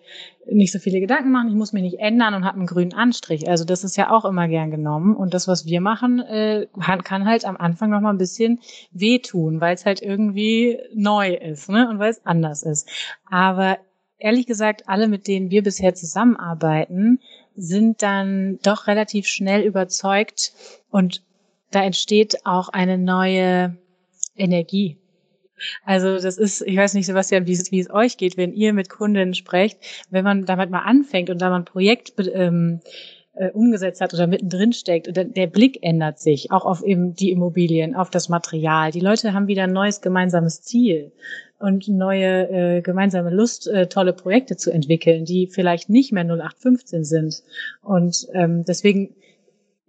nicht 0.50 0.72
so 0.72 0.80
viele 0.80 1.00
Gedanken 1.00 1.32
machen, 1.32 1.50
ich 1.50 1.56
muss 1.56 1.74
mich 1.74 1.84
nicht 1.84 2.00
ändern 2.00 2.34
und 2.34 2.46
habe 2.46 2.58
einen 2.58 2.66
grünen 2.66 2.94
Anstrich. 2.94 3.48
Also 3.48 3.64
das 3.64 3.84
ist 3.84 3.98
ja 3.98 4.10
auch 4.10 4.26
immer 4.26 4.48
gern 4.48 4.72
genommen. 4.72 5.16
Und 5.16 5.36
das, 5.36 5.48
was 5.48 5.68
wir 5.68 5.82
machen, 5.82 6.20
äh, 6.20 6.68
kann 7.04 7.26
halt 7.26 7.46
am 7.46 7.58
Anfang 7.58 7.92
noch 7.92 8.02
mal 8.02 8.10
ein 8.10 8.18
bisschen 8.18 8.60
wehtun, 8.92 9.62
weil 9.62 9.76
es 9.76 9.86
halt 9.86 10.02
irgendwie 10.02 10.80
neu 10.96 11.36
ist 11.36 11.70
ne? 11.70 11.88
und 11.90 12.00
weil 12.00 12.10
es 12.10 12.26
anders 12.26 12.64
ist. 12.64 12.90
Aber 13.30 13.78
ehrlich 14.18 14.48
gesagt, 14.48 14.84
alle, 14.88 15.08
mit 15.08 15.28
denen 15.28 15.52
wir 15.52 15.62
bisher 15.62 15.94
zusammenarbeiten, 15.94 17.20
sind 17.60 18.02
dann 18.02 18.58
doch 18.64 18.88
relativ 18.88 19.28
schnell 19.28 19.62
überzeugt 19.62 20.54
und 20.90 21.24
da 21.72 21.84
entsteht 21.84 22.46
auch 22.46 22.70
eine 22.70 22.98
neue 22.98 23.78
Energie. 24.36 24.98
Also 25.84 26.18
das 26.18 26.38
ist, 26.38 26.62
ich 26.62 26.78
weiß 26.78 26.94
nicht, 26.94 27.06
Sebastian, 27.06 27.46
wie 27.46 27.52
es, 27.52 27.70
wie 27.72 27.82
es 27.82 27.90
euch 27.90 28.16
geht, 28.16 28.38
wenn 28.38 28.54
ihr 28.54 28.72
mit 28.74 28.90
Kunden 28.90 29.34
sprecht, 29.34 29.78
wenn 30.10 30.24
man 30.24 30.46
damit 30.46 30.70
mal 30.70 30.84
anfängt 30.84 31.30
und 31.30 31.42
da 31.42 31.50
man 31.50 31.64
ein 31.64 31.66
Projekt 31.66 32.14
ähm, 32.34 32.80
äh, 33.34 33.52
umgesetzt 33.52 34.00
hat 34.00 34.14
oder 34.14 34.26
mittendrin 34.26 34.72
steckt, 34.72 35.10
und 35.10 35.36
der 35.36 35.48
Blick 35.48 35.80
ändert 35.82 36.20
sich, 36.20 36.52
auch 36.52 36.66
auf 36.66 36.82
eben 36.82 37.14
die 37.14 37.32
Immobilien, 37.32 37.94
auf 37.94 38.10
das 38.10 38.30
Material. 38.30 38.92
Die 38.92 39.02
Leute 39.02 39.34
haben 39.34 39.48
wieder 39.48 39.64
ein 39.64 39.74
neues 39.74 40.00
gemeinsames 40.00 40.62
Ziel 40.62 41.12
und 41.60 41.88
neue 41.88 42.50
äh, 42.50 42.82
gemeinsame 42.82 43.30
Lust, 43.30 43.68
äh, 43.68 43.88
tolle 43.88 44.14
Projekte 44.14 44.58
zu 44.58 44.72
entwickeln, 44.72 45.26
die 45.26 45.48
vielleicht 45.48 45.90
nicht 45.90 46.12
mehr 46.12 46.24
0815 46.24 47.04
sind. 47.04 47.44
Und 47.82 48.28
ähm, 48.34 48.64
deswegen 48.66 49.16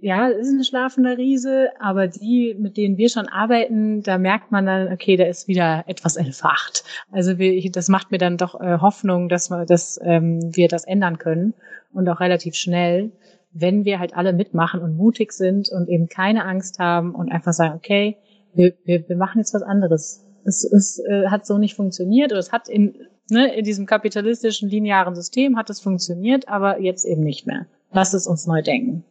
ja, 0.02 0.30
es 0.30 0.48
ist 0.48 0.54
ein 0.54 0.64
schlafender 0.64 1.18
Riese, 1.18 1.68
aber 1.78 2.08
die, 2.08 2.56
mit 2.58 2.76
denen 2.76 2.96
wir 2.96 3.10
schon 3.10 3.28
arbeiten, 3.28 4.02
da 4.02 4.16
merkt 4.18 4.50
man 4.50 4.64
dann, 4.64 4.92
okay, 4.92 5.16
da 5.16 5.24
ist 5.24 5.46
wieder 5.46 5.84
etwas 5.86 6.16
entfacht. 6.16 6.84
Also 7.10 7.38
wir, 7.38 7.70
das 7.70 7.88
macht 7.88 8.10
mir 8.10 8.18
dann 8.18 8.38
doch 8.38 8.58
äh, 8.60 8.78
Hoffnung, 8.78 9.28
dass, 9.28 9.50
wir, 9.50 9.66
dass 9.66 10.00
ähm, 10.02 10.56
wir 10.56 10.68
das 10.68 10.84
ändern 10.84 11.18
können 11.18 11.54
und 11.92 12.08
auch 12.08 12.20
relativ 12.20 12.54
schnell, 12.54 13.12
wenn 13.52 13.84
wir 13.84 13.98
halt 13.98 14.16
alle 14.16 14.32
mitmachen 14.32 14.80
und 14.80 14.96
mutig 14.96 15.32
sind 15.32 15.68
und 15.68 15.88
eben 15.88 16.08
keine 16.08 16.44
Angst 16.44 16.78
haben 16.78 17.14
und 17.14 17.30
einfach 17.30 17.52
sagen, 17.52 17.74
okay, 17.74 18.16
wir, 18.54 18.72
wir, 18.84 19.06
wir 19.08 19.16
machen 19.16 19.38
jetzt 19.38 19.54
was 19.54 19.62
anderes. 19.62 20.24
Es, 20.44 20.64
es 20.64 20.98
äh, 20.98 21.28
hat 21.28 21.46
so 21.46 21.58
nicht 21.58 21.74
funktioniert 21.74 22.32
oder 22.32 22.40
es 22.40 22.52
hat 22.52 22.68
in, 22.68 22.94
ne, 23.30 23.54
in 23.54 23.64
diesem 23.64 23.86
kapitalistischen 23.86 24.68
linearen 24.68 25.14
System 25.14 25.56
hat 25.56 25.70
es 25.70 25.80
funktioniert, 25.80 26.48
aber 26.48 26.80
jetzt 26.80 27.04
eben 27.04 27.22
nicht 27.22 27.46
mehr. 27.46 27.66
Lass 27.92 28.14
es 28.14 28.26
uns 28.26 28.46
neu 28.46 28.62
denken. 28.62 29.04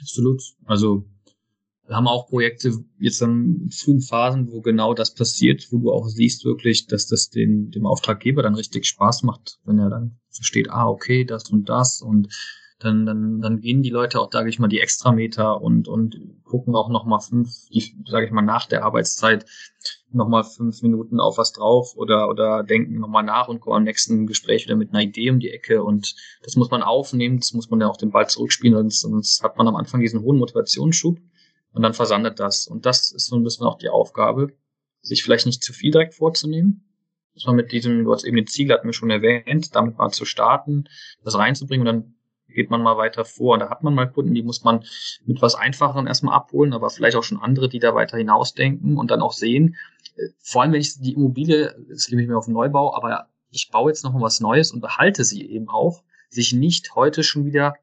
Absolut. 0.00 0.42
Also 0.66 1.04
wir 1.86 1.96
haben 1.96 2.08
auch 2.08 2.28
Projekte 2.28 2.72
jetzt 2.98 3.20
in 3.20 3.70
frühen 3.70 4.00
Phasen, 4.00 4.50
wo 4.50 4.62
genau 4.62 4.94
das 4.94 5.14
passiert, 5.14 5.68
wo 5.70 5.78
du 5.78 5.92
auch 5.92 6.08
siehst 6.08 6.44
wirklich, 6.44 6.86
dass 6.86 7.06
das 7.06 7.28
den, 7.28 7.70
dem 7.70 7.86
Auftraggeber 7.86 8.42
dann 8.42 8.54
richtig 8.54 8.86
Spaß 8.86 9.22
macht, 9.22 9.58
wenn 9.64 9.78
er 9.78 9.90
dann 9.90 10.18
versteht, 10.30 10.70
ah, 10.70 10.88
okay, 10.88 11.24
das 11.24 11.50
und 11.50 11.68
das 11.68 12.00
und 12.00 12.28
dann, 12.78 13.06
dann, 13.06 13.40
dann 13.40 13.60
gehen 13.60 13.82
die 13.82 13.90
Leute 13.90 14.20
auch, 14.20 14.30
sage 14.30 14.48
ich 14.48 14.58
mal, 14.58 14.68
die 14.68 14.80
Extrameter 14.80 15.60
und, 15.60 15.88
und 15.88 16.20
gucken 16.42 16.74
auch 16.74 16.90
nochmal 16.90 17.20
fünf, 17.20 17.48
sage 18.06 18.26
ich 18.26 18.32
mal, 18.32 18.42
nach 18.42 18.66
der 18.66 18.84
Arbeitszeit 18.84 19.46
nochmal 20.10 20.44
fünf 20.44 20.82
Minuten 20.82 21.20
auf 21.20 21.38
was 21.38 21.52
drauf 21.52 21.94
oder, 21.96 22.28
oder 22.28 22.62
denken 22.62 22.98
nochmal 22.98 23.22
nach 23.22 23.48
und 23.48 23.60
kommen 23.60 23.76
am 23.76 23.82
nächsten 23.84 24.26
Gespräch 24.26 24.64
wieder 24.64 24.76
mit 24.76 24.90
einer 24.90 25.02
Idee 25.02 25.30
um 25.30 25.40
die 25.40 25.50
Ecke. 25.50 25.82
Und 25.82 26.14
das 26.42 26.56
muss 26.56 26.70
man 26.70 26.82
aufnehmen, 26.82 27.38
das 27.38 27.52
muss 27.52 27.70
man 27.70 27.80
ja 27.80 27.88
auch 27.88 27.96
den 27.96 28.10
Ball 28.10 28.28
zurückspielen, 28.28 28.76
sonst, 28.76 29.00
sonst 29.00 29.42
hat 29.42 29.56
man 29.56 29.68
am 29.68 29.76
Anfang 29.76 30.00
diesen 30.00 30.22
hohen 30.22 30.38
Motivationsschub 30.38 31.18
und 31.72 31.82
dann 31.82 31.94
versandet 31.94 32.40
das. 32.40 32.66
Und 32.66 32.86
das 32.86 33.12
ist 33.12 33.26
so 33.26 33.36
ein 33.36 33.44
bisschen 33.44 33.66
auch 33.66 33.78
die 33.78 33.88
Aufgabe, 33.88 34.52
sich 35.00 35.22
vielleicht 35.22 35.46
nicht 35.46 35.62
zu 35.62 35.72
viel 35.72 35.90
direkt 35.90 36.14
vorzunehmen, 36.14 36.88
dass 37.34 37.46
man 37.46 37.56
mit 37.56 37.72
diesem, 37.72 38.04
du 38.04 38.12
hast 38.12 38.24
eben 38.24 38.36
den 38.36 38.46
Ziel, 38.46 38.72
hatten 38.72 38.86
wir 38.86 38.92
schon 38.92 39.10
erwähnt, 39.10 39.74
damit 39.74 39.98
mal 39.98 40.10
zu 40.10 40.24
starten, 40.24 40.84
das 41.24 41.36
reinzubringen. 41.36 41.86
Und 41.86 41.94
dann 41.94 42.13
geht 42.54 42.70
man 42.70 42.82
mal 42.82 42.96
weiter 42.96 43.24
vor. 43.24 43.58
Da 43.58 43.68
hat 43.68 43.82
man 43.82 43.94
mal 43.94 44.10
Kunden, 44.10 44.34
die 44.34 44.42
muss 44.42 44.64
man 44.64 44.84
mit 45.24 45.42
was 45.42 45.54
Einfacherem 45.54 46.06
erstmal 46.06 46.34
abholen, 46.34 46.72
aber 46.72 46.90
vielleicht 46.90 47.16
auch 47.16 47.22
schon 47.22 47.40
andere, 47.40 47.68
die 47.68 47.78
da 47.78 47.94
weiter 47.94 48.16
hinausdenken 48.16 48.96
und 48.96 49.10
dann 49.10 49.20
auch 49.20 49.32
sehen, 49.32 49.76
äh, 50.16 50.28
vor 50.40 50.62
allem 50.62 50.72
wenn 50.72 50.80
ich 50.80 51.00
die 51.00 51.14
Immobilie, 51.14 51.74
jetzt 51.88 52.08
gebe 52.08 52.22
ich 52.22 52.28
mir 52.28 52.38
auf 52.38 52.46
den 52.46 52.54
Neubau, 52.54 52.94
aber 52.94 53.28
ich 53.50 53.70
baue 53.70 53.90
jetzt 53.90 54.04
noch 54.04 54.12
mal 54.12 54.22
was 54.22 54.40
Neues 54.40 54.72
und 54.72 54.80
behalte 54.80 55.24
sie 55.24 55.48
eben 55.48 55.68
auch, 55.68 56.02
sich 56.28 56.52
nicht 56.52 56.94
heute 56.94 57.22
schon 57.22 57.44
wieder 57.44 57.74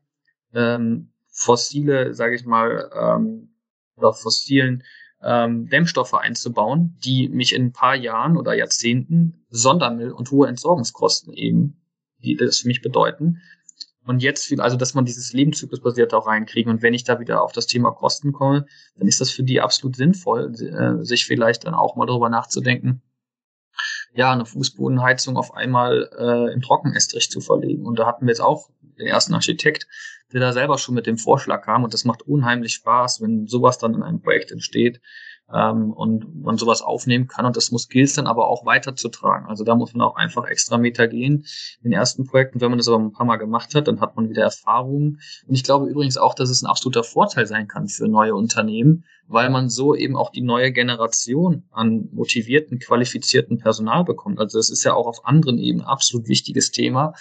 ähm, 0.54 1.12
fossile, 1.28 2.14
sage 2.14 2.36
ich 2.36 2.46
mal, 2.46 2.90
ähm, 2.94 3.54
oder 3.96 4.14
fossilen 4.14 4.84
ähm, 5.24 5.70
Dämmstoffe 5.70 6.14
einzubauen, 6.14 6.98
die 7.04 7.30
mich 7.30 7.54
in 7.54 7.66
ein 7.66 7.74
paar 7.74 7.96
Jahren 7.96 8.38
oder 8.38 8.54
Jahrzehnten 8.54 9.46
Sondermüll 9.50 10.12
und 10.12 10.32
hohe 10.32 10.48
Entsorgungskosten 10.48 11.34
eben, 11.34 11.82
die 12.20 12.36
das 12.36 12.60
für 12.60 12.68
mich 12.68 12.82
bedeuten, 12.82 13.42
und 14.12 14.22
jetzt 14.22 14.46
viel, 14.46 14.62
also 14.62 14.78
dass 14.78 14.94
man 14.94 15.06
dieses 15.06 15.34
Lebenszyklusbasierte 15.34 16.16
auch 16.16 16.28
reinkriegen. 16.28 16.72
Und 16.72 16.82
wenn 16.82 16.94
ich 16.94 17.04
da 17.04 17.20
wieder 17.20 17.42
auf 17.42 17.52
das 17.52 17.66
Thema 17.66 17.92
Kosten 17.92 18.32
komme, 18.32 18.66
dann 18.96 19.08
ist 19.08 19.22
das 19.22 19.32
für 19.32 19.44
die 19.44 19.62
absolut 19.62 19.96
sinnvoll, 19.96 20.54
äh, 20.54 21.04
sich 21.04 21.26
vielleicht 21.26 21.66
dann 21.66 21.74
auch 21.74 21.96
mal 21.96 22.06
darüber 22.06 22.30
nachzudenken, 22.30 23.02
ja, 24.14 24.32
eine 24.32 24.46
Fußbodenheizung 24.46 25.38
auf 25.38 25.54
einmal 25.54 26.10
äh, 26.18 26.54
im 26.54 26.62
Trockenestrich 26.62 27.32
zu 27.32 27.40
verlegen. 27.40 27.86
Und 27.86 27.98
da 27.98 28.06
hatten 28.06 28.26
wir 28.26 28.32
jetzt 28.32 28.42
auch 28.42 28.70
den 29.00 29.08
ersten 29.08 29.34
Architekt, 29.34 29.88
der 30.34 30.42
da 30.42 30.54
selber 30.54 30.78
schon 30.78 30.96
mit 30.96 31.08
dem 31.08 31.18
Vorschlag 31.18 31.64
kam. 31.64 31.84
Und 31.84 31.94
das 31.94 32.06
macht 32.06 32.22
unheimlich 32.24 32.74
Spaß, 32.74 33.22
wenn 33.22 33.48
sowas 33.48 33.78
dann 33.78 33.96
in 33.96 34.04
einem 34.04 34.22
Projekt 34.22 34.52
entsteht 34.52 35.02
ähm, 35.54 35.92
und 35.92 36.42
man 36.42 36.58
sowas 36.58 36.82
aufnehmen 36.82 37.28
kann 37.28 37.46
und 37.46 37.58
das 37.58 37.72
muss 37.72 37.84
Skills 37.84 38.14
dann 38.14 38.28
aber 38.28 38.48
auch 38.48 38.66
weiterzutragen. 38.66 39.48
Also 39.48 39.64
da 39.64 39.76
muss 39.76 39.94
man 39.94 40.06
auch 40.06 40.16
einfach 40.16 40.46
extra 40.46 40.78
Meter 40.78 41.08
gehen 41.08 41.46
in 41.82 41.92
den 41.92 41.94
ersten 41.94 42.26
Projekten. 42.26 42.62
Wenn 42.62 42.70
man 42.70 42.78
das 42.78 42.88
aber 42.88 43.00
ein 43.00 43.12
paar 43.12 43.26
Mal 43.26 43.38
gemacht 43.38 43.76
hat, 43.76 43.88
dann 43.88 44.02
hat 44.02 44.16
man 44.16 44.30
wieder 44.30 44.44
Erfahrungen. 44.44 45.20
Und 45.48 45.56
ich 45.56 45.64
glaube 45.64 45.88
übrigens 45.88 46.18
auch, 46.18 46.34
dass 46.34 46.50
es 46.50 46.62
ein 46.62 46.68
absoluter 46.68 47.04
Vorteil 47.04 47.46
sein 47.46 47.68
kann 47.68 47.88
für 47.88 48.08
neue 48.08 48.36
Unternehmen, 48.36 49.06
weil 49.28 49.50
man 49.50 49.70
so 49.70 49.96
eben 49.96 50.18
auch 50.18 50.32
die 50.32 50.42
neue 50.42 50.72
Generation 50.72 51.64
an 51.72 52.10
motivierten, 52.12 52.80
qualifizierten 52.80 53.58
Personal 53.58 54.04
bekommt. 54.04 54.40
Also 54.40 54.58
das 54.58 54.70
ist 54.70 54.84
ja 54.84 54.94
auch 54.94 55.08
auf 55.08 55.26
anderen 55.26 55.58
Ebenen 55.58 55.86
absolut 55.86 56.28
wichtiges 56.28 56.72
Thema, 56.72 57.14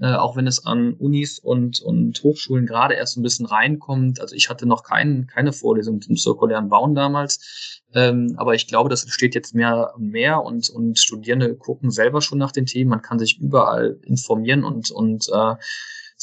äh, 0.00 0.14
auch 0.14 0.36
wenn 0.36 0.46
es 0.46 0.66
an 0.66 0.94
Unis 0.94 1.38
und, 1.38 1.80
und 1.80 2.22
Hochschulen 2.22 2.66
gerade 2.66 2.94
erst 2.94 3.16
ein 3.16 3.22
bisschen 3.22 3.46
reinkommt. 3.46 4.20
Also 4.20 4.34
ich 4.34 4.50
hatte 4.50 4.66
noch 4.66 4.82
kein, 4.82 5.26
keine 5.26 5.52
Vorlesung 5.52 6.00
zum 6.02 6.16
zirkulären 6.16 6.68
Bauen 6.68 6.94
damals, 6.94 7.82
ähm, 7.94 8.34
aber 8.36 8.54
ich 8.54 8.66
glaube, 8.66 8.90
das 8.90 9.04
entsteht 9.04 9.34
jetzt 9.34 9.54
mehr 9.54 9.92
und 9.96 10.10
mehr 10.10 10.42
und, 10.42 10.68
und 10.68 10.98
Studierende 10.98 11.54
gucken 11.54 11.90
selber 11.90 12.20
schon 12.20 12.38
nach 12.38 12.52
den 12.52 12.66
Themen. 12.66 12.90
Man 12.90 13.02
kann 13.02 13.18
sich 13.18 13.38
überall 13.40 13.98
informieren 14.02 14.64
und, 14.64 14.90
und 14.90 15.28
äh, 15.32 15.54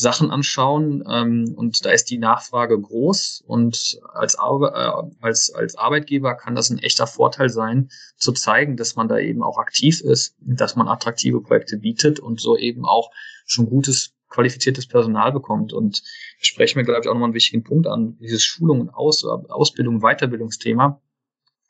Sachen 0.01 0.31
anschauen 0.31 1.03
ähm, 1.09 1.53
und 1.55 1.85
da 1.85 1.91
ist 1.91 2.09
die 2.09 2.17
Nachfrage 2.17 2.79
groß 2.79 3.43
und 3.45 3.99
als, 4.13 4.35
äh, 4.35 4.91
als, 5.21 5.53
als 5.53 5.77
Arbeitgeber 5.77 6.35
kann 6.35 6.55
das 6.55 6.69
ein 6.69 6.79
echter 6.79 7.07
Vorteil 7.07 7.49
sein, 7.49 7.89
zu 8.17 8.31
zeigen, 8.31 8.75
dass 8.75 8.95
man 8.95 9.07
da 9.07 9.17
eben 9.19 9.43
auch 9.43 9.57
aktiv 9.57 10.01
ist, 10.01 10.35
dass 10.39 10.75
man 10.75 10.87
attraktive 10.87 11.41
Projekte 11.41 11.77
bietet 11.77 12.19
und 12.19 12.41
so 12.41 12.57
eben 12.57 12.85
auch 12.85 13.11
schon 13.45 13.67
gutes 13.67 14.13
qualifiziertes 14.29 14.87
Personal 14.87 15.31
bekommt. 15.31 15.73
Und 15.73 16.01
da 16.01 16.45
sprechen 16.45 16.77
wir, 16.77 16.83
glaube 16.83 17.01
ich, 17.01 17.07
auch 17.07 17.13
nochmal 17.13 17.27
einen 17.27 17.35
wichtigen 17.35 17.63
Punkt 17.63 17.85
an. 17.87 18.17
Dieses 18.19 18.43
Schulung 18.43 18.81
und 18.81 18.89
Aus 18.89 19.23
Ausbildung, 19.23 19.99
Weiterbildungsthema 19.99 21.01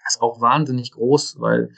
ist 0.08 0.22
auch 0.22 0.42
wahnsinnig 0.42 0.92
groß, 0.92 1.40
weil 1.40 1.74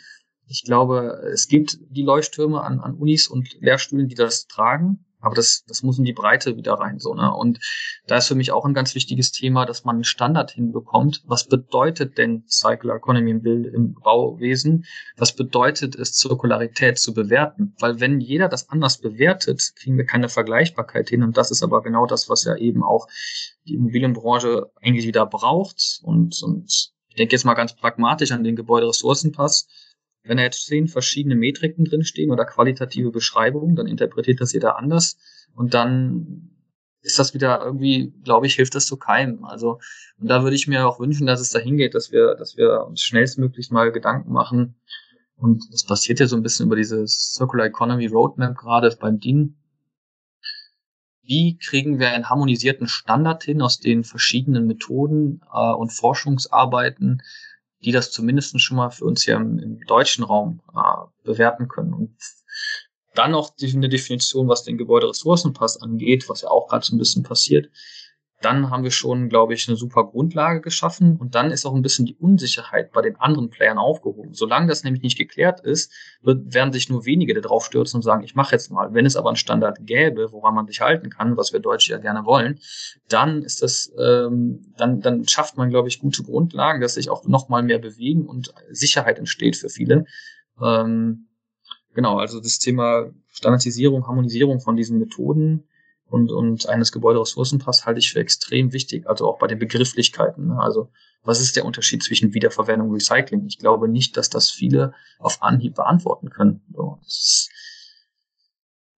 ich 0.47 0.63
glaube, 0.63 1.21
es 1.33 1.47
gibt 1.47 1.79
die 1.89 2.03
Leuchttürme 2.03 2.61
an, 2.61 2.79
an 2.79 2.95
Unis 2.95 3.27
und 3.27 3.59
Lehrstühlen, 3.61 4.07
die 4.07 4.15
das 4.15 4.47
tragen. 4.47 5.05
Aber 5.23 5.35
das, 5.35 5.63
das 5.67 5.83
muss 5.83 5.97
in 5.97 6.03
die 6.03 6.11
Breite 6.13 6.57
wieder 6.57 6.73
rein, 6.73 6.99
so, 6.99 7.13
ne? 7.13 7.33
Und 7.33 7.59
da 8.07 8.17
ist 8.17 8.27
für 8.27 8.35
mich 8.35 8.51
auch 8.51 8.65
ein 8.65 8.73
ganz 8.73 8.93
wichtiges 8.93 9.31
Thema, 9.31 9.65
dass 9.65 9.85
man 9.85 9.95
einen 9.95 10.03
Standard 10.03 10.51
hinbekommt. 10.51 11.23
Was 11.25 11.47
bedeutet 11.47 12.17
denn 12.17 12.43
Circular 12.49 12.97
Economy 12.97 13.31
im, 13.31 13.93
Bauwesen? 13.93 14.85
Was 15.15 15.33
bedeutet 15.33 15.95
es, 15.95 16.13
Zirkularität 16.13 16.99
zu 16.99 17.13
bewerten? 17.13 17.73
Weil 17.79 18.01
wenn 18.01 18.19
jeder 18.19 18.49
das 18.49 18.69
anders 18.69 18.97
bewertet, 18.97 19.71
kriegen 19.77 19.97
wir 19.97 20.05
keine 20.05 20.27
Vergleichbarkeit 20.27 21.07
hin. 21.07 21.23
Und 21.23 21.37
das 21.37 21.51
ist 21.51 21.63
aber 21.63 21.81
genau 21.81 22.05
das, 22.05 22.27
was 22.27 22.43
ja 22.43 22.57
eben 22.57 22.83
auch 22.83 23.07
die 23.65 23.75
Immobilienbranche 23.75 24.71
eigentlich 24.81 25.07
wieder 25.07 25.25
braucht. 25.25 26.01
Und, 26.03 26.43
und 26.43 26.91
ich 27.07 27.15
denke 27.15 27.33
jetzt 27.33 27.45
mal 27.45 27.53
ganz 27.53 27.73
pragmatisch 27.73 28.33
an 28.33 28.43
den 28.43 28.57
Gebäuderessourcenpass 28.57 29.69
wenn 30.23 30.37
da 30.37 30.43
jetzt 30.43 30.65
zehn 30.65 30.87
verschiedene 30.87 31.35
Metriken 31.35 31.85
drinstehen 31.85 32.31
oder 32.31 32.45
qualitative 32.45 33.11
Beschreibungen, 33.11 33.75
dann 33.75 33.87
interpretiert 33.87 34.41
das 34.41 34.53
jeder 34.53 34.77
anders 34.77 35.17
und 35.53 35.73
dann 35.73 36.49
ist 37.01 37.19
das 37.19 37.33
wieder 37.33 37.61
irgendwie, 37.63 38.13
glaube 38.23 38.47
ich, 38.47 38.55
hilft 38.55 38.75
das 38.75 38.85
zu 38.85 38.97
keinem. 38.97 39.43
Also, 39.43 39.79
und 40.17 40.29
da 40.29 40.43
würde 40.43 40.55
ich 40.55 40.67
mir 40.67 40.87
auch 40.87 40.99
wünschen, 40.99 41.27
dass 41.27 41.41
es 41.41 41.49
dahin 41.49 41.75
geht, 41.75 41.95
dass 41.95 42.11
wir, 42.11 42.35
dass 42.35 42.55
wir 42.55 42.85
uns 42.85 43.01
schnellstmöglich 43.01 43.71
mal 43.71 43.91
Gedanken 43.91 44.31
machen. 44.31 44.75
Und 45.35 45.65
das 45.71 45.83
passiert 45.83 46.21
ja 46.21 46.27
so 46.27 46.37
ein 46.37 46.43
bisschen 46.43 46.67
über 46.67 46.77
diese 46.77 47.05
Circular 47.05 47.65
Economy 47.65 48.07
Roadmap 48.07 48.57
gerade 48.57 48.95
beim 48.99 49.19
DIN. 49.19 49.57
Wie 51.21 51.57
kriegen 51.57 51.99
wir 51.99 52.09
einen 52.11 52.29
harmonisierten 52.29 52.87
Standard 52.87 53.43
hin 53.43 53.61
aus 53.61 53.79
den 53.79 54.05
verschiedenen 54.05 54.67
Methoden 54.67 55.41
äh, 55.53 55.73
und 55.73 55.91
Forschungsarbeiten, 55.91 57.21
die 57.83 57.91
das 57.91 58.11
zumindest 58.11 58.59
schon 58.61 58.77
mal 58.77 58.89
für 58.89 59.05
uns 59.05 59.23
hier 59.23 59.35
im, 59.35 59.59
im 59.59 59.79
deutschen 59.81 60.23
Raum 60.23 60.61
äh, 60.75 61.05
bewerten 61.23 61.67
können. 61.67 61.93
Und 61.93 62.17
dann 63.15 63.31
noch 63.31 63.53
eine 63.61 63.89
Definition, 63.89 64.47
was 64.47 64.63
den 64.63 64.77
Gebäuderessourcenpass 64.77 65.81
angeht, 65.81 66.27
was 66.29 66.41
ja 66.41 66.49
auch 66.49 66.67
gerade 66.67 66.85
so 66.85 66.95
ein 66.95 66.99
bisschen 66.99 67.23
passiert 67.23 67.69
dann 68.43 68.69
haben 68.69 68.83
wir 68.83 68.91
schon, 68.91 69.29
glaube 69.29 69.53
ich, 69.53 69.67
eine 69.67 69.77
super 69.77 70.03
Grundlage 70.05 70.61
geschaffen 70.61 71.17
und 71.17 71.35
dann 71.35 71.51
ist 71.51 71.65
auch 71.65 71.73
ein 71.73 71.81
bisschen 71.81 72.05
die 72.05 72.15
Unsicherheit 72.15 72.91
bei 72.91 73.01
den 73.01 73.15
anderen 73.15 73.49
Playern 73.49 73.77
aufgehoben. 73.77 74.33
Solange 74.33 74.67
das 74.67 74.83
nämlich 74.83 75.01
nicht 75.01 75.17
geklärt 75.17 75.61
ist, 75.61 75.91
wird, 76.21 76.53
werden 76.53 76.73
sich 76.73 76.89
nur 76.89 77.05
wenige 77.05 77.39
darauf 77.39 77.65
stürzen 77.65 77.97
und 77.97 78.01
sagen, 78.01 78.23
ich 78.23 78.35
mache 78.35 78.53
jetzt 78.53 78.71
mal. 78.71 78.93
Wenn 78.93 79.05
es 79.05 79.15
aber 79.15 79.29
einen 79.29 79.37
Standard 79.37 79.77
gäbe, 79.81 80.31
woran 80.31 80.55
man 80.55 80.67
sich 80.67 80.81
halten 80.81 81.09
kann, 81.09 81.37
was 81.37 81.53
wir 81.53 81.59
Deutsche 81.59 81.91
ja 81.91 81.97
gerne 81.97 82.25
wollen, 82.25 82.59
dann 83.07 83.43
ist 83.43 83.61
das, 83.61 83.91
ähm, 83.97 84.73
dann, 84.77 85.01
dann 85.01 85.27
schafft 85.27 85.57
man, 85.57 85.69
glaube 85.69 85.87
ich, 85.87 85.99
gute 85.99 86.23
Grundlagen, 86.23 86.81
dass 86.81 86.95
sich 86.95 87.09
auch 87.09 87.25
noch 87.25 87.49
mal 87.49 87.63
mehr 87.63 87.79
bewegen 87.79 88.25
und 88.25 88.53
Sicherheit 88.71 89.19
entsteht 89.19 89.55
für 89.55 89.69
viele. 89.69 90.05
Ähm, 90.61 91.27
genau, 91.93 92.17
also 92.17 92.39
das 92.39 92.59
Thema 92.59 93.11
Standardisierung, 93.29 94.07
Harmonisierung 94.07 94.59
von 94.59 94.75
diesen 94.75 94.99
Methoden 94.99 95.63
und, 96.13 96.31
und 96.31 96.69
eines 96.69 96.91
Gebäuderessourcenpass 96.91 97.87
halte 97.87 97.99
ich 97.99 98.11
für 98.11 98.19
extrem 98.19 98.71
wichtig, 98.71 99.09
also 99.09 99.27
auch 99.27 99.39
bei 99.39 99.47
den 99.47 99.57
Begrifflichkeiten. 99.57 100.49
Ne? 100.49 100.59
Also 100.61 100.91
was 101.23 101.41
ist 101.41 101.55
der 101.55 101.65
Unterschied 101.65 102.03
zwischen 102.03 102.35
Wiederverwendung 102.35 102.89
und 102.89 102.93
Recycling? 102.93 103.47
Ich 103.47 103.57
glaube 103.57 103.87
nicht, 103.87 104.15
dass 104.15 104.29
das 104.29 104.51
viele 104.51 104.93
auf 105.17 105.41
Anhieb 105.41 105.73
beantworten 105.73 106.29
können. 106.29 106.61
So, 106.71 106.99
ist, 107.03 107.49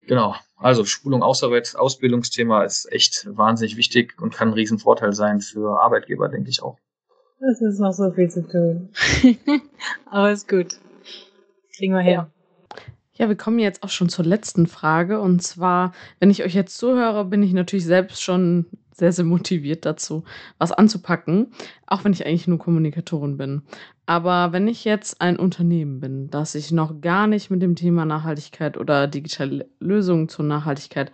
genau, 0.01 0.35
also 0.57 0.83
Schulung, 0.83 1.23
Ausarbeit, 1.23 1.77
Ausbildungsthema 1.77 2.63
ist 2.63 2.91
echt 2.91 3.25
wahnsinnig 3.29 3.77
wichtig 3.77 4.21
und 4.21 4.33
kann 4.33 4.49
ein 4.49 4.53
Riesenvorteil 4.53 5.13
sein 5.13 5.39
für 5.39 5.79
Arbeitgeber, 5.79 6.27
denke 6.27 6.49
ich 6.49 6.61
auch. 6.61 6.77
Das 7.39 7.61
ist 7.61 7.79
noch 7.79 7.93
so 7.93 8.11
viel 8.11 8.29
zu 8.29 8.45
tun. 8.45 8.89
Aber 10.11 10.31
ist 10.31 10.49
gut. 10.49 10.81
Kriegen 11.77 11.93
wir 11.93 12.01
her. 12.01 12.29
Ja, 13.17 13.29
wir 13.29 13.37
kommen 13.37 13.59
jetzt 13.59 13.81
auch 13.83 13.89
schon 13.89 14.09
zur 14.09 14.25
letzten 14.25 14.67
Frage. 14.67 15.21
Und 15.21 15.41
zwar, 15.41 15.93
wenn 16.19 16.29
ich 16.29 16.43
euch 16.43 16.53
jetzt 16.53 16.77
zuhöre, 16.77 17.25
bin 17.25 17.43
ich 17.43 17.53
natürlich 17.53 17.85
selbst 17.85 18.21
schon 18.21 18.65
sehr, 18.91 19.11
sehr 19.11 19.25
motiviert 19.25 19.85
dazu, 19.85 20.23
was 20.57 20.71
anzupacken, 20.71 21.51
auch 21.85 22.03
wenn 22.03 22.13
ich 22.13 22.25
eigentlich 22.25 22.47
nur 22.47 22.59
Kommunikatorin 22.59 23.37
bin. 23.37 23.61
Aber 24.05 24.53
wenn 24.53 24.67
ich 24.67 24.85
jetzt 24.85 25.21
ein 25.21 25.37
Unternehmen 25.37 25.99
bin, 25.99 26.29
das 26.29 26.53
sich 26.53 26.71
noch 26.71 27.01
gar 27.01 27.27
nicht 27.27 27.49
mit 27.49 27.61
dem 27.61 27.75
Thema 27.75 28.05
Nachhaltigkeit 28.05 28.77
oder 28.77 29.07
digitale 29.07 29.67
Lösungen 29.79 30.29
zur 30.29 30.45
Nachhaltigkeit 30.45 31.11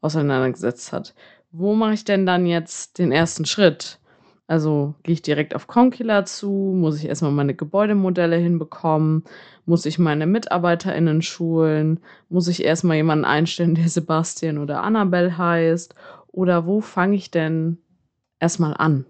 auseinandergesetzt 0.00 0.92
hat, 0.92 1.14
wo 1.50 1.74
mache 1.74 1.94
ich 1.94 2.04
denn 2.04 2.26
dann 2.26 2.46
jetzt 2.46 2.98
den 2.98 3.12
ersten 3.12 3.46
Schritt? 3.46 3.98
Also 4.46 4.94
gehe 5.02 5.14
ich 5.14 5.22
direkt 5.22 5.54
auf 5.54 5.66
Concula 5.66 6.26
zu, 6.26 6.50
muss 6.50 6.98
ich 6.98 7.06
erstmal 7.06 7.32
meine 7.32 7.54
Gebäudemodelle 7.54 8.36
hinbekommen, 8.36 9.24
muss 9.64 9.86
ich 9.86 9.98
meine 9.98 10.26
MitarbeiterInnen 10.26 11.22
schulen, 11.22 12.00
muss 12.28 12.48
ich 12.48 12.62
erstmal 12.62 12.96
jemanden 12.96 13.24
einstellen, 13.24 13.74
der 13.74 13.88
Sebastian 13.88 14.58
oder 14.58 14.82
Annabelle 14.82 15.38
heißt, 15.38 15.94
oder 16.30 16.66
wo 16.66 16.82
fange 16.82 17.16
ich 17.16 17.30
denn 17.30 17.78
erstmal 18.38 18.74
an? 18.74 19.06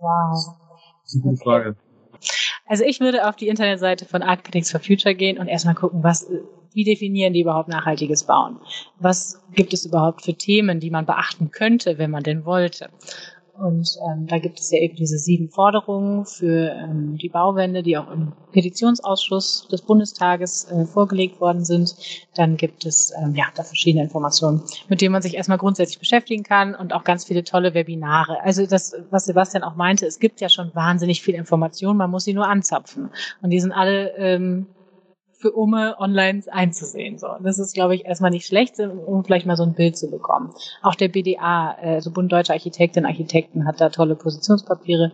Wow. 0.00 0.56
Gute 1.22 1.36
Frage. 1.36 1.76
Also 2.66 2.84
ich 2.84 3.00
würde 3.00 3.28
auf 3.28 3.36
die 3.36 3.48
Internetseite 3.48 4.06
von 4.06 4.22
Architects 4.22 4.70
for 4.70 4.80
Future 4.80 5.14
gehen 5.14 5.36
und 5.36 5.48
erstmal 5.48 5.74
gucken, 5.74 6.02
was, 6.02 6.26
wie 6.72 6.84
definieren 6.84 7.34
die 7.34 7.42
überhaupt 7.42 7.68
nachhaltiges 7.68 8.24
Bauen? 8.24 8.60
Was 8.98 9.42
gibt 9.52 9.74
es 9.74 9.84
überhaupt 9.84 10.22
für 10.22 10.32
Themen, 10.32 10.80
die 10.80 10.90
man 10.90 11.04
beachten 11.04 11.50
könnte, 11.50 11.98
wenn 11.98 12.10
man 12.10 12.22
denn 12.22 12.46
wollte? 12.46 12.88
Und 13.62 13.96
ähm, 14.10 14.26
da 14.26 14.40
gibt 14.40 14.58
es 14.58 14.72
ja 14.72 14.80
eben 14.80 14.96
diese 14.96 15.18
sieben 15.18 15.48
Forderungen 15.48 16.26
für 16.26 16.72
ähm, 16.72 17.16
die 17.16 17.28
Bauwende, 17.28 17.84
die 17.84 17.96
auch 17.96 18.10
im 18.10 18.32
Petitionsausschuss 18.50 19.68
des 19.70 19.82
Bundestages 19.82 20.64
äh, 20.64 20.84
vorgelegt 20.84 21.40
worden 21.40 21.64
sind. 21.64 21.94
Dann 22.34 22.56
gibt 22.56 22.84
es 22.84 23.12
ähm, 23.22 23.36
ja 23.36 23.44
da 23.54 23.62
verschiedene 23.62 24.02
Informationen, 24.02 24.62
mit 24.88 25.00
denen 25.00 25.12
man 25.12 25.22
sich 25.22 25.36
erstmal 25.36 25.58
grundsätzlich 25.58 26.00
beschäftigen 26.00 26.42
kann 26.42 26.74
und 26.74 26.92
auch 26.92 27.04
ganz 27.04 27.24
viele 27.24 27.44
tolle 27.44 27.72
Webinare. 27.72 28.42
Also 28.42 28.66
das, 28.66 28.96
was 29.10 29.26
Sebastian 29.26 29.62
auch 29.62 29.76
meinte, 29.76 30.06
es 30.06 30.18
gibt 30.18 30.40
ja 30.40 30.48
schon 30.48 30.74
wahnsinnig 30.74 31.22
viel 31.22 31.36
Information, 31.36 31.96
man 31.96 32.10
muss 32.10 32.24
sie 32.24 32.34
nur 32.34 32.48
anzapfen. 32.48 33.10
Und 33.42 33.50
die 33.50 33.60
sind 33.60 33.70
alle 33.70 34.08
ähm, 34.16 34.66
für 35.42 35.52
Umme 35.52 35.96
online 35.98 36.42
einzusehen. 36.50 37.18
So, 37.18 37.26
das 37.42 37.58
ist, 37.58 37.74
glaube 37.74 37.96
ich, 37.96 38.06
erstmal 38.06 38.30
nicht 38.30 38.46
schlecht, 38.46 38.78
um 38.78 39.24
vielleicht 39.24 39.44
mal 39.44 39.56
so 39.56 39.64
ein 39.64 39.74
Bild 39.74 39.98
zu 39.98 40.10
bekommen. 40.10 40.54
Auch 40.82 40.94
der 40.94 41.08
BDA, 41.08 41.76
äh, 41.82 41.94
also 41.94 42.12
Bund 42.12 42.32
Deutscher 42.32 42.54
Architektinnen 42.54 43.10
Architekten, 43.10 43.66
hat 43.66 43.80
da 43.80 43.90
tolle 43.90 44.14
Positionspapiere, 44.14 45.12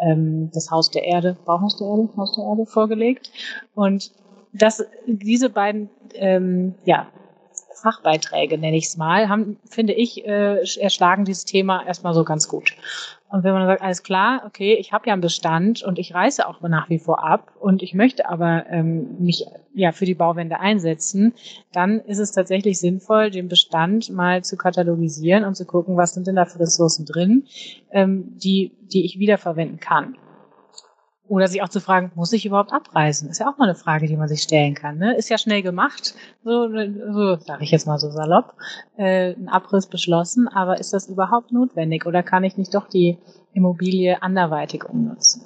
ähm, 0.00 0.50
das 0.52 0.70
Haus 0.70 0.90
der 0.90 1.04
Erde, 1.04 1.36
Bauhaus 1.46 1.76
der 1.76 1.86
Erde, 1.86 2.08
Haus 2.16 2.34
der 2.34 2.44
Erde 2.44 2.66
vorgelegt. 2.66 3.30
Und 3.74 4.12
das, 4.52 4.84
diese 5.06 5.48
beiden, 5.48 5.90
ähm, 6.14 6.74
ja, 6.84 7.06
Fachbeiträge, 7.80 8.58
nenne 8.58 8.76
ich 8.76 8.86
es 8.86 8.96
mal, 8.96 9.28
haben, 9.28 9.58
finde 9.70 9.92
ich, 9.92 10.26
äh, 10.26 10.58
erschlagen 10.80 11.24
dieses 11.24 11.44
Thema 11.44 11.86
erstmal 11.86 12.14
so 12.14 12.24
ganz 12.24 12.48
gut. 12.48 12.74
Und 13.30 13.44
wenn 13.44 13.52
man 13.52 13.66
sagt, 13.66 13.82
alles 13.82 14.02
klar, 14.02 14.42
okay, 14.46 14.74
ich 14.74 14.92
habe 14.92 15.06
ja 15.06 15.12
einen 15.12 15.20
Bestand 15.20 15.82
und 15.82 15.98
ich 15.98 16.14
reise 16.14 16.48
auch 16.48 16.60
nach 16.62 16.88
wie 16.88 16.98
vor 16.98 17.22
ab 17.22 17.52
und 17.60 17.82
ich 17.82 17.92
möchte 17.92 18.28
aber 18.28 18.64
ähm, 18.70 19.16
mich 19.18 19.44
ja 19.74 19.92
für 19.92 20.06
die 20.06 20.14
Bauwende 20.14 20.60
einsetzen, 20.60 21.34
dann 21.72 22.00
ist 22.00 22.18
es 22.18 22.32
tatsächlich 22.32 22.80
sinnvoll, 22.80 23.30
den 23.30 23.48
Bestand 23.48 24.10
mal 24.10 24.44
zu 24.44 24.56
katalogisieren 24.56 25.44
und 25.44 25.56
zu 25.56 25.66
gucken, 25.66 25.96
was 25.96 26.14
sind 26.14 26.26
denn 26.26 26.36
da 26.36 26.46
für 26.46 26.60
Ressourcen 26.60 27.04
drin, 27.04 27.44
ähm, 27.90 28.34
die, 28.38 28.72
die 28.92 29.04
ich 29.04 29.18
wiederverwenden 29.18 29.78
kann. 29.78 30.16
Oder 31.28 31.48
sich 31.48 31.62
auch 31.62 31.68
zu 31.68 31.80
fragen, 31.80 32.10
muss 32.14 32.32
ich 32.32 32.46
überhaupt 32.46 32.72
abreisen? 32.72 33.28
Ist 33.28 33.38
ja 33.38 33.48
auch 33.48 33.58
mal 33.58 33.64
eine 33.64 33.74
Frage, 33.74 34.06
die 34.06 34.16
man 34.16 34.28
sich 34.28 34.42
stellen 34.42 34.74
kann. 34.74 34.98
Ne? 34.98 35.16
Ist 35.16 35.28
ja 35.28 35.38
schnell 35.38 35.62
gemacht, 35.62 36.14
so, 36.42 36.68
so 36.68 37.36
sage 37.36 37.64
ich 37.64 37.70
jetzt 37.70 37.86
mal 37.86 37.98
so 37.98 38.10
salopp, 38.10 38.54
äh, 38.96 39.34
ein 39.34 39.48
Abriss 39.48 39.86
beschlossen, 39.86 40.48
aber 40.48 40.80
ist 40.80 40.92
das 40.92 41.08
überhaupt 41.08 41.52
notwendig 41.52 42.06
oder 42.06 42.22
kann 42.22 42.44
ich 42.44 42.56
nicht 42.56 42.74
doch 42.74 42.88
die 42.88 43.18
Immobilie 43.52 44.22
anderweitig 44.22 44.84
umnutzen? 44.84 45.44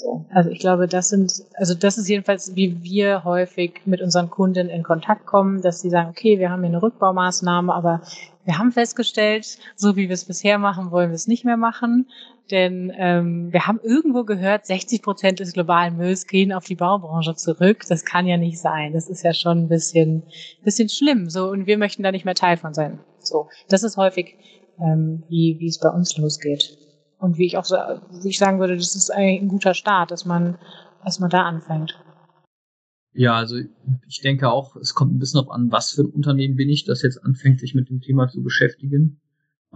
So, 0.00 0.26
also 0.30 0.50
ich 0.50 0.60
glaube, 0.60 0.86
das 0.86 1.08
sind, 1.08 1.32
also 1.54 1.74
das 1.74 1.98
ist 1.98 2.08
jedenfalls, 2.08 2.54
wie 2.54 2.84
wir 2.84 3.24
häufig 3.24 3.80
mit 3.84 4.00
unseren 4.00 4.30
Kunden 4.30 4.68
in 4.68 4.84
Kontakt 4.84 5.26
kommen, 5.26 5.60
dass 5.60 5.80
sie 5.80 5.90
sagen, 5.90 6.10
okay, 6.10 6.38
wir 6.38 6.50
haben 6.50 6.60
hier 6.60 6.68
eine 6.68 6.82
Rückbaumaßnahme, 6.82 7.74
aber 7.74 8.02
wir 8.44 8.58
haben 8.58 8.70
festgestellt, 8.70 9.58
so 9.74 9.96
wie 9.96 10.08
wir 10.08 10.14
es 10.14 10.24
bisher 10.24 10.58
machen, 10.58 10.92
wollen 10.92 11.10
wir 11.10 11.16
es 11.16 11.26
nicht 11.26 11.44
mehr 11.44 11.56
machen. 11.56 12.06
Denn 12.50 12.92
ähm, 12.96 13.52
wir 13.52 13.66
haben 13.66 13.78
irgendwo 13.82 14.24
gehört, 14.24 14.66
60 14.66 15.02
Prozent 15.02 15.40
des 15.40 15.52
globalen 15.52 15.96
Mülls 15.96 16.26
gehen 16.26 16.52
auf 16.52 16.64
die 16.64 16.76
Baubranche 16.76 17.34
zurück. 17.34 17.84
Das 17.88 18.04
kann 18.04 18.26
ja 18.26 18.36
nicht 18.36 18.58
sein. 18.58 18.94
Das 18.94 19.08
ist 19.08 19.22
ja 19.22 19.34
schon 19.34 19.64
ein 19.64 19.68
bisschen, 19.68 20.22
bisschen 20.64 20.88
schlimm. 20.88 21.28
So 21.28 21.50
und 21.50 21.66
wir 21.66 21.76
möchten 21.76 22.02
da 22.02 22.10
nicht 22.10 22.24
mehr 22.24 22.34
Teil 22.34 22.56
von 22.56 22.72
sein. 22.72 23.00
So, 23.18 23.48
das 23.68 23.82
ist 23.82 23.96
häufig, 23.96 24.36
ähm, 24.80 25.24
wie 25.28 25.56
wie 25.58 25.68
es 25.68 25.78
bei 25.78 25.90
uns 25.90 26.16
losgeht. 26.16 26.78
Und 27.18 27.36
wie 27.36 27.46
ich 27.46 27.58
auch 27.58 27.64
so, 27.64 27.76
wie 27.76 28.28
ich 28.28 28.38
sagen 28.38 28.60
würde, 28.60 28.76
das 28.76 28.94
ist 28.94 29.10
eigentlich 29.10 29.42
ein 29.42 29.48
guter 29.48 29.74
Start, 29.74 30.10
dass 30.10 30.24
man 30.24 30.56
erstmal 31.04 31.30
da 31.30 31.42
anfängt. 31.42 31.98
Ja, 33.12 33.34
also 33.34 33.56
ich 34.06 34.20
denke 34.20 34.50
auch, 34.50 34.76
es 34.76 34.94
kommt 34.94 35.12
ein 35.12 35.18
bisschen 35.18 35.40
auf 35.40 35.50
an, 35.50 35.72
was 35.72 35.90
für 35.90 36.02
ein 36.02 36.10
Unternehmen 36.10 36.54
bin 36.54 36.68
ich, 36.68 36.84
das 36.84 37.02
jetzt 37.02 37.24
anfängt, 37.24 37.58
sich 37.58 37.74
mit 37.74 37.88
dem 37.88 38.00
Thema 38.00 38.28
zu 38.28 38.42
beschäftigen. 38.42 39.20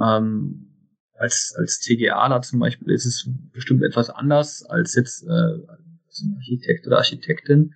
Ähm, 0.01 0.72
als, 1.15 1.55
als 1.57 1.81
TGAler 1.81 2.43
zum 2.43 2.59
Beispiel 2.59 2.91
ist 2.91 3.07
es 3.07 3.29
bestimmt 3.53 3.83
etwas 3.83 4.11
anders 4.11 4.65
als 4.65 4.95
jetzt 4.95 5.25
äh, 5.25 5.29
als 5.29 6.23
ein 6.23 6.37
Architekt 6.37 6.87
oder 6.87 6.99
Architektin. 6.99 7.75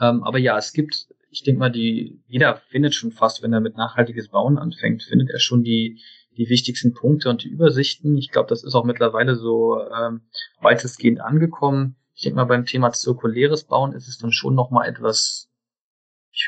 Ähm, 0.00 0.22
aber 0.22 0.38
ja, 0.38 0.56
es 0.56 0.72
gibt, 0.72 1.08
ich 1.30 1.42
denke 1.42 1.58
mal, 1.58 1.70
die, 1.70 2.22
jeder 2.26 2.56
findet 2.56 2.94
schon 2.94 3.12
fast, 3.12 3.42
wenn 3.42 3.52
er 3.52 3.60
mit 3.60 3.76
nachhaltiges 3.76 4.28
Bauen 4.28 4.58
anfängt, 4.58 5.02
findet 5.02 5.30
er 5.30 5.38
schon 5.38 5.62
die, 5.62 6.00
die 6.36 6.48
wichtigsten 6.48 6.92
Punkte 6.92 7.30
und 7.30 7.42
die 7.44 7.48
Übersichten. 7.48 8.16
Ich 8.16 8.30
glaube, 8.30 8.48
das 8.48 8.62
ist 8.62 8.74
auch 8.74 8.84
mittlerweile 8.84 9.36
so 9.36 9.80
ähm, 9.80 10.22
weitestgehend 10.60 11.20
angekommen. 11.20 11.96
Ich 12.14 12.22
denke 12.22 12.36
mal, 12.36 12.44
beim 12.44 12.66
Thema 12.66 12.92
zirkuläres 12.92 13.64
Bauen 13.64 13.92
ist 13.92 14.08
es 14.08 14.18
dann 14.18 14.32
schon 14.32 14.54
nochmal 14.54 14.88
etwas 14.88 15.50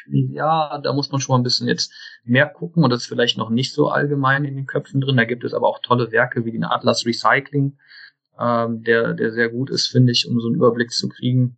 ja, 0.08 0.78
da 0.78 0.92
muss 0.92 1.10
man 1.10 1.20
schon 1.20 1.34
mal 1.34 1.40
ein 1.40 1.44
bisschen 1.44 1.68
jetzt 1.68 1.92
mehr 2.24 2.46
gucken 2.46 2.84
und 2.84 2.90
das 2.90 3.02
ist 3.02 3.08
vielleicht 3.08 3.38
noch 3.38 3.50
nicht 3.50 3.72
so 3.72 3.88
allgemein 3.88 4.44
in 4.44 4.56
den 4.56 4.66
Köpfen 4.66 5.00
drin. 5.00 5.16
Da 5.16 5.24
gibt 5.24 5.44
es 5.44 5.54
aber 5.54 5.68
auch 5.68 5.80
tolle 5.80 6.12
Werke 6.12 6.44
wie 6.44 6.52
den 6.52 6.64
Atlas 6.64 7.06
Recycling, 7.06 7.78
ähm, 8.38 8.82
der, 8.82 9.14
der 9.14 9.32
sehr 9.32 9.48
gut 9.48 9.70
ist, 9.70 9.88
finde 9.88 10.12
ich, 10.12 10.28
um 10.28 10.40
so 10.40 10.48
einen 10.48 10.56
Überblick 10.56 10.90
zu 10.90 11.08
kriegen. 11.08 11.56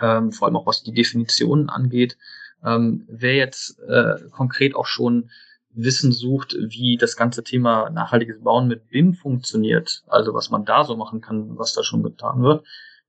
Ähm, 0.00 0.32
vor 0.32 0.48
allem 0.48 0.56
auch 0.56 0.66
was 0.66 0.82
die 0.82 0.92
Definitionen 0.92 1.68
angeht. 1.68 2.16
Ähm, 2.64 3.04
wer 3.08 3.34
jetzt 3.34 3.78
äh, 3.80 4.28
konkret 4.30 4.74
auch 4.74 4.86
schon 4.86 5.30
Wissen 5.74 6.12
sucht, 6.12 6.56
wie 6.58 6.96
das 6.96 7.16
ganze 7.16 7.42
Thema 7.42 7.90
nachhaltiges 7.90 8.40
Bauen 8.40 8.68
mit 8.68 8.88
BIM 8.88 9.14
funktioniert, 9.14 10.02
also 10.06 10.32
was 10.32 10.50
man 10.50 10.64
da 10.64 10.84
so 10.84 10.96
machen 10.96 11.20
kann, 11.20 11.58
was 11.58 11.74
da 11.74 11.82
schon 11.82 12.02
getan 12.02 12.42
wird, 12.42 12.64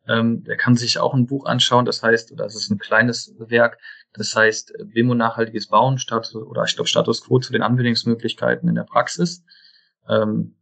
ähm, 0.07 0.43
der 0.43 0.57
kann 0.57 0.75
sich 0.75 0.99
auch 0.99 1.13
ein 1.13 1.27
Buch 1.27 1.45
anschauen, 1.45 1.85
das 1.85 2.01
heißt, 2.01 2.33
das 2.35 2.55
ist 2.55 2.71
ein 2.71 2.79
kleines 2.79 3.35
Werk, 3.37 3.77
das 4.17 4.35
heißt 4.35 4.73
BIM 4.93 5.15
nachhaltiges 5.15 5.67
Bauen 5.67 5.97
Status, 5.97 6.35
oder 6.35 6.63
ich 6.63 6.75
glaube 6.75 6.87
Status 6.87 7.23
Quo 7.23 7.39
zu 7.39 7.51
den 7.51 7.61
Anwendungsmöglichkeiten 7.61 8.69
in 8.69 8.75
der 8.75 8.83
Praxis. 8.83 9.43
Ähm, 10.07 10.55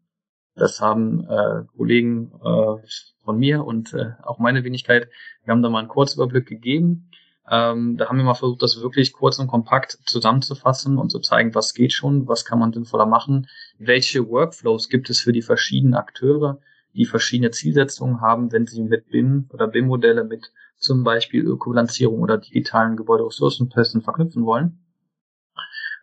das 0.55 0.81
haben 0.81 1.27
äh, 1.27 1.63
Kollegen 1.75 2.31
äh, 2.43 2.87
von 3.23 3.39
mir 3.39 3.65
und 3.65 3.93
äh, 3.93 4.11
auch 4.21 4.39
meine 4.39 4.63
Wenigkeit, 4.63 5.09
wir 5.43 5.51
haben 5.51 5.63
da 5.63 5.69
mal 5.69 5.79
einen 5.79 5.87
Kurzüberblick 5.87 6.45
gegeben. 6.45 7.09
Ähm, 7.49 7.97
da 7.97 8.07
haben 8.07 8.17
wir 8.17 8.23
mal 8.23 8.35
versucht, 8.35 8.61
das 8.61 8.81
wirklich 8.81 9.11
kurz 9.11 9.39
und 9.39 9.47
kompakt 9.47 9.97
zusammenzufassen 10.05 10.97
und 10.97 11.09
zu 11.09 11.19
zeigen, 11.19 11.55
was 11.55 11.73
geht 11.73 11.91
schon, 11.91 12.27
was 12.27 12.45
kann 12.45 12.59
man 12.59 12.71
sinnvoller 12.71 13.05
machen, 13.05 13.47
welche 13.77 14.29
Workflows 14.29 14.87
gibt 14.89 15.09
es 15.09 15.19
für 15.19 15.33
die 15.33 15.41
verschiedenen 15.41 15.95
Akteure, 15.95 16.59
die 16.93 17.05
verschiedene 17.05 17.51
Zielsetzungen 17.51 18.21
haben, 18.21 18.51
wenn 18.51 18.65
sie 18.65 18.83
mit 18.83 19.09
BIM 19.09 19.49
oder 19.51 19.67
BIM-Modelle 19.67 20.23
mit 20.23 20.53
zum 20.83 21.03
Beispiel 21.03 21.43
Ökobilanzierung 21.43 22.21
oder 22.21 22.37
digitalen 22.37 22.97
Gebäuderessourcentesten 22.97 24.01
verknüpfen 24.01 24.45
wollen. 24.45 24.79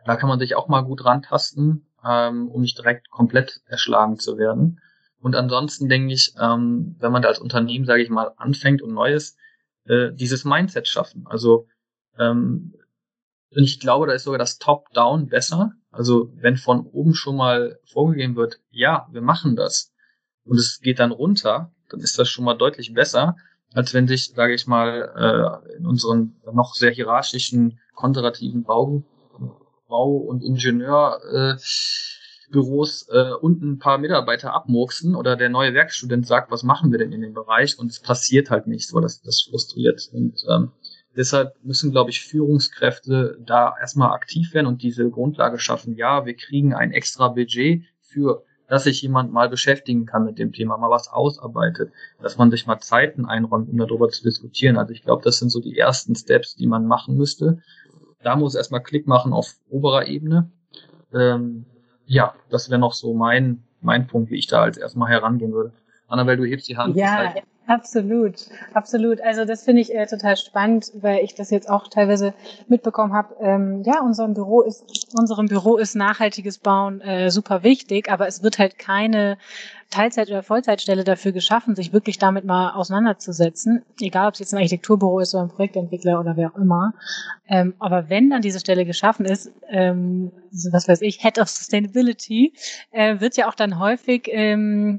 Da 0.05 0.17
kann 0.17 0.29
man 0.29 0.39
sich 0.39 0.57
auch 0.57 0.69
mal 0.69 0.83
gut 0.83 1.05
rantasten, 1.05 1.87
ähm, 2.05 2.49
um 2.49 2.63
nicht 2.63 2.79
direkt 2.79 3.11
komplett 3.11 3.61
erschlagen 3.67 4.19
zu 4.19 4.39
werden. 4.39 4.81
Und 5.21 5.37
ansonsten 5.37 5.89
denke 5.89 6.15
ich, 6.15 6.35
ähm, 6.41 6.97
wenn 6.99 7.13
man 7.13 7.23
da 7.23 7.29
als 7.29 7.39
Unternehmen, 7.39 7.85
sage 7.85 8.03
ich 8.03 8.09
mal, 8.09 8.33
anfängt 8.37 8.81
und 8.81 8.95
Neues, 8.95 9.37
äh, 9.85 10.13
dieses 10.13 10.45
Mindset 10.45 10.89
schaffen. 10.89 11.27
Also 11.27 11.67
ähm, 12.19 12.75
ich 13.51 13.81
glaube, 13.81 14.07
da 14.07 14.15
ist 14.15 14.25
sogar 14.25 14.39
das 14.39 14.59
Top-Down 14.59 15.27
besser. 15.27 15.73
Also 15.91 16.33
wenn 16.37 16.57
von 16.57 16.87
oben 16.87 17.15
schon 17.15 17.37
mal 17.37 17.79
vorgegeben 17.85 18.37
wird, 18.37 18.61
ja, 18.71 19.09
wir 19.11 19.23
machen 19.23 19.57
das, 19.57 19.93
und 20.45 20.57
es 20.57 20.81
geht 20.81 20.99
dann 20.99 21.13
runter, 21.13 21.73
dann 21.91 22.01
ist 22.01 22.19
das 22.19 22.29
schon 22.29 22.45
mal 22.45 22.55
deutlich 22.55 22.95
besser, 22.95 23.37
als 23.73 23.95
wenn 23.95 24.09
sich, 24.09 24.33
sage 24.35 24.55
ich 24.55 24.67
mal, 24.67 25.13
äh, 25.17 25.77
in 25.77 25.87
unseren 25.87 26.35
noch 26.53 26.75
sehr 26.75 26.91
hierarchischen, 26.91 27.79
konservativen 27.95 28.65
Bau, 28.65 29.05
Bau- 29.89 30.17
und 30.17 30.43
Ingenieurbüros 30.43 33.09
äh, 33.09 33.19
äh, 33.19 33.35
unten 33.35 33.73
ein 33.73 33.79
paar 33.79 33.99
Mitarbeiter 33.99 34.55
abmurksen 34.55 35.15
oder 35.15 35.37
der 35.37 35.51
neue 35.51 35.75
Werkstudent 35.75 36.27
sagt, 36.27 36.51
was 36.51 36.63
machen 36.63 36.93
wir 36.93 36.99
denn 36.99 37.13
in 37.13 37.21
dem 37.21 37.35
Bereich 37.35 37.79
und 37.79 37.91
es 37.91 38.01
passiert 38.01 38.49
halt 38.51 38.67
nichts, 38.67 38.95
weil 38.95 39.03
das, 39.03 39.21
das 39.23 39.47
frustriert. 39.49 40.09
Und 40.13 40.43
ähm, 40.49 40.73
deshalb 41.17 41.55
müssen, 41.63 41.91
glaube 41.91 42.11
ich, 42.11 42.23
Führungskräfte 42.23 43.39
da 43.45 43.75
erstmal 43.81 44.13
aktiv 44.13 44.55
werden 44.55 44.67
und 44.67 44.83
diese 44.83 45.11
Grundlage 45.11 45.59
schaffen. 45.59 45.97
Ja, 45.97 46.25
wir 46.25 46.35
kriegen 46.35 46.75
ein 46.75 46.93
extra 46.93 47.29
Budget 47.29 47.85
für 48.01 48.45
dass 48.71 48.85
sich 48.85 49.03
jemand 49.03 49.33
mal 49.33 49.49
beschäftigen 49.49 50.07
kann 50.07 50.25
mit 50.25 50.39
dem 50.39 50.53
Thema, 50.53 50.79
mal 50.79 50.91
was 50.91 51.09
ausarbeitet, 51.09 51.91
dass 52.23 52.39
man 52.39 52.53
sich 52.53 52.69
mal 52.69 52.79
Zeiten 52.79 53.27
einräumt, 53.27 53.69
um 53.69 53.77
darüber 53.77 54.09
zu 54.11 54.23
diskutieren. 54.23 54.79
Also 54.79 54.93
ich 54.93 55.03
glaube, 55.03 55.25
das 55.25 55.41
sind 55.41 55.51
so 55.51 55.61
die 55.61 55.77
ersten 55.77 56.15
Steps, 56.15 56.55
die 56.55 56.69
man 56.69 56.87
machen 56.87 57.17
müsste. 57.17 57.59
Da 58.23 58.37
muss 58.37 58.55
erstmal 58.55 58.81
Klick 58.81 59.09
machen 59.09 59.33
auf 59.33 59.57
oberer 59.71 60.07
Ebene. 60.07 60.53
Ähm, 61.13 61.65
ja, 62.07 62.33
das 62.49 62.71
wäre 62.71 62.79
noch 62.79 62.93
so 62.93 63.13
mein, 63.13 63.65
mein 63.81 64.07
Punkt, 64.07 64.31
wie 64.31 64.39
ich 64.39 64.47
da 64.47 64.63
als 64.63 64.79
erstmal 64.79 65.11
herangehen 65.11 65.53
würde. 65.53 65.73
Annabelle, 66.07 66.37
du 66.37 66.45
hebst 66.45 66.69
die 66.69 66.77
Hand. 66.77 66.95
Ja, 66.95 67.35
Absolut, 67.71 68.49
absolut. 68.75 69.21
Also 69.21 69.45
das 69.45 69.63
finde 69.63 69.83
ich 69.83 69.95
äh, 69.95 70.05
total 70.05 70.37
spannend, 70.37 70.91
weil 70.95 71.23
ich 71.23 71.37
das 71.37 71.51
jetzt 71.51 71.71
auch 71.71 71.87
teilweise 71.87 72.35
mitbekommen 72.67 73.13
habe. 73.13 73.37
Ähm, 73.41 73.85
ja, 73.85 74.01
unserem 74.01 74.35
Büro 74.35 74.63
ist 74.63 75.07
unserem 75.17 75.47
Büro 75.47 75.77
ist 75.77 75.95
nachhaltiges 75.95 76.59
Bauen 76.59 77.01
äh, 77.01 77.31
super 77.31 77.63
wichtig, 77.63 78.11
aber 78.11 78.27
es 78.27 78.43
wird 78.43 78.59
halt 78.59 78.77
keine 78.77 79.39
Teilzeit- 79.89 80.31
oder 80.31 80.43
Vollzeitstelle 80.43 81.05
dafür 81.05 81.31
geschaffen, 81.31 81.77
sich 81.77 81.93
wirklich 81.93 82.19
damit 82.19 82.45
mal 82.45 82.73
auseinanderzusetzen. 82.73 83.85
Egal, 84.01 84.27
ob 84.27 84.35
es 84.35 84.41
jetzt 84.41 84.53
ein 84.53 84.57
Architekturbüro 84.59 85.21
ist 85.21 85.35
oder 85.37 85.45
ein 85.45 85.51
Projektentwickler 85.51 86.19
oder 86.19 86.37
wer 86.37 86.51
auch 86.51 86.59
immer. 86.59 86.95
Ähm, 87.49 87.75
aber 87.79 88.11
wenn 88.11 88.31
dann 88.31 88.43
diese 88.43 88.59
Stelle 88.59 88.85
geschaffen 88.85 89.27
ist, 89.27 89.53
ähm, 89.69 90.33
was 90.73 90.89
weiß 90.89 91.03
ich, 91.03 91.23
Head 91.23 91.39
of 91.39 91.49
Sustainability, 91.49 92.53
äh, 92.91 93.21
wird 93.21 93.37
ja 93.37 93.49
auch 93.49 93.55
dann 93.55 93.79
häufig 93.79 94.29
ähm, 94.33 94.99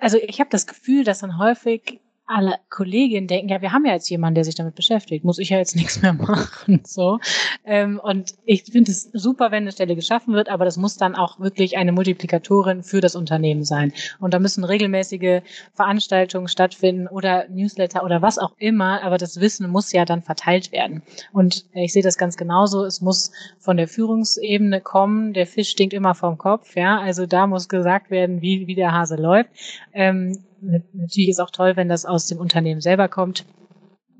also 0.00 0.18
ich 0.18 0.40
habe 0.40 0.50
das 0.50 0.66
Gefühl, 0.66 1.04
dass 1.04 1.20
dann 1.20 1.38
häufig 1.38 2.00
alle 2.30 2.56
Kolleginnen 2.70 3.26
denken, 3.26 3.48
ja, 3.48 3.60
wir 3.60 3.72
haben 3.72 3.84
ja 3.84 3.92
jetzt 3.92 4.08
jemanden, 4.08 4.36
der 4.36 4.44
sich 4.44 4.54
damit 4.54 4.74
beschäftigt, 4.74 5.24
muss 5.24 5.38
ich 5.38 5.50
ja 5.50 5.58
jetzt 5.58 5.76
nichts 5.80 6.00
mehr 6.00 6.12
machen. 6.12 6.80
So. 6.84 7.18
Ähm, 7.64 8.00
und 8.02 8.34
ich 8.44 8.64
finde 8.64 8.92
es 8.92 9.10
super, 9.12 9.50
wenn 9.50 9.64
eine 9.64 9.72
Stelle 9.72 9.96
geschaffen 9.96 10.34
wird, 10.34 10.48
aber 10.48 10.64
das 10.64 10.76
muss 10.76 10.96
dann 10.96 11.14
auch 11.14 11.40
wirklich 11.40 11.76
eine 11.76 11.92
Multiplikatorin 11.92 12.82
für 12.82 13.00
das 13.00 13.16
Unternehmen 13.16 13.64
sein. 13.64 13.92
Und 14.20 14.32
da 14.34 14.38
müssen 14.38 14.64
regelmäßige 14.64 15.42
Veranstaltungen 15.74 16.48
stattfinden 16.48 17.08
oder 17.08 17.48
Newsletter 17.48 18.04
oder 18.04 18.22
was 18.22 18.38
auch 18.38 18.52
immer, 18.58 19.02
aber 19.02 19.18
das 19.18 19.40
Wissen 19.40 19.68
muss 19.68 19.92
ja 19.92 20.04
dann 20.04 20.22
verteilt 20.22 20.72
werden. 20.72 21.02
Und 21.32 21.64
ich 21.74 21.92
sehe 21.92 22.02
das 22.02 22.16
ganz 22.16 22.36
genauso, 22.36 22.84
es 22.84 23.00
muss 23.00 23.32
von 23.58 23.76
der 23.76 23.88
Führungsebene 23.88 24.80
kommen, 24.80 25.32
der 25.32 25.46
Fisch 25.46 25.70
stinkt 25.70 25.94
immer 25.94 26.14
vom 26.14 26.38
Kopf, 26.38 26.76
ja, 26.76 26.98
also 27.00 27.26
da 27.26 27.46
muss 27.46 27.68
gesagt 27.68 28.10
werden, 28.10 28.40
wie, 28.40 28.66
wie 28.66 28.74
der 28.74 28.92
Hase 28.92 29.16
läuft. 29.16 29.50
Ähm, 29.92 30.44
natürlich 30.60 31.30
ist 31.30 31.40
auch 31.40 31.50
toll, 31.50 31.76
wenn 31.76 31.88
das 31.88 32.04
aus 32.04 32.26
dem 32.26 32.38
Unternehmen 32.38 32.80
selber 32.80 33.08
kommt, 33.08 33.44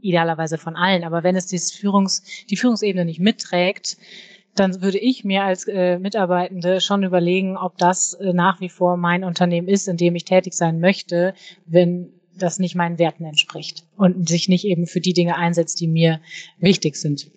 idealerweise 0.00 0.58
von 0.58 0.76
allen. 0.76 1.04
Aber 1.04 1.22
wenn 1.22 1.36
es 1.36 1.72
Führungs, 1.72 2.22
die 2.48 2.56
Führungsebene 2.56 3.04
nicht 3.04 3.20
mitträgt, 3.20 3.96
dann 4.54 4.82
würde 4.82 4.98
ich 4.98 5.24
mir 5.24 5.44
als 5.44 5.66
äh, 5.68 5.98
Mitarbeitende 5.98 6.80
schon 6.80 7.04
überlegen, 7.04 7.56
ob 7.56 7.78
das 7.78 8.14
äh, 8.14 8.32
nach 8.32 8.60
wie 8.60 8.68
vor 8.68 8.96
mein 8.96 9.24
Unternehmen 9.24 9.68
ist, 9.68 9.86
in 9.86 9.96
dem 9.96 10.16
ich 10.16 10.24
tätig 10.24 10.54
sein 10.54 10.80
möchte, 10.80 11.34
wenn 11.66 12.12
das 12.36 12.58
nicht 12.58 12.74
meinen 12.74 12.98
Werten 12.98 13.24
entspricht 13.24 13.84
und 13.96 14.28
sich 14.28 14.48
nicht 14.48 14.64
eben 14.64 14.86
für 14.86 15.00
die 15.00 15.12
Dinge 15.12 15.36
einsetzt, 15.36 15.80
die 15.80 15.88
mir 15.88 16.20
wichtig 16.58 16.96
sind. 16.96 17.30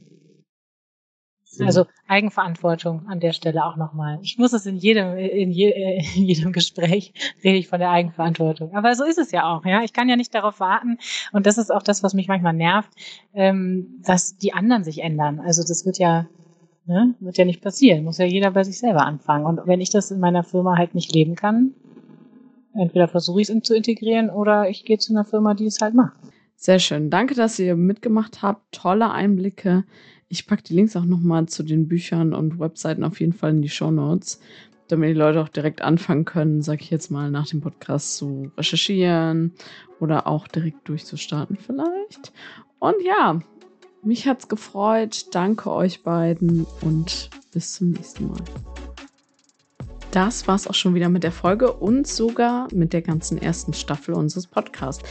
Also 1.59 1.85
Eigenverantwortung 2.07 3.07
an 3.07 3.19
der 3.19 3.33
Stelle 3.33 3.65
auch 3.65 3.75
nochmal. 3.75 4.19
Ich 4.21 4.37
muss 4.37 4.53
es 4.53 4.65
in 4.65 4.77
jedem, 4.77 5.15
in, 5.17 5.51
je, 5.51 5.71
in 6.15 6.23
jedem 6.23 6.51
Gespräch 6.51 7.13
rede 7.43 7.57
ich 7.57 7.67
von 7.67 7.79
der 7.79 7.91
Eigenverantwortung. 7.91 8.75
Aber 8.75 8.95
so 8.95 9.03
ist 9.03 9.17
es 9.17 9.31
ja 9.31 9.45
auch, 9.45 9.65
ja. 9.65 9.83
Ich 9.83 9.93
kann 9.93 10.09
ja 10.09 10.15
nicht 10.15 10.33
darauf 10.33 10.59
warten. 10.59 10.97
Und 11.31 11.45
das 11.45 11.57
ist 11.57 11.71
auch 11.71 11.83
das, 11.83 12.03
was 12.03 12.13
mich 12.13 12.27
manchmal 12.27 12.53
nervt, 12.53 12.89
ähm, 13.33 13.99
dass 14.03 14.37
die 14.37 14.53
anderen 14.53 14.83
sich 14.83 15.03
ändern. 15.03 15.39
Also 15.39 15.63
das 15.63 15.85
wird 15.85 15.99
ja, 15.99 16.27
ne, 16.85 17.15
wird 17.19 17.37
ja 17.37 17.45
nicht 17.45 17.61
passieren. 17.61 18.03
Muss 18.03 18.17
ja 18.17 18.25
jeder 18.25 18.51
bei 18.51 18.63
sich 18.63 18.79
selber 18.79 19.05
anfangen. 19.05 19.45
Und 19.45 19.61
wenn 19.65 19.81
ich 19.81 19.89
das 19.89 20.11
in 20.11 20.19
meiner 20.19 20.43
Firma 20.43 20.77
halt 20.77 20.95
nicht 20.95 21.13
leben 21.13 21.35
kann, 21.35 21.73
entweder 22.73 23.07
versuche 23.07 23.41
ich 23.41 23.49
es 23.49 23.61
zu 23.63 23.75
integrieren 23.75 24.29
oder 24.29 24.69
ich 24.69 24.85
gehe 24.85 24.97
zu 24.97 25.13
einer 25.13 25.25
Firma, 25.25 25.53
die 25.53 25.65
es 25.65 25.79
halt 25.81 25.93
macht. 25.93 26.13
Sehr 26.55 26.79
schön. 26.79 27.09
Danke, 27.09 27.35
dass 27.35 27.59
ihr 27.59 27.75
mitgemacht 27.75 28.41
habt. 28.41 28.73
Tolle 28.73 29.11
Einblicke 29.11 29.83
ich 30.33 30.47
packe 30.47 30.63
die 30.63 30.73
Links 30.73 30.95
auch 30.95 31.05
nochmal 31.05 31.45
zu 31.45 31.61
den 31.61 31.87
Büchern 31.87 32.33
und 32.33 32.59
Webseiten 32.59 33.03
auf 33.03 33.19
jeden 33.19 33.33
Fall 33.33 33.51
in 33.51 33.61
die 33.61 33.69
Show 33.69 33.91
Notes, 33.91 34.39
damit 34.87 35.11
die 35.11 35.19
Leute 35.19 35.39
auch 35.39 35.47
direkt 35.47 35.83
anfangen 35.83 36.25
können, 36.25 36.63
sag 36.63 36.81
ich 36.81 36.89
jetzt 36.89 37.11
mal, 37.11 37.29
nach 37.29 37.47
dem 37.47 37.61
Podcast 37.61 38.17
zu 38.17 38.51
recherchieren 38.57 39.53
oder 39.99 40.25
auch 40.25 40.47
direkt 40.47 40.89
durchzustarten 40.89 41.57
vielleicht. 41.57 42.33
Und 42.79 42.95
ja, 43.03 43.39
mich 44.01 44.27
hat's 44.27 44.47
gefreut. 44.47 45.27
Danke 45.35 45.71
euch 45.71 46.01
beiden 46.01 46.65
und 46.81 47.29
bis 47.53 47.73
zum 47.73 47.91
nächsten 47.91 48.27
Mal. 48.27 48.41
Das 50.13 50.47
war's 50.47 50.67
auch 50.67 50.75
schon 50.75 50.93
wieder 50.93 51.09
mit 51.09 51.23
der 51.23 51.31
Folge 51.31 51.73
und 51.73 52.05
sogar 52.05 52.67
mit 52.71 52.93
der 52.93 53.01
ganzen 53.01 53.39
ersten 53.39 53.73
Staffel 53.73 54.13
unseres 54.13 54.45
Podcasts. 54.45 55.03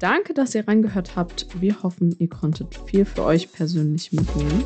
Danke, 0.00 0.34
dass 0.34 0.52
ihr 0.52 0.66
reingehört 0.66 1.14
habt. 1.14 1.46
Wir 1.60 1.80
hoffen, 1.84 2.16
ihr 2.18 2.28
konntet 2.28 2.74
viel 2.86 3.04
für 3.04 3.22
euch 3.22 3.52
persönlich 3.52 4.10
mitnehmen. 4.10 4.64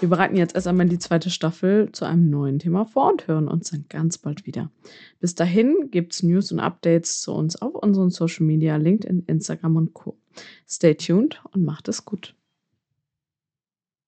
Wir 0.00 0.08
bereiten 0.08 0.34
jetzt 0.34 0.56
erst 0.56 0.66
einmal 0.66 0.88
die 0.88 0.98
zweite 0.98 1.30
Staffel 1.30 1.92
zu 1.92 2.06
einem 2.06 2.28
neuen 2.28 2.58
Thema 2.58 2.86
vor 2.86 3.08
und 3.08 3.28
hören 3.28 3.46
uns 3.46 3.70
dann 3.70 3.84
ganz 3.88 4.18
bald 4.18 4.46
wieder. 4.46 4.68
Bis 5.20 5.36
dahin 5.36 5.90
gibt's 5.92 6.24
News 6.24 6.50
und 6.50 6.58
Updates 6.58 7.20
zu 7.20 7.32
uns 7.32 7.54
auf 7.54 7.76
unseren 7.76 8.10
Social 8.10 8.44
Media, 8.44 8.74
LinkedIn, 8.74 9.26
Instagram 9.28 9.76
und 9.76 9.94
Co. 9.94 10.18
Stay 10.68 10.96
tuned 10.96 11.40
und 11.52 11.64
macht 11.64 11.86
es 11.86 12.04
gut. 12.04 12.34